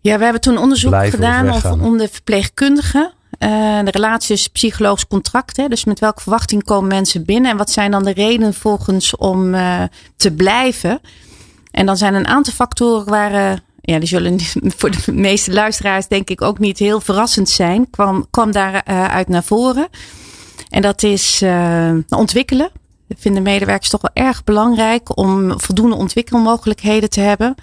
Ja, 0.02 0.18
we 0.18 0.24
hebben 0.24 0.42
toen 0.42 0.58
onderzoek 0.58 1.06
gedaan 1.06 1.82
om 1.82 1.98
de 1.98 2.08
verpleegkundigen 2.12 3.14
uh, 3.44 3.80
de 3.84 3.92
relatie 3.92 4.36
is 4.36 4.48
psychologisch 4.48 5.08
contract. 5.08 5.58
Hè? 5.58 5.68
Dus 5.68 5.86
met 5.86 6.00
welke 6.00 6.22
verwachting 6.22 6.64
komen 6.64 6.88
mensen 6.88 7.26
binnen? 7.26 7.52
En 7.52 7.58
wat 7.58 7.72
zijn 7.72 7.92
dan 7.92 8.04
de 8.04 8.14
redenen 8.14 8.54
volgens 8.54 9.16
om 9.16 9.54
uh, 9.54 9.84
te 10.16 10.32
blijven? 10.32 11.00
En 11.72 11.86
dan 11.86 11.98
zijn 11.98 12.14
een 12.14 12.28
aantal 12.28 12.54
factoren 12.54 13.06
waar. 13.06 13.34
Uh, 13.34 13.58
ja, 13.82 14.00
die 14.00 14.08
zullen 14.08 14.40
voor 14.78 14.92
de 14.92 15.12
meeste 15.12 15.54
luisteraars 15.54 16.08
denk 16.08 16.30
ik 16.30 16.42
ook 16.42 16.60
niet 16.60 16.80
heel 16.80 17.02
verrassend 17.02 17.50
zijn. 17.50 17.90
Kwam, 17.90 18.28
kwam 18.30 18.52
daaruit 18.52 19.28
naar 19.28 19.44
voren. 19.44 19.88
En 20.70 20.82
dat 20.82 21.04
is 21.04 21.44
ontwikkelen. 22.10 22.72
Vinden 23.18 23.44
medewerkers 23.44 23.90
toch 23.90 24.02
wel 24.02 24.26
erg 24.26 24.44
belangrijk 24.44 25.18
om 25.18 25.60
voldoende 25.60 25.96
ontwikkelmogelijkheden 25.96 27.10
te 27.10 27.20
hebben. 27.20 27.56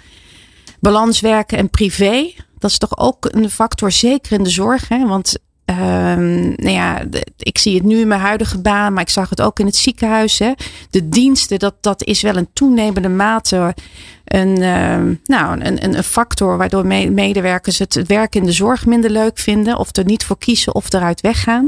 Balans 0.79 1.19
werken 1.19 1.57
en 1.57 1.69
privé. 1.69 2.33
Dat 2.57 2.71
is 2.71 2.77
toch 2.77 2.97
ook 2.97 3.27
een 3.31 3.49
factor, 3.49 3.91
zeker 3.91 4.31
in 4.31 4.43
de 4.43 4.49
zorg. 4.49 4.87
Hè? 4.87 5.07
Want 5.07 5.37
Um, 5.69 6.53
nou 6.55 6.69
ja, 6.69 7.03
ik 7.37 7.57
zie 7.57 7.75
het 7.75 7.83
nu 7.83 7.99
in 7.99 8.07
mijn 8.07 8.21
huidige 8.21 8.61
baan, 8.61 8.93
maar 8.93 9.01
ik 9.01 9.09
zag 9.09 9.29
het 9.29 9.41
ook 9.41 9.59
in 9.59 9.65
het 9.65 9.75
ziekenhuis. 9.75 10.39
Hè. 10.39 10.51
De 10.89 11.09
diensten, 11.09 11.59
dat, 11.59 11.75
dat 11.81 12.03
is 12.03 12.21
wel 12.21 12.35
een 12.35 12.49
toenemende 12.53 13.09
mate 13.09 13.73
een, 14.25 14.61
uh, 14.61 15.17
nou, 15.23 15.61
een, 15.61 15.83
een, 15.97 16.03
factor 16.03 16.57
waardoor 16.57 16.85
medewerkers 16.85 17.79
het, 17.79 17.93
het 17.93 18.07
werk 18.07 18.35
in 18.35 18.43
de 18.43 18.51
zorg 18.51 18.85
minder 18.85 19.09
leuk 19.09 19.37
vinden. 19.37 19.77
Of 19.77 19.95
er 19.95 20.05
niet 20.05 20.25
voor 20.25 20.37
kiezen 20.37 20.75
of 20.75 20.93
eruit 20.93 21.21
weggaan. 21.21 21.65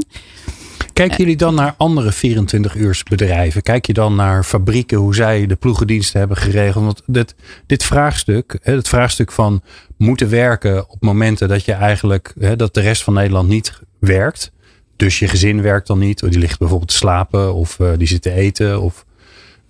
Kijken 0.92 1.16
jullie 1.16 1.36
dan 1.36 1.54
naar 1.54 1.74
andere 1.76 2.12
24-uurs 2.12 3.02
bedrijven? 3.02 3.62
Kijk 3.62 3.86
je 3.86 3.92
dan 3.92 4.14
naar 4.14 4.44
fabrieken, 4.44 4.98
hoe 4.98 5.14
zij 5.14 5.46
de 5.46 5.56
ploegendiensten 5.56 6.18
hebben 6.18 6.36
geregeld? 6.36 6.84
Want 6.84 7.02
dit, 7.06 7.34
dit 7.66 7.84
vraagstuk, 7.84 8.58
het 8.62 8.88
vraagstuk 8.88 9.32
van 9.32 9.62
moeten 9.96 10.30
werken 10.30 10.90
op 10.90 11.00
momenten 11.00 11.48
dat 11.48 11.64
je 11.64 11.72
eigenlijk, 11.72 12.32
dat 12.56 12.74
de 12.74 12.80
rest 12.80 13.02
van 13.02 13.14
Nederland 13.14 13.48
niet 13.48 13.80
werkt. 14.02 14.52
Dus 14.96 15.18
je 15.18 15.28
gezin 15.28 15.62
werkt 15.62 15.86
dan 15.86 15.98
niet, 15.98 16.22
of 16.22 16.28
die 16.28 16.38
ligt 16.38 16.58
bijvoorbeeld 16.58 16.90
te 16.90 16.96
slapen 16.96 17.54
of 17.54 17.78
uh, 17.78 17.90
die 17.96 18.06
zit 18.06 18.22
te 18.22 18.32
eten. 18.32 18.80
Of, 18.80 19.04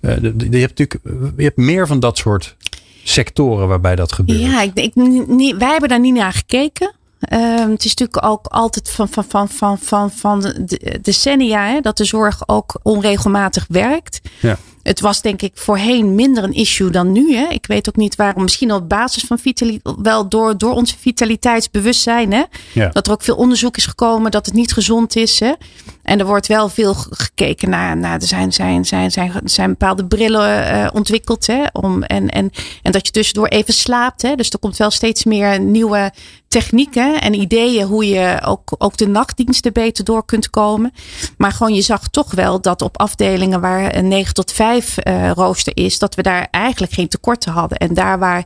uh, 0.00 0.16
je 0.22 0.58
hebt 0.58 0.78
natuurlijk 0.78 1.00
je 1.36 1.44
hebt 1.44 1.56
meer 1.56 1.86
van 1.86 2.00
dat 2.00 2.18
soort 2.18 2.56
sectoren 3.04 3.68
waarbij 3.68 3.96
dat 3.96 4.12
gebeurt. 4.12 4.40
Ja, 4.40 4.62
ik, 4.62 4.74
ik, 4.74 4.94
niet, 5.26 5.56
wij 5.56 5.70
hebben 5.70 5.88
daar 5.88 6.00
niet 6.00 6.14
naar 6.14 6.32
gekeken. 6.32 6.94
Um, 7.32 7.70
het 7.70 7.84
is 7.84 7.94
natuurlijk 7.94 8.24
ook 8.24 8.46
altijd 8.46 8.90
van, 8.90 9.08
van, 9.08 9.24
van, 9.24 9.48
van, 9.48 9.78
van, 9.78 10.10
van 10.10 10.40
de 10.40 10.98
decennia 11.02 11.66
hè, 11.66 11.80
dat 11.80 11.96
de 11.96 12.04
zorg 12.04 12.48
ook 12.48 12.80
onregelmatig 12.82 13.66
werkt. 13.68 14.20
Ja. 14.40 14.58
Het 14.82 15.00
was 15.00 15.22
denk 15.22 15.42
ik 15.42 15.52
voorheen 15.54 16.14
minder 16.14 16.44
een 16.44 16.52
issue 16.52 16.90
dan 16.90 17.12
nu. 17.12 17.34
Hè. 17.34 17.46
Ik 17.48 17.66
weet 17.66 17.88
ook 17.88 17.96
niet 17.96 18.16
waarom. 18.16 18.42
Misschien 18.42 18.72
op 18.72 18.88
basis 18.88 19.22
van 19.22 19.38
vitaliteit, 19.38 19.96
wel 20.02 20.28
door, 20.28 20.58
door 20.58 20.72
onze 20.72 20.94
vitaliteitsbewustzijn. 20.98 22.32
Hè. 22.32 22.42
Ja. 22.72 22.88
Dat 22.88 23.06
er 23.06 23.12
ook 23.12 23.22
veel 23.22 23.36
onderzoek 23.36 23.76
is 23.76 23.86
gekomen 23.86 24.30
dat 24.30 24.46
het 24.46 24.54
niet 24.54 24.72
gezond 24.72 25.16
is. 25.16 25.40
Hè. 25.40 25.52
En 26.02 26.18
er 26.18 26.26
wordt 26.26 26.46
wel 26.46 26.68
veel 26.68 26.94
gekeken 26.94 27.70
naar. 27.70 27.96
naar 27.96 28.20
er 28.20 28.26
zijn, 28.26 28.52
zijn, 28.52 28.84
zijn, 28.84 29.10
zijn, 29.10 29.32
zijn 29.44 29.68
bepaalde 29.68 30.06
brillen 30.06 30.74
uh, 30.74 30.88
ontwikkeld. 30.92 31.46
Hè, 31.46 31.64
om, 31.72 32.02
en, 32.02 32.28
en, 32.28 32.50
en 32.82 32.92
dat 32.92 33.06
je 33.06 33.12
tussendoor 33.12 33.48
even 33.48 33.74
slaapt. 33.74 34.22
Hè. 34.22 34.34
Dus 34.34 34.50
er 34.50 34.58
komt 34.58 34.76
wel 34.76 34.90
steeds 34.90 35.24
meer 35.24 35.60
nieuwe 35.60 36.12
technieken 36.48 37.20
en 37.20 37.34
ideeën 37.34 37.86
hoe 37.86 38.08
je 38.08 38.40
ook, 38.44 38.74
ook 38.78 38.96
de 38.96 39.08
nachtdiensten 39.08 39.72
beter 39.72 40.04
door 40.04 40.24
kunt 40.24 40.50
komen. 40.50 40.92
Maar 41.36 41.52
gewoon, 41.52 41.74
je 41.74 41.82
zag 41.82 42.08
toch 42.08 42.32
wel 42.32 42.60
dat 42.60 42.82
op 42.82 42.98
afdelingen 42.98 43.60
waar 43.60 43.96
een 43.96 44.08
9 44.08 44.34
tot 44.34 44.52
5 44.52 44.96
uh, 45.04 45.30
rooster 45.30 45.76
is, 45.76 45.98
dat 45.98 46.14
we 46.14 46.22
daar 46.22 46.48
eigenlijk 46.50 46.92
geen 46.92 47.08
tekorten 47.08 47.52
hadden. 47.52 47.78
En 47.78 47.94
daar 47.94 48.18
waar 48.18 48.44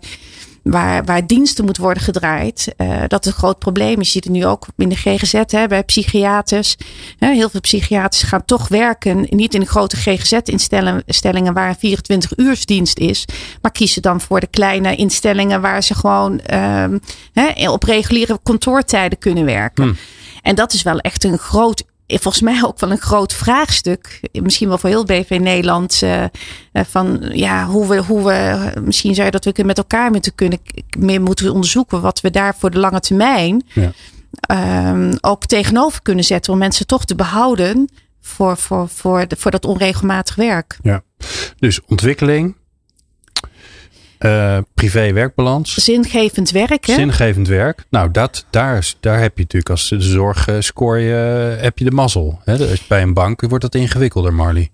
waar, 0.70 1.04
waar 1.04 1.26
diensten 1.26 1.64
moet 1.64 1.76
worden 1.76 2.02
gedraaid. 2.02 2.74
Uh, 2.76 2.98
dat 3.00 3.10
het 3.10 3.26
een 3.26 3.32
groot 3.32 3.58
probleem 3.58 4.00
is. 4.00 4.06
Je 4.06 4.12
ziet 4.12 4.24
het 4.24 4.32
nu 4.32 4.46
ook 4.46 4.66
in 4.76 4.88
de 4.88 4.96
GGZ 4.96 5.42
hè, 5.46 5.66
bij 5.66 5.84
psychiaters. 5.84 6.76
Uh, 7.18 7.30
heel 7.30 7.48
veel 7.48 7.60
psychiaters 7.60 8.22
gaan 8.22 8.44
toch 8.44 8.68
werken. 8.68 9.26
Niet 9.30 9.54
in 9.54 9.60
de 9.60 9.66
grote 9.66 9.96
GGZ-instellingen 9.96 11.54
waar 11.54 11.68
een 11.68 11.76
24 11.78 12.36
uursdienst 12.36 12.98
is. 12.98 13.24
Maar 13.62 13.72
kiezen 13.72 14.02
dan 14.02 14.20
voor 14.20 14.40
de 14.40 14.46
kleine 14.46 14.96
instellingen 14.96 15.60
waar 15.60 15.82
ze 15.82 15.94
gewoon 15.94 16.40
uh, 16.52 17.70
op 17.70 17.82
reguliere 17.82 18.38
kantoortijden 18.42 19.18
kunnen 19.18 19.44
werken. 19.44 19.84
Hmm. 19.84 19.96
En 20.42 20.54
dat 20.54 20.72
is 20.72 20.82
wel 20.82 20.98
echt 20.98 21.24
een 21.24 21.38
groot 21.38 21.84
volgens 22.06 22.42
mij 22.42 22.64
ook 22.64 22.80
wel 22.80 22.90
een 22.90 22.98
groot 22.98 23.34
vraagstuk. 23.34 24.20
Misschien 24.32 24.68
wel 24.68 24.78
voor 24.78 24.90
heel 24.90 25.04
BV 25.04 25.38
Nederland. 25.40 26.00
Uh, 26.02 26.24
van 26.72 27.28
ja, 27.32 27.66
hoe 27.66 27.88
we, 27.88 27.96
hoe 27.96 28.24
we. 28.24 28.72
Misschien 28.80 29.14
zou 29.14 29.26
je 29.26 29.32
dat 29.32 29.44
we 29.44 29.62
met 29.64 29.78
elkaar 29.78 30.10
moeten 30.10 30.34
kunnen. 30.34 30.58
Meer 30.98 31.22
moeten 31.22 31.52
onderzoeken 31.52 32.00
wat 32.00 32.20
we 32.20 32.30
daar 32.30 32.54
voor 32.58 32.70
de 32.70 32.78
lange 32.78 33.00
termijn. 33.00 33.66
Ja. 33.72 33.92
Um, 34.90 35.12
ook 35.20 35.46
tegenover 35.46 36.02
kunnen 36.02 36.24
zetten. 36.24 36.52
Om 36.52 36.58
mensen 36.58 36.86
toch 36.86 37.04
te 37.04 37.14
behouden. 37.14 37.88
Voor, 38.20 38.56
voor, 38.56 38.88
voor, 38.88 39.28
de, 39.28 39.36
voor 39.36 39.50
dat 39.50 39.64
onregelmatig 39.64 40.34
werk. 40.34 40.78
Ja. 40.82 41.02
Dus 41.58 41.80
ontwikkeling, 41.86 42.56
uh, 44.18 44.58
privé-werkbalans. 44.74 45.74
Zingevend 45.74 46.50
werk, 46.50 46.86
hè? 46.86 46.94
Zingevend 46.94 47.48
werk. 47.48 47.84
Nou, 47.90 48.10
dat, 48.10 48.46
daar, 48.50 48.92
daar 49.00 49.20
heb 49.20 49.36
je 49.36 49.42
natuurlijk 49.42 49.70
als 49.70 49.88
de 49.88 50.00
zorg 50.00 50.48
uh, 50.48 50.56
scoor 50.58 50.98
je, 50.98 51.14
heb 51.60 51.78
je 51.78 51.84
de 51.84 51.90
mazzel. 51.90 52.40
Hè? 52.44 52.56
Dus 52.56 52.86
bij 52.86 53.02
een 53.02 53.14
bank 53.14 53.40
wordt 53.40 53.64
dat 53.64 53.74
ingewikkelder, 53.74 54.34
Marley. 54.34 54.70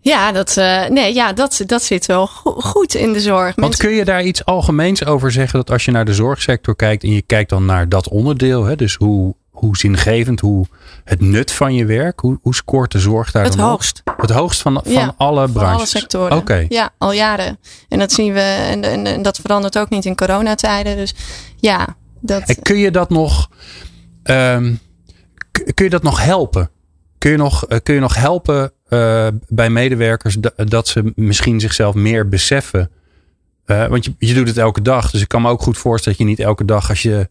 Ja, 0.00 0.32
dat, 0.32 0.56
uh, 0.58 0.88
nee, 0.88 1.14
ja 1.14 1.32
dat, 1.32 1.62
dat 1.66 1.82
zit 1.82 2.06
wel 2.06 2.26
goed 2.26 2.94
in 2.94 3.12
de 3.12 3.20
zorg. 3.20 3.54
Want 3.54 3.76
kun 3.76 3.90
je 3.90 4.04
daar 4.04 4.22
iets 4.22 4.44
algemeens 4.44 5.04
over 5.04 5.32
zeggen? 5.32 5.58
Dat 5.58 5.70
als 5.70 5.84
je 5.84 5.90
naar 5.90 6.04
de 6.04 6.14
zorgsector 6.14 6.76
kijkt 6.76 7.02
en 7.02 7.10
je 7.10 7.22
kijkt 7.22 7.50
dan 7.50 7.64
naar 7.64 7.88
dat 7.88 8.08
onderdeel. 8.08 8.64
Hè, 8.64 8.76
dus 8.76 8.94
hoe, 8.94 9.34
hoe 9.58 9.76
zingevend, 9.76 10.40
hoe 10.40 10.66
het 11.04 11.20
nut 11.20 11.52
van 11.52 11.74
je 11.74 11.84
werk, 11.84 12.20
hoe, 12.20 12.38
hoe 12.42 12.54
scoort 12.54 12.92
de 12.92 12.98
zorg 12.98 13.30
daar 13.30 13.44
het 13.44 13.56
dan 13.56 13.68
hoogst. 13.68 14.02
Op? 14.04 14.20
Het 14.20 14.30
hoogst 14.30 14.62
van, 14.62 14.80
van 14.84 15.14
alle 15.16 15.48
branches? 15.48 15.76
alle 15.76 15.86
sectoren. 15.86 16.36
Oké. 16.36 16.66
Ja, 16.68 16.90
al 16.98 17.12
jaren. 17.12 17.58
En 17.88 17.98
dat 17.98 18.12
zien 18.12 18.32
we, 18.32 18.40
en, 18.40 18.82
en, 18.82 19.06
en, 19.06 19.22
dat 19.22 19.36
verandert 19.36 19.78
ook 19.78 19.88
niet 19.88 20.04
in 20.04 20.14
coronatijden. 20.14 20.96
Dus 20.96 21.14
ja. 21.56 21.96
Dat... 22.20 22.42
En 22.42 22.62
kun 22.62 22.78
je 22.78 22.90
dat 22.90 23.10
nog, 23.10 23.50
um, 24.24 24.78
kun 25.74 25.84
je 25.84 25.90
dat 25.90 26.02
nog 26.02 26.24
helpen? 26.24 26.70
Kun 27.18 27.30
je 27.30 27.36
nog, 27.36 27.66
kun 27.82 27.94
je 27.94 28.00
nog 28.00 28.16
helpen 28.16 28.72
uh, 28.88 29.26
bij 29.48 29.70
medewerkers 29.70 30.34
dat, 30.34 30.52
dat 30.56 30.88
ze 30.88 31.12
misschien 31.14 31.60
zichzelf 31.60 31.94
meer 31.94 32.28
beseffen? 32.28 32.90
Uh, 33.66 33.86
want 33.86 34.04
je, 34.04 34.14
je 34.18 34.34
doet 34.34 34.48
het 34.48 34.58
elke 34.58 34.82
dag. 34.82 35.10
Dus 35.10 35.20
ik 35.20 35.28
kan 35.28 35.42
me 35.42 35.48
ook 35.48 35.62
goed 35.62 35.78
voorstellen 35.78 36.18
dat 36.18 36.26
je 36.26 36.32
niet 36.34 36.46
elke 36.46 36.64
dag 36.64 36.88
als 36.88 37.02
je 37.02 37.28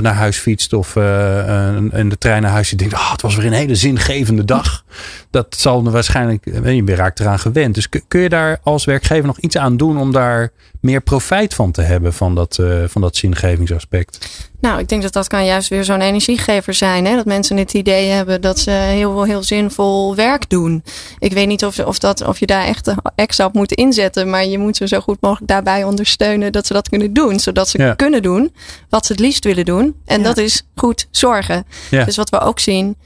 naar 0.00 0.14
huis 0.14 0.38
fietst 0.38 0.72
of 0.72 0.96
uh, 0.96 1.76
in 1.92 2.08
de 2.08 2.18
trein 2.18 2.42
naar 2.42 2.50
huis 2.50 2.70
je 2.70 2.76
denkt, 2.76 2.94
oh, 2.94 3.12
het 3.12 3.22
was 3.22 3.36
weer 3.36 3.46
een 3.46 3.52
hele 3.52 3.74
zingevende 3.74 4.44
dag. 4.44 4.84
Dat 5.30 5.56
zal 5.58 5.90
waarschijnlijk, 5.90 6.44
je 6.64 6.94
raakt 6.94 7.20
eraan 7.20 7.38
gewend. 7.38 7.74
Dus 7.74 7.88
kun 8.08 8.20
je 8.20 8.28
daar 8.28 8.58
als 8.62 8.84
werkgever 8.84 9.26
nog 9.26 9.38
iets 9.38 9.56
aan 9.56 9.76
doen 9.76 9.98
om 9.98 10.12
daar 10.12 10.50
meer 10.80 11.00
profijt 11.00 11.54
van 11.54 11.72
te 11.72 11.82
hebben 11.82 12.12
van 12.12 12.34
dat, 12.34 12.58
van 12.86 13.00
dat 13.00 13.16
zingevingsaspect? 13.16 14.50
Nou, 14.62 14.78
ik 14.78 14.88
denk 14.88 15.02
dat 15.02 15.12
dat 15.12 15.28
kan 15.28 15.44
juist 15.44 15.68
weer 15.68 15.84
zo'n 15.84 16.00
energiegever 16.00 16.74
zijn. 16.74 17.04
Hè? 17.06 17.16
Dat 17.16 17.24
mensen 17.24 17.56
het 17.56 17.74
idee 17.74 18.08
hebben 18.08 18.40
dat 18.40 18.58
ze 18.58 18.70
heel, 18.70 19.22
heel 19.22 19.42
zinvol 19.42 20.14
werk 20.14 20.50
doen. 20.50 20.84
Ik 21.18 21.32
weet 21.32 21.46
niet 21.46 21.64
of, 21.64 21.78
of, 21.78 21.98
dat, 21.98 22.26
of 22.26 22.38
je 22.38 22.46
daar 22.46 22.64
echt 22.64 22.94
extra 23.14 23.44
op 23.44 23.52
moet 23.52 23.72
inzetten. 23.72 24.30
Maar 24.30 24.44
je 24.44 24.58
moet 24.58 24.76
ze 24.76 24.88
zo 24.88 25.00
goed 25.00 25.20
mogelijk 25.20 25.48
daarbij 25.48 25.84
ondersteunen 25.84 26.52
dat 26.52 26.66
ze 26.66 26.72
dat 26.72 26.88
kunnen 26.88 27.12
doen. 27.12 27.40
Zodat 27.40 27.68
ze 27.68 27.78
ja. 27.78 27.94
kunnen 27.94 28.22
doen 28.22 28.54
wat 28.88 29.06
ze 29.06 29.12
het 29.12 29.20
liefst 29.20 29.44
willen 29.44 29.61
doen. 29.64 29.94
En 30.04 30.18
ja. 30.18 30.24
dat 30.24 30.36
is 30.36 30.62
goed 30.74 31.06
zorgen. 31.10 31.64
Ja. 31.90 32.04
Dus 32.04 32.16
wat 32.16 32.30
we 32.30 32.40
ook 32.40 32.58
zien. 32.58 32.96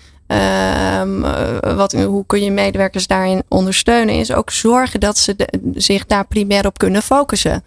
Um, 1.00 1.20
wat, 1.76 1.92
hoe 1.92 2.26
kun 2.26 2.42
je 2.42 2.50
medewerkers 2.50 3.06
daarin 3.06 3.42
ondersteunen? 3.48 4.14
Is 4.14 4.32
ook 4.32 4.50
zorgen 4.50 5.00
dat 5.00 5.18
ze 5.18 5.36
de, 5.36 5.48
zich 5.74 6.06
daar 6.06 6.26
primair 6.26 6.66
op 6.66 6.78
kunnen 6.78 7.02
focussen. 7.02 7.64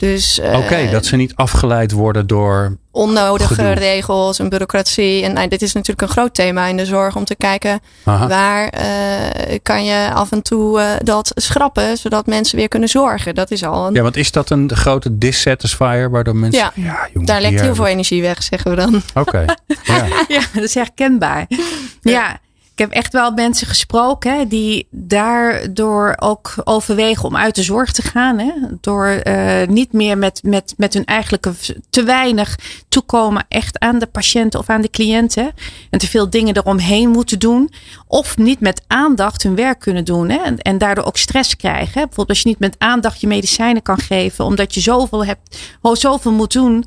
Dus, 0.00 0.40
Oké, 0.42 0.56
okay, 0.56 0.84
uh, 0.84 0.90
dat 0.90 1.06
ze 1.06 1.16
niet 1.16 1.34
afgeleid 1.34 1.92
worden 1.92 2.26
door. 2.26 2.76
Onnodige 2.90 3.54
gedoe. 3.54 3.72
regels 3.72 4.38
en 4.38 4.48
bureaucratie. 4.48 5.24
En 5.24 5.32
nou, 5.32 5.48
dit 5.48 5.62
is 5.62 5.72
natuurlijk 5.72 6.00
een 6.08 6.14
groot 6.16 6.34
thema 6.34 6.66
in 6.66 6.76
de 6.76 6.86
zorg 6.86 7.16
om 7.16 7.24
te 7.24 7.36
kijken 7.36 7.80
Aha. 8.04 8.28
waar 8.28 8.74
uh, 8.74 9.58
kan 9.62 9.84
je 9.84 10.10
af 10.14 10.32
en 10.32 10.42
toe 10.42 10.80
uh, 10.80 10.86
dat 11.02 11.32
schrappen, 11.34 11.96
zodat 11.96 12.26
mensen 12.26 12.58
weer 12.58 12.68
kunnen 12.68 12.88
zorgen. 12.88 13.34
Dat 13.34 13.50
is 13.50 13.64
al 13.64 13.86
een. 13.86 13.94
Ja, 13.94 14.02
want 14.02 14.16
is 14.16 14.30
dat 14.30 14.50
een 14.50 14.70
grote 14.74 15.18
dissatisfier 15.18 16.10
waardoor 16.10 16.36
mensen. 16.36 16.60
Ja, 16.60 16.72
ja 16.74 17.08
jongen, 17.12 17.26
daar 17.26 17.40
lekt 17.40 17.60
heel 17.60 17.74
veel 17.74 17.86
energie 17.86 18.22
weg, 18.22 18.42
zeggen 18.42 18.70
we 18.70 18.76
dan. 18.76 19.02
Oké. 19.14 19.20
Okay. 19.20 19.44
ja. 19.82 20.06
ja, 20.28 20.42
dat 20.54 20.62
is 20.62 20.74
herkenbaar. 20.74 21.46
ja. 21.48 22.10
ja. 22.10 22.40
Heb 22.80 22.90
echt 22.90 23.12
wel 23.12 23.30
mensen 23.30 23.66
gesproken 23.66 24.38
hè, 24.38 24.46
die 24.46 24.86
daardoor 24.90 26.16
ook 26.18 26.54
overwegen 26.64 27.24
om 27.24 27.36
uit 27.36 27.54
de 27.54 27.62
zorg 27.62 27.92
te 27.92 28.02
gaan. 28.02 28.38
Hè, 28.38 28.52
door 28.80 29.20
uh, 29.24 29.66
niet 29.66 29.92
meer 29.92 30.18
met, 30.18 30.40
met, 30.42 30.74
met 30.76 30.94
hun 30.94 31.04
eigenlijke 31.04 31.52
te 31.90 32.02
weinig 32.02 32.58
toekomen 32.88 33.44
echt 33.48 33.78
aan 33.78 33.98
de 33.98 34.06
patiënten 34.06 34.60
of 34.60 34.68
aan 34.68 34.80
de 34.80 34.90
cliënten. 34.90 35.52
En 35.90 35.98
te 35.98 36.08
veel 36.08 36.30
dingen 36.30 36.56
eromheen 36.56 37.08
moeten 37.08 37.38
doen. 37.38 37.70
Of 38.06 38.36
niet 38.36 38.60
met 38.60 38.82
aandacht 38.86 39.42
hun 39.42 39.54
werk 39.54 39.78
kunnen 39.80 40.04
doen. 40.04 40.28
Hè, 40.28 40.36
en, 40.36 40.58
en 40.58 40.78
daardoor 40.78 41.04
ook 41.04 41.16
stress 41.16 41.56
krijgen. 41.56 42.00
Hè. 42.00 42.06
Bijvoorbeeld 42.06 42.28
als 42.28 42.40
je 42.40 42.48
niet 42.48 42.58
met 42.58 42.74
aandacht 42.78 43.20
je 43.20 43.26
medicijnen 43.26 43.82
kan 43.82 43.98
geven. 43.98 44.44
Omdat 44.44 44.74
je 44.74 44.80
zoveel, 44.80 45.24
hebt, 45.24 45.58
zoveel 45.92 46.32
moet 46.32 46.52
doen. 46.52 46.84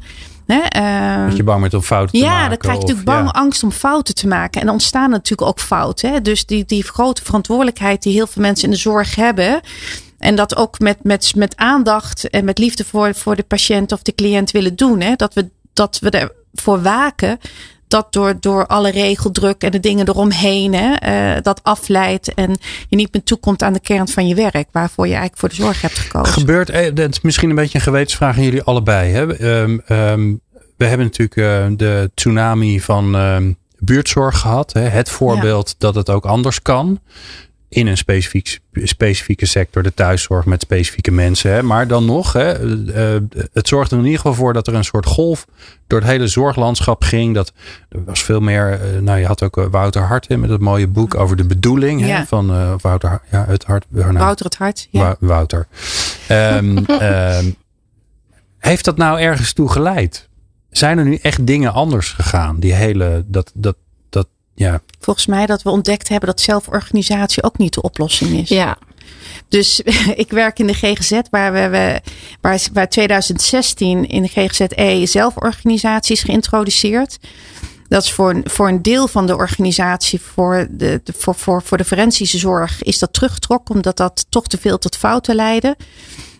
Hè, 0.54 0.82
uh, 0.82 1.28
dat 1.28 1.38
je 1.38 1.44
bang 1.44 1.62
bent 1.62 1.74
om 1.74 1.82
fouten 1.82 2.20
ja, 2.20 2.24
te 2.24 2.30
maken. 2.30 2.44
Ja, 2.44 2.50
dan 2.50 2.58
krijg 2.58 2.76
je 2.78 2.84
of, 2.84 2.90
natuurlijk 2.90 3.18
bang 3.18 3.36
ja. 3.36 3.42
angst 3.42 3.64
om 3.64 3.72
fouten 3.72 4.16
te 4.16 4.28
maken. 4.28 4.60
En 4.60 4.66
dan 4.66 4.76
ontstaan 4.76 5.10
natuurlijk 5.10 5.50
ook 5.50 5.60
fouten. 5.60 6.12
Hè? 6.12 6.22
Dus 6.22 6.46
die, 6.46 6.66
die 6.66 6.84
grote 6.84 7.24
verantwoordelijkheid 7.24 8.04
die 8.04 8.14
heel 8.14 8.28
veel 8.28 8.42
mensen 8.42 8.66
in 8.66 8.74
de 8.74 8.80
zorg 8.80 9.16
hebben. 9.16 9.62
En 10.18 10.36
dat 10.36 10.56
ook 10.56 10.80
met, 10.80 11.04
met, 11.04 11.36
met 11.36 11.58
aandacht 11.58 12.30
en 12.30 12.46
met 12.46 12.58
liefde 12.58 12.86
voor, 12.86 13.16
voor 13.16 13.36
de 13.36 13.44
patiënt 13.44 13.92
of 13.92 14.02
de 14.02 14.16
cliënt 14.16 14.52
willen 14.52 14.76
doen. 14.76 15.02
Hè? 15.02 15.16
Dat, 15.16 15.34
we, 15.34 15.50
dat 15.74 16.00
we 16.00 16.32
ervoor 16.54 16.82
waken 16.82 17.40
dat 17.94 18.14
door, 18.14 18.36
door 18.40 18.68
alle 18.68 18.92
regeldruk 18.92 19.62
en 19.62 19.72
de 19.72 19.80
dingen 19.80 20.08
eromheen, 20.08 20.74
hè, 20.74 21.36
uh, 21.36 21.42
dat 21.42 21.60
afleidt 21.64 22.34
en 22.34 22.58
je 22.90 22.96
niet 22.96 23.14
meer 23.14 23.24
toekomt 23.24 23.64
aan 23.64 23.74
de 23.74 23.80
kern 23.80 24.08
van 24.08 24.28
je 24.28 24.36
werk, 24.36 24.68
waarvoor 24.72 25.06
je 25.08 25.12
eigenlijk 25.12 25.40
voor 25.40 25.50
de 25.50 25.56
zorg 25.56 25.82
hebt 25.82 25.98
gekozen. 25.98 26.34
Gebeurt, 26.34 26.70
eh, 26.70 26.96
dat 26.96 27.10
is 27.10 27.22
misschien 27.22 27.50
een 27.50 27.56
beetje 27.56 27.78
een 27.78 27.84
gewetensvraag 27.84 28.38
aan 28.38 28.44
jullie 28.44 28.64
allebei. 28.64 29.12
Hè? 29.12 29.22
Um, 29.62 29.82
um, 29.90 30.42
we 30.78 30.86
hebben 30.86 31.06
natuurlijk 31.06 31.36
uh, 31.36 31.78
de 31.78 32.12
tsunami 32.14 32.82
van 32.82 33.16
um, 33.16 33.58
buurtzorg 33.78 34.40
gehad. 34.40 34.74
Hè? 34.74 34.82
Het 34.82 35.10
voorbeeld 35.10 35.70
ja. 35.70 35.76
dat 35.78 35.96
het 35.96 36.10
ook 36.10 36.26
anders 36.26 36.62
kan. 36.62 37.00
In 37.74 37.88
een 37.88 37.98
specifiek, 37.98 38.60
specifieke 38.74 39.46
sector, 39.46 39.84
de 39.84 39.94
thuiszorg 39.94 40.46
met 40.46 40.62
specifieke 40.62 41.12
mensen. 41.12 41.52
Hè. 41.52 41.64
Maar 41.64 41.88
dan 41.88 42.06
nog, 42.06 42.34
hè, 42.34 42.52
eh, 42.92 43.22
het 43.54 43.68
zorgt 43.68 43.92
er 43.92 43.98
in 43.98 44.04
ieder 44.04 44.20
geval 44.20 44.34
voor 44.36 44.54
dat 44.54 44.68
er 44.68 44.74
een 44.74 44.84
soort 44.84 45.06
golf 45.06 45.46
door 45.88 46.00
het 46.00 46.10
hele 46.10 46.28
zorglandschap 46.28 47.04
ging. 47.04 47.34
Dat 47.36 47.54
er 47.90 48.04
was 48.06 48.24
veel 48.24 48.40
meer. 48.40 48.72
eh, 48.82 49.00
nou, 49.02 49.20
je 49.20 49.26
had 49.26 49.44
ook 49.44 49.58
eh, 49.58 49.66
Wouter 49.72 50.02
Hart 50.02 50.28
hè, 50.28 50.38
met 50.38 50.50
het 50.50 50.62
mooie 50.62 50.88
boek 50.88 51.16
over 51.16 51.36
de 51.36 51.46
bedoeling 51.46 52.02
hè, 52.02 52.26
van 52.26 52.50
eh, 52.52 52.74
Wouter. 52.82 53.22
Ja, 53.32 53.46
het 53.48 53.64
hart. 53.64 53.86
nou, 53.90 54.14
Wouter 54.18 54.46
het 54.46 54.56
hart. 54.56 54.88
Ja. 54.92 55.00
Wou- 55.02 55.16
Wouter. 55.20 55.68
Ehm, 56.28 56.78
ehm, 57.00 57.46
heeft 58.60 58.86
dat 58.86 58.98
nou 58.98 59.20
ergens 59.20 59.54
toe 59.54 59.70
geleid? 59.70 60.30
Zijn 60.70 60.98
er 60.98 61.06
nu 61.06 61.16
echt 61.16 61.48
dingen 61.48 61.74
anders 61.74 62.12
gegaan? 62.12 62.60
Die 62.60 62.74
hele, 62.74 63.24
dat, 63.28 63.52
dat, 63.56 63.76
ja. 64.56 64.82
Volgens 65.00 65.26
mij 65.26 65.46
dat 65.46 65.62
we 65.62 65.70
ontdekt 65.70 66.08
hebben 66.10 66.30
dat 66.30 66.42
zelforganisatie 66.42 67.44
ook 67.44 67.58
niet 67.58 67.74
de 67.74 67.82
oplossing 67.82 68.40
is. 68.42 68.50
Ja, 68.50 68.78
Dus 69.48 69.80
ik 70.24 70.32
werk 70.32 70.60
in 70.60 70.68
de 70.68 70.74
GGZ, 70.74 71.20
waar, 71.30 71.54
we, 71.54 71.68
we, 71.70 72.02
waar, 72.42 72.60
waar 72.74 72.90
2016 72.90 74.08
in 74.08 74.22
de 74.22 74.28
GGZ-E 74.28 75.06
zelforganisatie 75.06 76.16
is 76.16 76.24
geïntroduceerd. 76.24 77.18
Dat 77.88 78.04
is 78.04 78.12
voor, 78.12 78.30
een- 78.30 78.44
voor 78.50 78.68
een 78.68 78.82
deel 78.82 79.08
van 79.08 79.28
de 79.28 79.36
organisatie, 79.36 80.22
voor 80.22 80.68
de, 80.72 81.02
de- 81.04 81.14
voor, 81.18 81.36
voor, 81.36 81.62
voor 81.64 81.78
de 81.78 81.86
forensische 81.86 82.38
zorg, 82.38 82.84
is 82.84 83.00
dat 83.00 83.14
teruggetrokken, 83.14 83.76
omdat 83.76 83.98
dat 83.98 84.26
toch 84.30 84.48
te 84.48 84.58
veel 84.58 84.78
tot 84.78 84.98
fouten 84.98 85.36
leidde. 85.36 85.76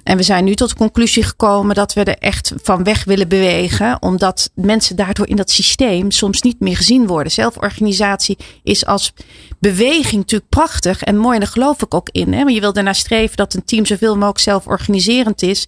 En 0.04 0.18
we 0.18 0.24
zijn 0.24 0.44
nu 0.44 0.54
tot 0.56 0.70
de 0.70 0.76
conclusie 0.76 1.24
gekomen 1.24 1.76
dat 1.76 1.94
we 1.94 2.04
er 2.04 2.18
echt 2.18 2.54
van 2.64 2.84
weg 2.84 3.04
willen 3.04 3.28
bewegen. 3.28 4.02
Omdat 4.02 4.52
mensen 4.56 4.96
daardoor 4.96 5.28
in 5.28 5.36
dat 5.36 5.52
systeem 5.52 6.12
soms 6.12 6.42
niet 6.42 6.60
meer 6.60 6.76
gezien 6.76 7.08
worden. 7.08 7.32
Zelforganisatie 7.32 8.38
is 8.64 8.86
als 8.86 9.14
beweging 9.60 10.16
natuurlijk 10.16 10.50
prachtig 10.50 11.04
en 11.04 11.18
mooi. 11.18 11.34
En 11.34 11.40
daar 11.40 11.50
geloof 11.52 11.82
ik 11.82 11.94
ook 11.94 12.10
in. 12.12 12.34
Hè? 12.34 12.44
Maar 12.44 12.54
je 12.54 12.60
wil 12.60 12.74
daarna 12.74 12.94
streven 12.94 13.38
dat 13.38 13.54
een 13.54 13.66
team 13.66 13.86
zoveel 13.86 14.14
mogelijk 14.14 14.40
zelforganiserend 14.40 15.42
is. 15.42 15.68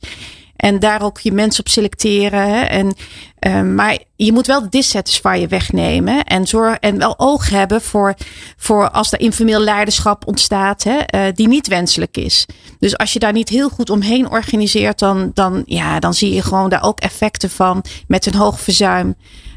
En 0.56 0.80
daar 0.80 1.02
ook 1.02 1.20
je 1.20 1.32
mensen 1.32 1.60
op 1.60 1.70
selecteren. 1.70 2.50
Hè? 2.50 2.62
En, 2.62 2.96
eh, 3.40 3.62
maar 3.62 3.98
je 4.16 4.32
moet 4.32 4.48
wel 4.48 4.62
de 4.62 4.70
dissatisfier 4.70 5.48
wegnemen. 5.48 6.24
En, 6.24 6.48
zorg, 6.48 6.78
en 6.78 6.98
wel 6.98 7.20
oog 7.20 7.50
hebben 7.50 7.82
voor, 7.82 8.14
voor 8.58 8.90
als 8.90 9.12
er 9.12 9.20
informeel 9.20 9.60
leiderschap 9.60 10.28
ontstaat. 10.28 10.84
Hè? 10.84 10.98
eh, 10.98 11.22
die 11.34 11.48
niet 11.48 11.68
wenselijk 11.68 12.18
is. 12.18 12.46
Dus 12.80 12.98
als 12.98 13.14
je 13.14 13.20
daar 13.20 13.34
niet 13.34 13.50
heel 13.50 13.70
goed 13.70 13.90
omheen 13.90 14.30
organiseert. 14.30 15.00
Dan, 15.00 15.32
dan, 15.34 15.64
ja, 15.66 16.00
dan 16.00 16.14
zie 16.14 16.34
je 16.34 16.42
gewoon 16.42 16.70
daar 16.70 16.84
ook 16.84 17.00
effecten 17.00 17.50
van. 17.50 17.84
Met 18.08 18.26
een 18.26 18.36
hoog 18.36 18.60
verzuim. 18.60 19.16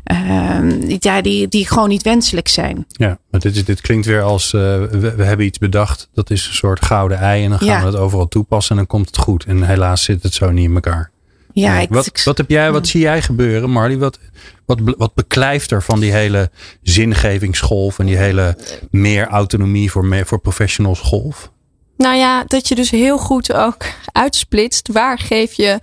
Eh, 0.08 0.96
ja, 0.98 1.20
die, 1.20 1.48
die 1.48 1.66
gewoon 1.66 1.88
niet 1.88 2.02
wenselijk 2.02 2.48
zijn. 2.48 2.86
Ja, 2.88 3.18
maar 3.30 3.40
dit, 3.40 3.56
is, 3.56 3.64
dit 3.64 3.80
klinkt 3.80 4.06
weer 4.06 4.22
als 4.22 4.52
eh, 4.54 4.60
we, 4.60 5.14
we 5.16 5.24
hebben 5.24 5.46
iets 5.46 5.58
bedacht. 5.58 6.08
Dat 6.14 6.30
is 6.30 6.46
een 6.46 6.54
soort 6.54 6.84
gouden 6.84 7.18
ei. 7.18 7.44
En 7.44 7.50
dan 7.50 7.58
gaan 7.58 7.68
Ja. 7.68 7.80
we 7.80 7.86
het 7.86 7.96
overal 7.96 8.28
toepassen. 8.28 8.70
En 8.70 8.76
dan 8.76 8.86
komt 8.86 9.06
het 9.06 9.18
goed. 9.18 9.44
En 9.44 9.62
helaas 9.62 10.02
zit 10.04 10.22
het 10.22 10.34
zo 10.34 10.50
niet 10.50 10.64
in 10.68 10.74
elkaar. 10.74 11.10
Ja, 11.52 11.72
Nee. 11.74 11.82
ik, 11.82 11.88
wat, 11.88 12.06
ik- 12.06 12.20
wat 12.24 12.38
heb 12.38 12.50
jij, 12.50 12.72
wat 12.72 12.86
zie 12.86 13.00
jij 13.00 13.22
gebeuren, 13.22 13.70
Marley? 13.70 13.98
Wat, 13.98 14.18
wat, 14.66 14.78
wat 14.96 15.14
beklijft 15.14 15.70
er 15.70 15.82
van 15.82 16.00
die 16.00 16.12
hele 16.12 16.50
zingevingsgolf 16.82 17.98
en 17.98 18.06
die 18.06 18.16
hele 18.16 18.56
meer 18.90 19.26
autonomie 19.26 19.90
voor, 19.90 20.04
meer, 20.04 20.26
voor 20.26 20.38
professionals 20.40 21.00
golf? 21.00 21.50
Nou 21.96 22.16
ja, 22.16 22.44
dat 22.46 22.68
je 22.68 22.74
dus 22.74 22.90
heel 22.90 23.18
goed 23.18 23.52
ook 23.52 23.84
uitsplitst. 24.12 24.88
Waar 24.92 25.18
geef 25.18 25.52
je 25.52 25.78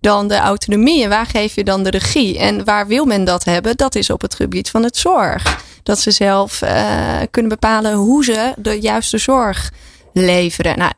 dan 0.00 0.28
de 0.28 0.36
autonomie 0.36 1.02
en 1.02 1.08
waar 1.08 1.26
geef 1.26 1.54
je 1.54 1.64
dan 1.64 1.82
de 1.82 1.90
regie? 1.90 2.38
En 2.38 2.64
waar 2.64 2.86
wil 2.86 3.04
men 3.04 3.24
dat 3.24 3.44
hebben? 3.44 3.76
Dat 3.76 3.94
is 3.94 4.10
op 4.10 4.20
het 4.20 4.34
gebied 4.34 4.70
van 4.70 4.82
het 4.82 4.96
zorg. 4.96 5.62
Dat 5.82 5.98
ze 5.98 6.10
zelf 6.10 6.62
eh, 6.62 7.18
kunnen 7.30 7.50
bepalen 7.50 7.92
hoe 7.92 8.24
ze 8.24 8.52
de 8.56 8.80
juiste 8.80 9.18
zorg 9.18 9.70
leveren. 10.12 10.78
Nou, 10.78 10.92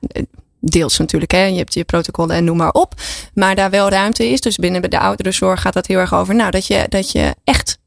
deels 0.61 0.99
natuurlijk, 0.99 1.33
hè. 1.33 1.45
je 1.45 1.59
hebt 1.59 1.75
je 1.75 1.85
protocollen 1.85 2.37
en 2.37 2.45
noem 2.45 2.57
maar 2.57 2.73
op. 2.73 2.95
Maar 3.35 3.55
daar 3.55 3.71
wel 3.71 3.89
ruimte 3.89 4.29
is. 4.29 4.41
Dus 4.41 4.57
binnen 4.57 4.91
de 4.91 4.99
ouderenzorg 4.99 5.61
gaat 5.61 5.73
dat 5.73 5.87
heel 5.87 5.99
erg 5.99 6.15
over. 6.15 6.35
Nou, 6.35 6.51
dat 6.51 6.67
je, 6.67 6.87
dat 6.89 7.13
je 7.13 7.35
echt 7.45 7.79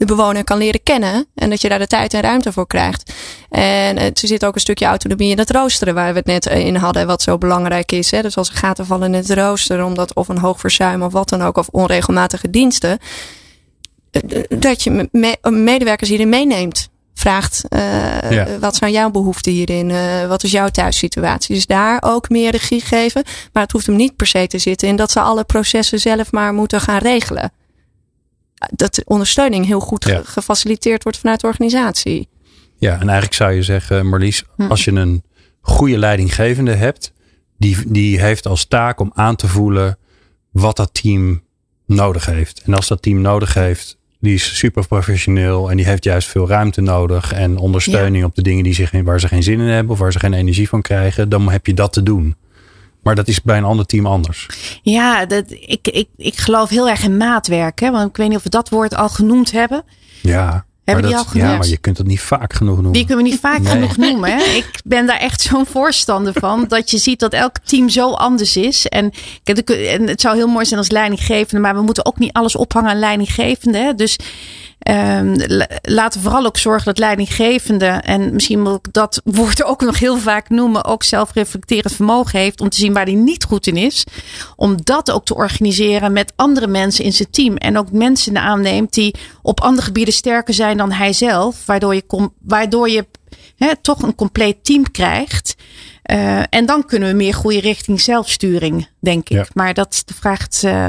de 0.00 0.06
bewoner 0.06 0.44
kan 0.44 0.58
leren 0.58 0.82
kennen. 0.82 1.26
En 1.34 1.50
dat 1.50 1.60
je 1.60 1.68
daar 1.68 1.78
de 1.78 1.86
tijd 1.86 2.14
en 2.14 2.20
ruimte 2.20 2.52
voor 2.52 2.66
krijgt. 2.66 3.12
En 3.50 3.98
er 3.98 4.10
zit 4.14 4.44
ook 4.44 4.54
een 4.54 4.60
stukje 4.60 4.84
autonomie 4.86 5.30
in 5.30 5.38
het 5.38 5.50
roosteren, 5.50 5.94
waar 5.94 6.12
we 6.12 6.18
het 6.18 6.26
net 6.26 6.46
in 6.46 6.76
hadden, 6.76 7.06
wat 7.06 7.22
zo 7.22 7.38
belangrijk 7.38 7.92
is. 7.92 8.10
Hè? 8.10 8.22
Dus 8.22 8.36
als 8.36 8.48
er 8.48 8.54
gaten 8.54 8.86
vallen 8.86 9.06
in 9.06 9.14
het 9.14 9.30
roosteren, 9.30 9.84
omdat 9.84 10.14
of 10.14 10.28
een 10.28 10.38
hoog 10.38 10.60
verzuim 10.60 11.02
of 11.02 11.12
wat 11.12 11.28
dan 11.28 11.42
ook, 11.42 11.56
of 11.56 11.68
onregelmatige 11.68 12.50
diensten, 12.50 12.98
eh, 14.10 14.20
dat 14.48 14.82
je 14.82 15.08
me- 15.12 15.36
medewerkers 15.50 16.08
hierin 16.08 16.28
meeneemt. 16.28 16.88
Vraagt, 17.14 17.64
eh, 17.68 18.30
Ja. 18.30 18.58
wat 18.58 18.76
zijn 18.76 18.92
jouw 18.92 19.10
behoeften 19.10 19.52
hierin? 19.52 19.90
Eh, 19.90 20.26
wat 20.26 20.42
is 20.42 20.50
jouw 20.50 20.68
thuissituatie? 20.68 21.54
Dus 21.54 21.66
daar 21.66 22.02
ook 22.04 22.28
meer 22.28 22.50
regie 22.50 22.80
geven. 22.80 23.22
Maar 23.52 23.62
het 23.62 23.72
hoeft 23.72 23.86
hem 23.86 23.96
niet 23.96 24.16
per 24.16 24.26
se 24.26 24.46
te 24.46 24.58
zitten 24.58 24.88
in 24.88 24.96
dat 24.96 25.10
ze 25.10 25.20
alle 25.20 25.44
processen 25.44 25.98
zelf 26.00 26.32
maar 26.32 26.52
moeten 26.54 26.80
gaan 26.80 26.98
regelen. 26.98 27.52
Dat 28.74 28.94
de 28.94 29.02
ondersteuning 29.04 29.66
heel 29.66 29.80
goed 29.80 30.04
Ja. 30.04 30.22
gefaciliteerd 30.24 31.02
wordt 31.02 31.18
vanuit 31.18 31.40
de 31.40 31.46
organisatie. 31.46 32.28
Ja, 32.78 32.92
en 32.92 33.00
eigenlijk 33.02 33.34
zou 33.34 33.52
je 33.52 33.62
zeggen, 33.62 34.06
Marlies, 34.08 34.44
Hm. 34.56 34.62
als 34.62 34.84
je 34.84 34.90
een 34.92 35.22
goede 35.60 35.98
leidinggevende 35.98 36.74
hebt, 36.74 37.12
die, 37.58 37.76
die 37.86 38.20
heeft 38.20 38.46
als 38.46 38.64
taak 38.64 39.00
om 39.00 39.10
aan 39.14 39.36
te 39.36 39.48
voelen 39.48 39.98
wat 40.50 40.76
dat 40.76 40.94
team 40.94 41.42
nodig 41.86 42.26
heeft. 42.26 42.62
En 42.64 42.74
als 42.74 42.88
dat 42.88 43.02
team 43.02 43.20
nodig 43.20 43.54
heeft, 43.54 43.98
die 44.20 44.34
is 44.34 44.56
super 44.58 44.86
professioneel 44.86 45.70
en 45.70 45.76
die 45.76 45.86
heeft 45.86 46.04
juist 46.04 46.28
veel 46.28 46.48
ruimte 46.48 46.80
nodig 46.80 47.32
en 47.32 47.56
ondersteuning 47.58 48.24
op 48.24 48.34
de 48.34 48.42
dingen 48.42 48.64
die 48.64 48.74
zich, 48.74 48.90
waar 49.04 49.20
ze 49.20 49.28
geen 49.28 49.42
zin 49.42 49.60
in 49.60 49.66
hebben 49.68 49.92
of 49.92 49.98
waar 49.98 50.12
ze 50.12 50.18
geen 50.18 50.32
energie 50.32 50.68
van 50.68 50.82
krijgen, 50.82 51.28
dan 51.28 51.50
heb 51.50 51.66
je 51.66 51.74
dat 51.74 51.92
te 51.92 52.02
doen. 52.02 52.36
Maar 53.02 53.14
dat 53.14 53.28
is 53.28 53.42
bij 53.42 53.56
een 53.56 53.64
ander 53.64 53.86
team 53.86 54.06
anders. 54.06 54.46
Ja, 54.82 55.26
dat, 55.26 55.44
ik, 55.48 55.88
ik, 55.88 56.08
ik 56.16 56.36
geloof 56.36 56.68
heel 56.68 56.88
erg 56.88 57.02
in 57.02 57.16
maatwerk. 57.16 57.80
Hè? 57.80 57.90
Want 57.90 58.08
ik 58.08 58.16
weet 58.16 58.28
niet 58.28 58.36
of 58.36 58.42
we 58.42 58.48
dat 58.48 58.68
woord 58.68 58.94
al 58.94 59.08
genoemd 59.08 59.50
hebben. 59.52 59.84
Ja, 60.22 60.64
Hebben 60.84 61.10
maar 61.10 61.12
die 61.12 61.24
dat, 61.24 61.34
al 61.34 61.40
ja, 61.40 61.44
genoemd? 61.44 61.58
maar 61.58 61.68
je 61.68 61.76
kunt 61.76 61.98
het 61.98 62.06
niet 62.06 62.20
vaak 62.20 62.52
genoeg 62.52 62.74
noemen. 62.74 62.92
Die 62.92 63.04
kunnen 63.06 63.24
we 63.24 63.30
niet 63.30 63.40
vaak 63.40 63.58
Nee. 63.60 63.72
genoeg 63.72 63.96
noemen. 63.96 64.30
Hè? 64.30 64.42
Ik 64.44 64.80
ben 64.84 65.06
daar 65.06 65.18
echt 65.18 65.40
zo'n 65.40 65.66
voorstander 65.66 66.32
van. 66.38 66.64
Dat 66.68 66.90
je 66.90 66.98
ziet 66.98 67.20
dat 67.20 67.32
elk 67.32 67.58
team 67.64 67.88
zo 67.88 68.10
anders 68.12 68.56
is. 68.56 68.86
En, 68.86 69.12
en 69.44 70.08
het 70.08 70.20
zou 70.20 70.36
heel 70.36 70.48
mooi 70.48 70.64
zijn 70.64 70.78
als 70.80 70.90
leidinggevende. 70.90 71.60
Maar 71.60 71.74
we 71.74 71.82
moeten 71.82 72.06
ook 72.06 72.18
niet 72.18 72.32
alles 72.32 72.56
ophangen 72.56 72.90
aan 72.90 72.98
leidinggevende. 72.98 73.78
Hè? 73.78 73.94
Dus 73.94 74.18
ehm, 74.80 75.34
la- 75.46 75.68
laten 75.82 76.20
we 76.20 76.28
vooral 76.28 76.46
ook 76.46 76.58
zorgen 76.58 76.84
dat 76.84 76.98
leidinggevende. 76.98 77.86
En 77.86 78.32
misschien 78.32 78.62
moet 78.62 78.86
ik 78.86 78.92
dat 78.92 79.20
woord 79.38 79.64
ook 79.64 79.80
nog 79.80 79.98
heel 79.98 80.18
vaak 80.18 80.48
noemen. 80.48 80.84
Ook 80.84 81.02
zelfreflecterend 81.02 81.94
vermogen 81.94 82.38
heeft. 82.38 82.60
Om 82.60 82.68
te 82.68 82.76
zien 82.78 82.92
waar 82.92 83.04
hij 83.04 83.14
niet 83.14 83.44
goed 83.44 83.66
in 83.66 83.76
is. 83.76 84.04
Om 84.56 84.76
dat 84.84 85.10
ook 85.10 85.24
te 85.24 85.34
organiseren 85.34 86.12
met 86.12 86.32
andere 86.36 86.66
mensen 86.66 87.04
in 87.04 87.12
zijn 87.12 87.30
team. 87.30 87.56
En 87.56 87.78
ook 87.78 87.92
mensen 87.92 88.38
aanneemt 88.38 88.94
die 88.94 89.14
op 89.42 89.60
andere 89.60 89.86
gebieden 89.86 90.14
sterker 90.14 90.54
zijn 90.54 90.76
dan 90.76 90.92
hij 90.92 91.12
zelf. 91.12 91.66
Waardoor 91.66 91.94
je, 91.94 92.04
waardoor 92.38 92.88
je 92.90 93.04
toch 93.82 94.02
een 94.02 94.14
compleet 94.14 94.64
team 94.64 94.90
krijgt. 94.90 95.56
Eh, 96.02 96.42
en 96.50 96.66
dan 96.66 96.86
kunnen 96.86 97.08
we 97.08 97.14
meer 97.14 97.32
groeien 97.32 97.60
richting 97.60 98.00
zelfsturing, 98.00 98.88
denk 99.00 99.28
ik. 99.28 99.36
Ja. 99.36 99.46
Maar 99.54 99.74
dat 99.74 100.04
vraagt 100.14 100.62
eh, 100.64 100.88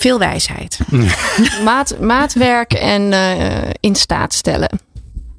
veel 0.00 0.18
wijsheid. 0.18 0.78
Maat, 1.64 1.98
maatwerk 2.00 2.72
en 2.72 3.12
eh, 3.12 3.70
in 3.80 3.94
staat 3.94 4.34
stellen. 4.34 4.78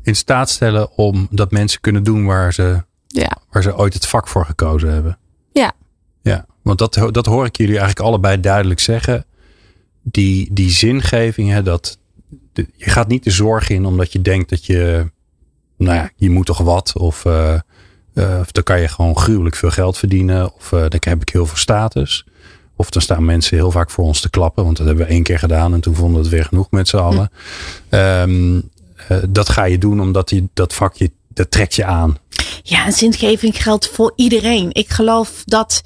In 0.03 0.15
staat 0.15 0.49
stellen 0.49 0.97
om 0.97 1.27
dat 1.31 1.51
mensen 1.51 1.81
kunnen 1.81 2.03
doen 2.03 2.25
waar 2.25 2.53
ze, 2.53 2.83
Ja. 3.07 3.37
waar 3.49 3.63
ze 3.63 3.77
ooit 3.77 3.93
het 3.93 4.07
vak 4.07 4.27
voor 4.27 4.45
gekozen 4.45 4.91
hebben. 4.93 5.17
Ja. 5.53 5.71
Ja, 6.21 6.45
want 6.61 6.77
dat, 6.79 7.07
dat 7.11 7.25
hoor 7.25 7.45
ik 7.45 7.57
jullie 7.57 7.77
eigenlijk 7.77 8.07
allebei 8.07 8.39
duidelijk 8.39 8.79
zeggen. 8.79 9.25
Die, 10.03 10.53
die 10.53 10.69
zingeving, 10.69 11.49
hè, 11.49 11.63
dat 11.63 11.97
de- 12.53 12.67
je 12.75 12.89
gaat 12.89 13.07
niet 13.07 13.23
de 13.23 13.31
zorg 13.31 13.69
in 13.69 13.85
omdat 13.85 14.11
je 14.11 14.21
denkt 14.21 14.49
dat 14.49 14.65
je, 14.65 15.11
nou 15.77 15.95
ja, 15.95 16.09
je 16.15 16.29
moet 16.29 16.45
toch 16.45 16.57
wat. 16.57 16.97
Of, 16.97 17.25
eh, 17.25 17.53
eh, 18.13 18.39
of 18.39 18.51
dan 18.51 18.63
kan 18.63 18.81
je 18.81 18.87
gewoon 18.87 19.17
gruwelijk 19.17 19.55
veel 19.55 19.71
geld 19.71 19.97
verdienen. 19.97 20.53
Of 20.53 20.69
dan 20.69 20.91
heb 20.99 21.21
ik 21.21 21.29
heel 21.29 21.45
veel 21.45 21.57
status. 21.57 22.25
Of 22.75 22.89
dan 22.89 23.01
staan 23.01 23.25
mensen 23.25 23.57
heel 23.57 23.71
vaak 23.71 23.89
voor 23.89 24.03
ons 24.05 24.21
te 24.21 24.29
klappen. 24.29 24.63
Want 24.63 24.77
dat 24.77 24.85
hebben 24.85 25.05
we 25.05 25.11
één 25.11 25.23
keer 25.23 25.39
gedaan 25.39 25.73
en 25.73 25.79
toen 25.81 25.95
vonden 25.95 26.15
we 26.15 26.21
het 26.21 26.29
weer 26.33 26.45
genoeg 26.45 26.67
met 26.71 26.87
z'n 26.87 26.97
allen. 26.97 27.31
Ehm, 27.89 28.59
eh, 29.07 29.17
dat 29.29 29.49
ga 29.49 29.63
je 29.63 29.77
doen 29.77 30.01
omdat 30.01 30.29
je, 30.29 30.47
dat 30.53 30.73
vakje, 30.73 31.11
dat 31.27 31.51
trekt 31.51 31.75
je 31.75 31.85
aan. 31.85 32.17
Ja, 32.63 32.85
en 32.85 32.93
zingeving 32.93 33.63
geldt 33.63 33.87
voor 33.89 34.13
iedereen. 34.15 34.69
Ik 34.73 34.89
geloof 34.89 35.43
dat. 35.45 35.81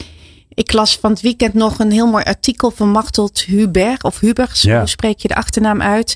Ik 0.49 0.73
las 0.73 0.97
van 0.97 1.11
het 1.11 1.21
weekend 1.21 1.53
nog 1.53 1.79
een 1.79 1.91
heel 1.91 2.07
mooi 2.07 2.23
artikel 2.23 2.71
van 2.71 2.89
Machteld 2.89 3.39
Huber. 3.41 3.97
Of 4.01 4.19
Hubers, 4.19 4.61
Ja. 4.61 4.77
hoe 4.77 4.87
spreek 4.87 5.19
je 5.19 5.27
de 5.27 5.35
achternaam 5.35 5.81
uit? 5.81 6.15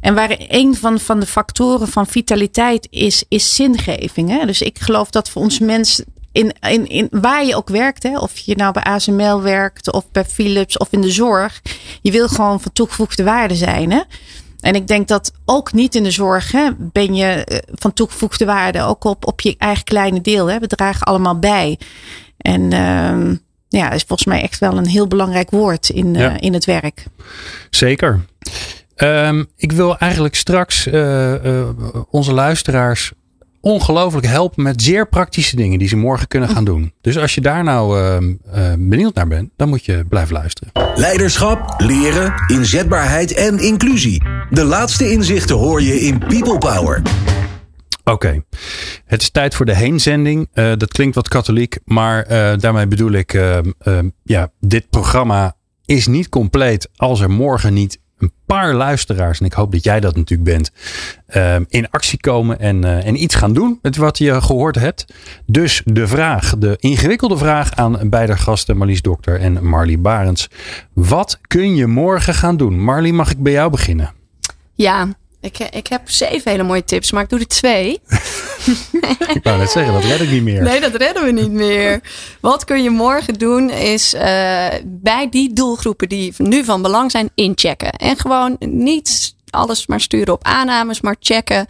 En 0.00 0.14
waar 0.14 0.36
een 0.48 0.74
van, 0.76 0.98
van 1.00 1.20
de 1.20 1.26
factoren 1.26 1.88
van 1.88 2.06
vitaliteit 2.06 2.86
is, 2.90 3.24
is 3.28 3.54
zingeving. 3.54 4.30
Hè? 4.30 4.46
Dus 4.46 4.62
ik 4.62 4.78
geloof 4.78 5.10
dat 5.10 5.30
voor 5.30 5.42
ons 5.42 5.58
mens, 5.58 6.02
in, 6.38 6.52
in, 6.60 6.88
in, 6.88 7.08
waar 7.10 7.44
je 7.44 7.56
ook 7.56 7.68
werkt, 7.68 8.02
hè? 8.02 8.18
of 8.18 8.38
je 8.38 8.56
nou 8.56 8.72
bij 8.72 8.82
ASML 8.82 9.42
werkt, 9.42 9.92
of 9.92 10.10
bij 10.10 10.24
Philips, 10.24 10.76
of 10.78 10.88
in 10.90 11.00
de 11.00 11.10
zorg, 11.10 11.62
je 12.02 12.10
wil 12.10 12.28
gewoon 12.28 12.60
van 12.60 12.72
toegevoegde 12.72 13.24
waarde 13.24 13.54
zijn. 13.54 13.90
Hè? 13.90 14.02
En 14.60 14.74
ik 14.74 14.86
denk 14.86 15.08
dat 15.08 15.32
ook 15.44 15.72
niet 15.72 15.94
in 15.94 16.02
de 16.02 16.10
zorg 16.10 16.52
hè, 16.52 16.70
ben 16.76 17.14
je 17.14 17.44
eh, 17.44 17.58
van 17.74 17.92
toegevoegde 17.92 18.44
waarde. 18.44 18.82
Ook 18.82 19.04
op, 19.04 19.26
op 19.26 19.40
je 19.40 19.54
eigen 19.58 19.84
kleine 19.84 20.20
deel. 20.20 20.46
Hè. 20.46 20.58
We 20.58 20.66
dragen 20.66 21.06
allemaal 21.06 21.38
bij. 21.38 21.78
En 22.36 22.62
uh, 22.62 23.36
ja, 23.68 23.90
is 23.90 24.04
volgens 24.06 24.28
mij 24.28 24.42
echt 24.42 24.58
wel 24.58 24.76
een 24.76 24.86
heel 24.86 25.06
belangrijk 25.06 25.50
woord 25.50 25.88
in, 25.88 26.14
uh, 26.14 26.34
in 26.38 26.52
het 26.52 26.64
werk. 26.64 27.04
Zeker. 27.70 28.24
Um, 28.96 29.46
ik 29.56 29.72
wil 29.72 29.98
eigenlijk 29.98 30.34
straks 30.34 30.86
uh, 30.86 31.68
onze 32.10 32.32
luisteraars 32.32 33.12
ongelooflijk 33.60 34.26
helpen 34.26 34.62
met 34.62 34.82
zeer 34.82 35.08
praktische 35.08 35.56
dingen 35.56 35.78
die 35.78 35.88
ze 35.88 35.96
morgen 35.96 36.28
kunnen 36.28 36.48
gaan 36.48 36.64
doen. 36.64 36.92
Dus 37.00 37.18
als 37.18 37.34
je 37.34 37.40
daar 37.40 37.64
nou 37.64 37.98
uh, 37.98 38.16
uh, 38.54 38.72
benieuwd 38.78 39.14
naar 39.14 39.28
bent, 39.28 39.50
dan 39.56 39.68
moet 39.68 39.84
je 39.84 40.04
blijven 40.08 40.34
luisteren. 40.34 40.72
Leiderschap, 40.94 41.74
leren, 41.78 42.34
inzetbaarheid 42.46 43.34
en 43.34 43.58
inclusie. 43.58 44.22
De 44.50 44.64
laatste 44.64 45.10
inzichten 45.10 45.56
hoor 45.56 45.82
je 45.82 46.00
in 46.00 46.18
People 46.18 46.58
Power. 46.58 47.02
Oké, 48.04 48.10
okay. 48.10 48.42
het 49.04 49.22
is 49.22 49.30
tijd 49.30 49.54
voor 49.54 49.66
de 49.66 49.74
heenzending. 49.74 50.48
Uh, 50.54 50.72
dat 50.76 50.92
klinkt 50.92 51.14
wat 51.14 51.28
katholiek, 51.28 51.78
maar 51.84 52.28
daarmee 52.58 52.86
bedoel 52.86 53.12
ik, 53.12 53.32
ja, 54.22 54.50
dit 54.60 54.90
programma 54.90 55.56
is 55.84 56.06
niet 56.06 56.28
compleet 56.28 56.88
als 56.96 57.20
er 57.20 57.30
morgen 57.30 57.74
niet 57.74 57.98
een 58.18 58.32
paar 58.46 58.74
luisteraars, 58.74 59.40
en 59.40 59.46
ik 59.46 59.52
hoop 59.52 59.72
dat 59.72 59.84
jij 59.84 60.00
dat 60.00 60.16
natuurlijk 60.16 60.50
bent, 60.50 60.70
uh, 61.36 61.56
in 61.68 61.90
actie 61.90 62.20
komen 62.20 62.60
en, 62.60 62.84
uh, 62.84 63.06
en 63.06 63.22
iets 63.22 63.34
gaan 63.34 63.52
doen 63.52 63.78
met 63.82 63.96
wat 63.96 64.18
je 64.18 64.42
gehoord 64.42 64.74
hebt. 64.74 65.04
Dus 65.46 65.82
de 65.84 66.06
vraag, 66.06 66.58
de 66.58 66.76
ingewikkelde 66.80 67.36
vraag 67.36 67.74
aan 67.74 67.98
beide 68.08 68.36
gasten, 68.36 68.76
Marlies 68.76 69.02
Dokter 69.02 69.40
en 69.40 69.66
Marlie 69.66 69.98
Barends. 69.98 70.48
Wat 70.92 71.38
kun 71.46 71.74
je 71.74 71.86
morgen 71.86 72.34
gaan 72.34 72.56
doen? 72.56 72.80
Marlie, 72.80 73.12
mag 73.12 73.30
ik 73.30 73.42
bij 73.42 73.52
jou 73.52 73.70
beginnen? 73.70 74.12
Ja, 74.74 75.08
ik, 75.40 75.58
ik 75.58 75.86
heb 75.86 76.10
zeven 76.10 76.50
hele 76.50 76.62
mooie 76.62 76.84
tips, 76.84 77.12
maar 77.12 77.22
ik 77.22 77.28
doe 77.28 77.38
er 77.38 77.46
twee. 77.46 77.90
ik 79.34 79.40
wou 79.42 79.58
net 79.58 79.70
zeggen, 79.70 79.92
dat 79.92 80.04
red 80.04 80.20
ik 80.20 80.30
niet 80.30 80.42
meer. 80.42 80.62
Nee, 80.62 80.80
dat 80.80 80.94
redden 80.94 81.24
we 81.24 81.32
niet 81.32 81.50
meer. 81.50 82.00
Wat 82.40 82.64
kun 82.64 82.82
je 82.82 82.90
morgen 82.90 83.34
doen 83.34 83.70
is 83.70 84.14
uh, 84.14 84.20
bij 84.84 85.26
die 85.30 85.52
doelgroepen 85.52 86.08
die 86.08 86.34
nu 86.36 86.64
van 86.64 86.82
belang 86.82 87.10
zijn, 87.10 87.30
inchecken. 87.34 87.92
En 87.92 88.16
gewoon 88.16 88.56
niet 88.58 89.36
alles 89.50 89.86
maar 89.86 90.00
sturen 90.00 90.34
op 90.34 90.44
aannames, 90.44 91.00
maar 91.00 91.16
checken. 91.20 91.66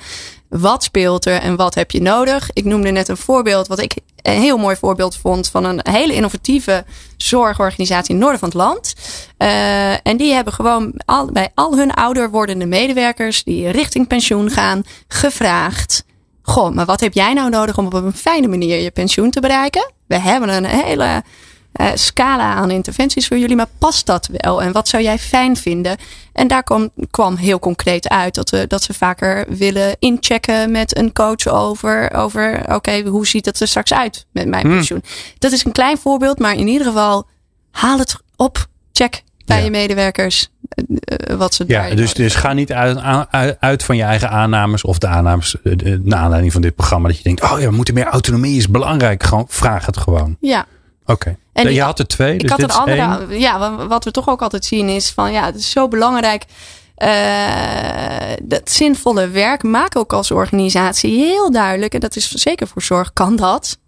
Wat 0.49 0.83
speelt 0.83 1.27
er 1.27 1.41
en 1.41 1.57
wat 1.57 1.75
heb 1.75 1.91
je 1.91 2.03
nodig? 2.03 2.51
Ik 2.53 2.65
noemde 2.65 2.91
net 2.91 3.09
een 3.09 3.17
voorbeeld 3.17 3.67
wat 3.67 3.81
ik 3.81 3.97
een 4.23 4.41
heel 4.41 4.59
mooi 4.59 4.77
voorbeeld 4.77 5.17
vond 5.17 5.49
van 5.49 5.65
een 5.65 5.81
hele 5.83 6.15
innovatieve 6.15 6.85
zorgorganisatie 7.17 8.15
in 8.15 8.15
het 8.15 8.21
noorden 8.21 8.39
van 8.41 8.49
het 8.49 8.59
land. 8.59 8.95
Uh, 9.39 10.07
en 10.07 10.17
die 10.17 10.33
hebben 10.33 10.53
gewoon 10.53 10.93
al, 11.05 11.33
bij 11.33 11.49
al 11.55 11.77
hun 11.77 11.93
ouder 11.93 12.31
wordende 12.31 12.67
medewerkers 12.67 13.45
die 13.45 13.71
richting 13.71 14.07
pensioen 14.07 14.51
gaan, 14.51 14.83
gevraagd. 15.09 16.05
Goh, 16.43 16.75
maar 16.75 16.87
wat 16.87 17.01
heb 17.01 17.13
jij 17.13 17.33
nou 17.33 17.51
nodig 17.51 17.79
om 17.79 17.87
op 17.87 17.93
een 17.93 18.13
fijne 18.13 18.49
manier 18.49 18.81
je 18.81 18.91
pensioen 18.91 19.31
te 19.31 19.41
bereiken? 19.41 19.93
We 20.07 20.19
hebben 20.19 20.49
een 20.49 20.65
hele 20.65 21.23
uh, 21.81 21.87
scala 21.95 22.55
aan 22.55 22.71
interventies 22.71 23.27
voor 23.27 23.39
jullie, 23.39 23.57
maar 23.57 23.69
past 23.79 24.07
dat 24.07 24.29
wel? 24.33 24.63
En 24.63 24.73
wat 24.73 24.89
zou 24.89 25.03
jij 25.03 25.19
fijn 25.19 25.57
vinden? 25.57 25.97
En 26.33 26.49
daar 26.49 26.63
kwam, 26.63 26.91
kwam 27.11 27.37
heel 27.37 27.59
concreet 27.59 28.09
uit 28.09 28.35
dat, 28.35 28.51
we, 28.51 28.67
dat 28.67 28.83
ze 28.83 28.95
vaker 28.95 29.45
willen 29.49 29.97
inchecken 29.99 30.71
met 30.71 30.97
een 30.97 31.13
coach 31.13 31.47
over, 31.47 32.15
over 32.15 32.61
oké, 32.61 32.75
okay, 32.75 33.03
hoe 33.03 33.27
ziet 33.27 33.47
het 33.47 33.61
er 33.61 33.69
straks 33.69 33.93
uit 33.93 34.27
met 34.33 34.49
mijn 34.49 34.67
hmm. 34.67 34.75
pensioen? 34.75 35.03
Dat 35.39 35.53
is 35.53 35.65
een 35.65 35.73
klein 35.73 35.99
voorbeeld, 35.99 36.39
maar 36.39 36.55
in 36.55 36.69
ieder 36.69 36.87
geval 36.87 37.27
haal 37.71 37.99
het 37.99 38.17
op, 38.37 38.67
check 38.93 39.23
bij 39.45 39.59
ja. 39.59 39.65
je 39.65 39.71
medewerkers. 39.71 40.49
Uh, 40.87 41.37
wat 41.37 41.55
ze 41.55 41.65
ja, 41.67 41.95
dus, 41.95 42.15
dus 42.15 42.35
ga 42.35 42.53
niet 42.53 42.73
uit, 42.73 42.99
uit, 43.31 43.57
uit, 43.61 43.83
van 43.85 43.97
je 43.97 44.03
eigen 44.03 44.31
aannames 44.31 44.83
of 44.83 44.99
de 44.99 45.07
aannames 45.07 45.57
naar 46.03 46.19
aanleiding 46.19 46.53
van 46.53 46.63
dit 46.63 46.75
programma. 46.75 47.09
Dat 47.09 47.17
je 47.17 47.23
denkt, 47.23 47.43
oh 47.43 47.61
ja, 47.61 47.69
we 47.69 47.75
moeten 47.75 47.95
meer 47.95 48.07
autonomie 48.07 48.57
is 48.57 48.69
belangrijk. 48.69 49.23
Gewoon 49.23 49.47
vraag 49.49 49.87
het 49.87 49.97
gewoon. 49.97 50.37
Ja. 50.41 50.67
Oké. 51.09 51.37
Okay. 51.53 51.73
je 51.73 51.83
had 51.83 51.99
er 51.99 52.07
twee. 52.07 52.35
Ik 52.35 52.41
dus 52.41 52.51
had 52.51 52.59
dit 52.59 52.71
een 52.71 52.77
andere. 52.77 53.27
Één. 53.31 53.41
Ja, 53.41 53.87
wat 53.87 54.05
we 54.05 54.11
toch 54.11 54.29
ook 54.29 54.43
altijd 54.43 54.65
zien 54.65 54.89
is 54.89 55.11
van 55.11 55.33
ja, 55.33 55.45
het 55.45 55.55
is 55.55 55.71
zo 55.71 55.89
belangrijk. 55.89 56.45
Uh, 56.99 58.37
dat 58.43 58.71
zinvolle 58.71 59.29
werk 59.29 59.63
maken 59.63 60.01
ook 60.01 60.13
als 60.13 60.31
organisatie 60.31 61.19
heel 61.19 61.51
duidelijk. 61.51 61.95
En 61.95 62.01
dat 62.01 62.17
is 62.17 62.31
zeker 62.31 62.67
voor 62.67 62.83
zorg 62.83 63.13
kan 63.13 63.37
dat. 63.37 63.79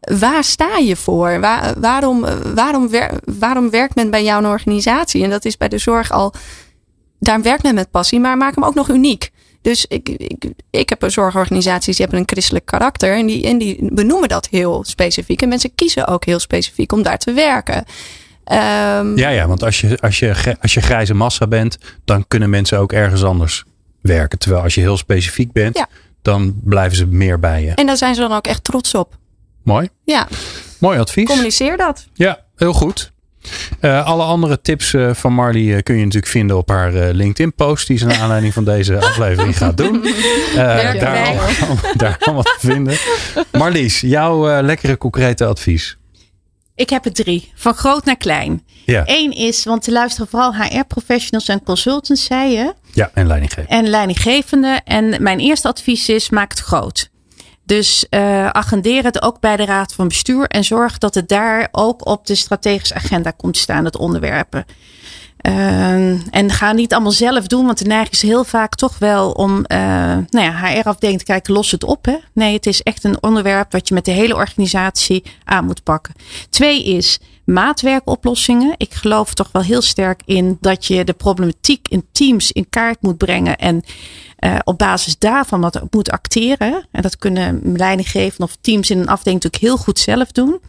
Waar 0.00 0.44
sta 0.44 0.76
je 0.76 0.96
voor? 0.96 1.40
Waar, 1.40 1.80
waarom, 1.80 2.24
waarom, 2.54 2.88
wer, 2.88 3.20
waarom 3.38 3.70
werkt 3.70 3.94
men 3.94 4.10
bij 4.10 4.24
jouw 4.24 4.44
organisatie? 4.44 5.24
En 5.24 5.30
dat 5.30 5.44
is 5.44 5.56
bij 5.56 5.68
de 5.68 5.78
zorg 5.78 6.10
al. 6.10 6.32
Daar 7.18 7.42
werkt 7.42 7.62
men 7.62 7.74
met 7.74 7.90
passie, 7.90 8.20
maar 8.20 8.36
maak 8.36 8.54
hem 8.54 8.64
ook 8.64 8.74
nog 8.74 8.88
uniek. 8.88 9.30
Dus 9.64 9.86
ik, 9.88 10.08
ik, 10.08 10.44
ik 10.70 10.88
heb 10.88 11.02
een 11.02 11.10
zorgorganisaties 11.10 11.96
die 11.96 12.04
hebben 12.04 12.18
een 12.22 12.28
christelijk 12.28 12.66
karakter. 12.66 13.16
En 13.16 13.26
die, 13.26 13.46
en 13.46 13.58
die 13.58 13.94
benoemen 13.94 14.28
dat 14.28 14.48
heel 14.50 14.84
specifiek. 14.84 15.42
En 15.42 15.48
mensen 15.48 15.74
kiezen 15.74 16.06
ook 16.06 16.24
heel 16.24 16.38
specifiek 16.38 16.92
om 16.92 17.02
daar 17.02 17.18
te 17.18 17.32
werken. 17.32 17.76
Um, 17.76 19.16
ja, 19.16 19.28
ja, 19.28 19.46
want 19.46 19.62
als 19.62 19.80
je, 19.80 19.98
als, 20.00 20.18
je, 20.18 20.56
als 20.60 20.74
je 20.74 20.80
grijze 20.80 21.14
massa 21.14 21.46
bent, 21.46 21.78
dan 22.04 22.24
kunnen 22.28 22.50
mensen 22.50 22.78
ook 22.78 22.92
ergens 22.92 23.24
anders 23.24 23.64
werken. 24.00 24.38
Terwijl 24.38 24.62
als 24.62 24.74
je 24.74 24.80
heel 24.80 24.96
specifiek 24.96 25.52
bent, 25.52 25.76
ja. 25.76 25.88
dan 26.22 26.60
blijven 26.64 26.96
ze 26.96 27.06
meer 27.06 27.38
bij 27.38 27.62
je. 27.62 27.70
En 27.70 27.86
daar 27.86 27.96
zijn 27.96 28.14
ze 28.14 28.20
dan 28.20 28.32
ook 28.32 28.46
echt 28.46 28.64
trots 28.64 28.94
op. 28.94 29.16
Mooi. 29.62 29.88
Ja. 30.04 30.28
Mooi 30.78 30.98
advies. 30.98 31.26
Communiceer 31.26 31.76
dat. 31.76 32.06
Ja, 32.14 32.44
heel 32.56 32.72
goed. 32.72 33.12
Uh, 33.80 34.06
alle 34.06 34.22
andere 34.22 34.60
tips 34.60 34.92
uh, 34.92 35.14
van 35.14 35.32
Marlie 35.32 35.68
uh, 35.68 35.82
kun 35.82 35.94
je 35.94 36.04
natuurlijk 36.04 36.32
vinden 36.32 36.56
op 36.56 36.68
haar 36.68 36.92
LinkedIn-post. 36.92 37.86
Die 37.86 37.98
ze 37.98 38.06
naar 38.06 38.20
aanleiding 38.20 38.52
van 38.52 38.64
deze 38.64 39.00
aflevering 39.06 39.56
gaat 39.56 39.76
doen. 39.76 40.06
daar, 40.54 40.98
allemaal, 40.98 41.46
daar 41.96 42.16
allemaal 42.20 42.42
te 42.42 42.56
vinden. 42.58 42.96
Marlies, 43.52 44.00
jouw 44.00 44.62
lekkere 44.62 44.98
concrete 44.98 45.44
advies. 45.44 45.96
Ik 46.74 46.90
heb 46.90 47.04
er 47.04 47.12
drie. 47.12 47.52
Van 47.54 47.74
groot 47.74 48.04
naar 48.04 48.16
klein. 48.16 48.62
Ja. 48.84 49.02
Eén 49.06 49.32
is, 49.32 49.64
want 49.64 49.82
te 49.82 49.92
luisteren 49.92 50.28
vooral 50.28 50.54
HR-professionals 50.54 51.48
en 51.48 51.62
consultants, 51.62 52.24
zei 52.24 52.52
je. 52.52 52.74
Ja, 52.92 53.10
en 53.14 53.26
leidinggevende. 53.26 53.76
En 53.76 53.88
leidinggevende. 53.88 54.80
En 54.84 55.22
mijn 55.22 55.38
eerste 55.38 55.68
advies 55.68 56.08
is, 56.08 56.30
maak 56.30 56.50
het 56.50 56.60
groot. 56.60 57.10
Dus 57.66 58.06
uh, 58.10 58.48
agendeer 58.48 59.04
het 59.04 59.22
ook 59.22 59.40
bij 59.40 59.56
de 59.56 59.64
Raad 59.64 59.94
van 59.94 60.08
Bestuur 60.08 60.46
en 60.46 60.64
zorg 60.64 60.98
dat 60.98 61.14
het 61.14 61.28
daar 61.28 61.68
ook 61.72 62.06
op 62.06 62.26
de 62.26 62.34
strategische 62.34 62.94
agenda 62.94 63.30
komt 63.30 63.56
staan, 63.56 63.84
het 63.84 63.96
onderwerpen. 63.96 64.64
Uh, 65.46 66.34
en 66.34 66.50
ga 66.50 66.72
niet 66.72 66.92
allemaal 66.92 67.12
zelf 67.12 67.46
doen, 67.46 67.66
want 67.66 67.78
de 67.78 67.84
neiging 67.84 68.12
is 68.12 68.22
heel 68.22 68.44
vaak 68.44 68.74
toch 68.74 68.98
wel 68.98 69.30
om 69.30 69.50
uh, 69.56 69.78
nou 70.28 70.44
ja, 70.44 70.52
HR-afdeling 70.52 71.18
te 71.18 71.24
kijken, 71.24 71.54
los 71.54 71.70
het 71.70 71.84
op. 71.84 72.04
Hè? 72.04 72.16
Nee, 72.32 72.54
het 72.54 72.66
is 72.66 72.82
echt 72.82 73.04
een 73.04 73.22
onderwerp 73.22 73.72
wat 73.72 73.88
je 73.88 73.94
met 73.94 74.04
de 74.04 74.10
hele 74.10 74.34
organisatie 74.34 75.22
aan 75.44 75.64
moet 75.64 75.82
pakken. 75.82 76.14
Twee 76.50 76.84
is 76.84 77.18
maatwerkoplossingen. 77.44 78.74
Ik 78.76 78.94
geloof 78.94 79.34
toch 79.34 79.48
wel 79.52 79.62
heel 79.62 79.82
sterk 79.82 80.22
in 80.24 80.58
dat 80.60 80.86
je 80.86 81.04
de 81.04 81.12
problematiek 81.12 81.88
in 81.88 82.06
teams 82.12 82.52
in 82.52 82.68
kaart 82.68 83.02
moet 83.02 83.16
brengen 83.16 83.58
en 83.58 83.84
uh, 84.44 84.58
op 84.64 84.78
basis 84.78 85.18
daarvan 85.18 85.60
wat 85.60 85.82
moet 85.90 86.10
acteren. 86.10 86.86
En 86.90 87.02
dat 87.02 87.16
kunnen 87.16 87.60
leidinggevenden 87.76 88.46
of 88.46 88.56
teams 88.60 88.90
in 88.90 88.98
een 88.98 89.08
afdeling 89.08 89.42
natuurlijk 89.42 89.62
heel 89.62 89.84
goed 89.84 89.98
zelf 89.98 90.32
doen. 90.32 90.60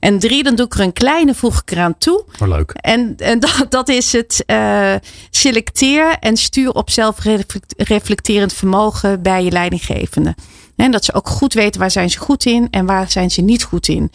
En 0.00 0.18
drie, 0.18 0.42
dan 0.42 0.54
doe 0.54 0.66
ik 0.66 0.74
er 0.74 0.80
een 0.80 0.92
kleine 0.92 1.34
voeg 1.34 1.60
ik 1.60 1.70
eraan 1.70 1.98
toe. 1.98 2.24
Oh, 2.40 2.48
leuk. 2.48 2.70
En, 2.70 3.14
en 3.16 3.40
dat, 3.46 3.66
dat 3.68 3.88
is 3.88 4.12
het 4.12 4.44
uh, 4.46 4.94
selecteer 5.30 6.16
en 6.20 6.36
stuur 6.36 6.72
op 6.72 6.90
zelfreflecterend 6.90 8.52
vermogen 8.52 9.22
bij 9.22 9.44
je 9.44 9.50
leidinggevende. 9.50 10.34
En 10.76 10.90
dat 10.90 11.04
ze 11.04 11.14
ook 11.14 11.28
goed 11.28 11.54
weten 11.54 11.80
waar 11.80 11.90
zijn 11.90 12.10
ze 12.10 12.18
goed 12.18 12.44
in 12.44 12.68
en 12.70 12.86
waar 12.86 13.10
zijn 13.10 13.30
ze 13.30 13.40
niet 13.40 13.62
goed 13.62 13.88
in. 13.88 14.10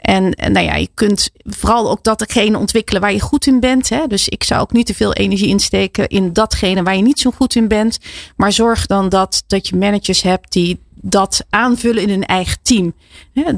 En, 0.00 0.34
nou 0.52 0.66
ja, 0.66 0.74
je 0.74 0.88
kunt 0.94 1.30
vooral 1.44 1.90
ook 1.90 2.02
datgene 2.02 2.58
ontwikkelen 2.58 3.00
waar 3.00 3.12
je 3.12 3.20
goed 3.20 3.46
in 3.46 3.60
bent. 3.60 3.88
Hè? 3.88 4.06
Dus 4.06 4.28
ik 4.28 4.44
zou 4.44 4.60
ook 4.60 4.72
niet 4.72 4.86
te 4.86 4.94
veel 4.94 5.12
energie 5.12 5.48
insteken 5.48 6.08
in 6.08 6.32
datgene 6.32 6.82
waar 6.82 6.96
je 6.96 7.02
niet 7.02 7.20
zo 7.20 7.30
goed 7.30 7.54
in 7.54 7.68
bent. 7.68 7.98
Maar 8.36 8.52
zorg 8.52 8.86
dan 8.86 9.08
dat, 9.08 9.44
dat 9.46 9.68
je 9.68 9.76
managers 9.76 10.22
hebt 10.22 10.52
die 10.52 10.78
dat 11.00 11.44
aanvullen 11.50 12.02
in 12.02 12.08
hun 12.08 12.26
eigen 12.26 12.58
team. 12.62 12.94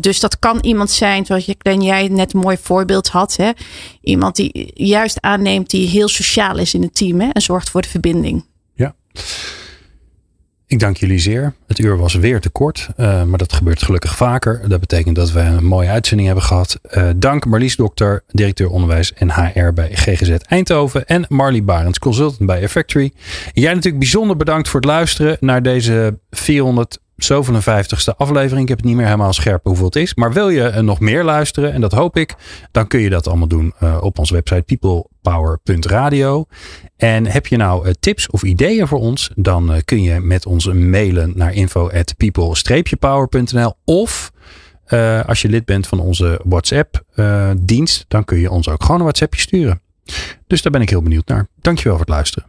Dus 0.01 0.21
dat 0.21 0.39
kan 0.39 0.59
iemand 0.61 0.91
zijn, 0.91 1.27
zoals 1.27 1.45
jij 1.63 2.09
net 2.09 2.35
een 2.35 2.41
mooi 2.41 2.57
voorbeeld 2.63 3.09
had. 3.09 3.37
Hè? 3.37 3.51
Iemand 4.01 4.37
die 4.37 4.71
juist 4.75 5.21
aanneemt 5.21 5.71
die 5.71 5.89
heel 5.89 6.09
sociaal 6.09 6.59
is 6.59 6.75
in 6.75 6.83
het 6.83 6.95
team 6.95 7.21
hè? 7.21 7.29
en 7.29 7.43
zorgt 7.43 7.71
voor 7.71 7.83
de 7.83 7.89
verbinding. 7.89 8.45
Ja. 8.75 8.95
Ik 10.71 10.79
dank 10.79 10.97
jullie 10.97 11.19
zeer. 11.19 11.55
Het 11.67 11.79
uur 11.79 11.97
was 11.97 12.15
weer 12.15 12.41
te 12.41 12.51
kort, 12.51 12.89
uh, 12.97 13.23
maar 13.25 13.39
dat 13.39 13.53
gebeurt 13.53 13.83
gelukkig 13.83 14.17
vaker. 14.17 14.69
Dat 14.69 14.81
betekent 14.81 15.17
dat 15.17 15.33
we 15.33 15.41
een 15.41 15.65
mooie 15.65 15.89
uitzending 15.89 16.29
hebben 16.29 16.47
gehad. 16.47 16.81
Uh, 16.91 17.11
dank 17.17 17.47
Marlies 17.47 17.77
Dokter, 17.77 18.23
directeur 18.29 18.69
onderwijs 18.69 19.13
en 19.13 19.33
HR 19.33 19.73
bij 19.73 19.89
GGZ 19.93 20.31
Eindhoven. 20.31 21.07
En 21.07 21.25
Marlie 21.29 21.63
Barends, 21.63 21.99
consultant 21.99 22.47
bij 22.47 22.63
Effectory. 22.63 23.13
Jij 23.53 23.75
natuurlijk 23.75 23.99
bijzonder 23.99 24.37
bedankt 24.37 24.69
voor 24.69 24.81
het 24.81 24.89
luisteren 24.89 25.37
naar 25.41 25.63
deze 25.63 26.19
400 26.31 26.99
zoveel 27.25 27.55
een 27.55 27.63
vijftigste 27.63 28.17
aflevering. 28.17 28.63
Ik 28.63 28.69
heb 28.69 28.79
het 28.79 28.87
niet 28.87 28.97
meer 28.97 29.05
helemaal 29.05 29.33
scherp 29.33 29.65
hoeveel 29.65 29.85
het 29.85 29.97
is. 29.97 30.15
Maar 30.15 30.33
wil 30.33 30.49
je 30.49 30.71
nog 30.83 31.01
meer 31.01 31.25
luisteren, 31.25 31.73
en 31.73 31.81
dat 31.81 31.93
hoop 31.93 32.17
ik, 32.17 32.35
dan 32.73 32.87
kun 32.87 33.01
je 33.01 33.11
dat 33.11 33.27
allemaal 33.27 33.49
doen 33.49 33.75
op 34.01 34.19
onze 34.19 34.35
website 34.35 34.63
peoplepower.radio. 34.63 36.47
En 36.97 37.27
heb 37.27 37.47
je 37.47 37.57
nou 37.57 37.95
tips 38.01 38.31
of 38.31 38.43
ideeën 38.43 38.87
voor 38.87 38.99
ons, 38.99 39.31
dan 39.35 39.83
kun 39.85 40.03
je 40.03 40.21
met 40.21 40.47
ons 40.47 40.67
mailen 40.67 41.33
naar 41.35 41.53
info 41.53 41.91
at 41.91 42.15
people-power.nl 42.17 43.75
of 43.85 44.31
als 45.27 45.43
je 45.43 45.49
lid 45.49 45.65
bent 45.65 45.87
van 45.87 46.01
onze 46.01 46.41
WhatsApp-dienst, 46.45 48.05
dan 48.09 48.25
kun 48.25 48.39
je 48.39 48.51
ons 48.51 48.69
ook 48.69 48.83
gewoon 48.83 48.97
een 48.97 49.03
WhatsAppje 49.03 49.41
sturen. 49.41 49.81
Dus 50.47 50.63
daar 50.63 50.73
ben 50.73 50.81
ik 50.81 50.91
heel 50.91 51.03
benieuwd 51.03 51.27
naar. 51.27 51.49
Dankjewel 51.61 51.97
voor 51.97 52.07
het 52.07 52.15
luisteren. 52.15 52.49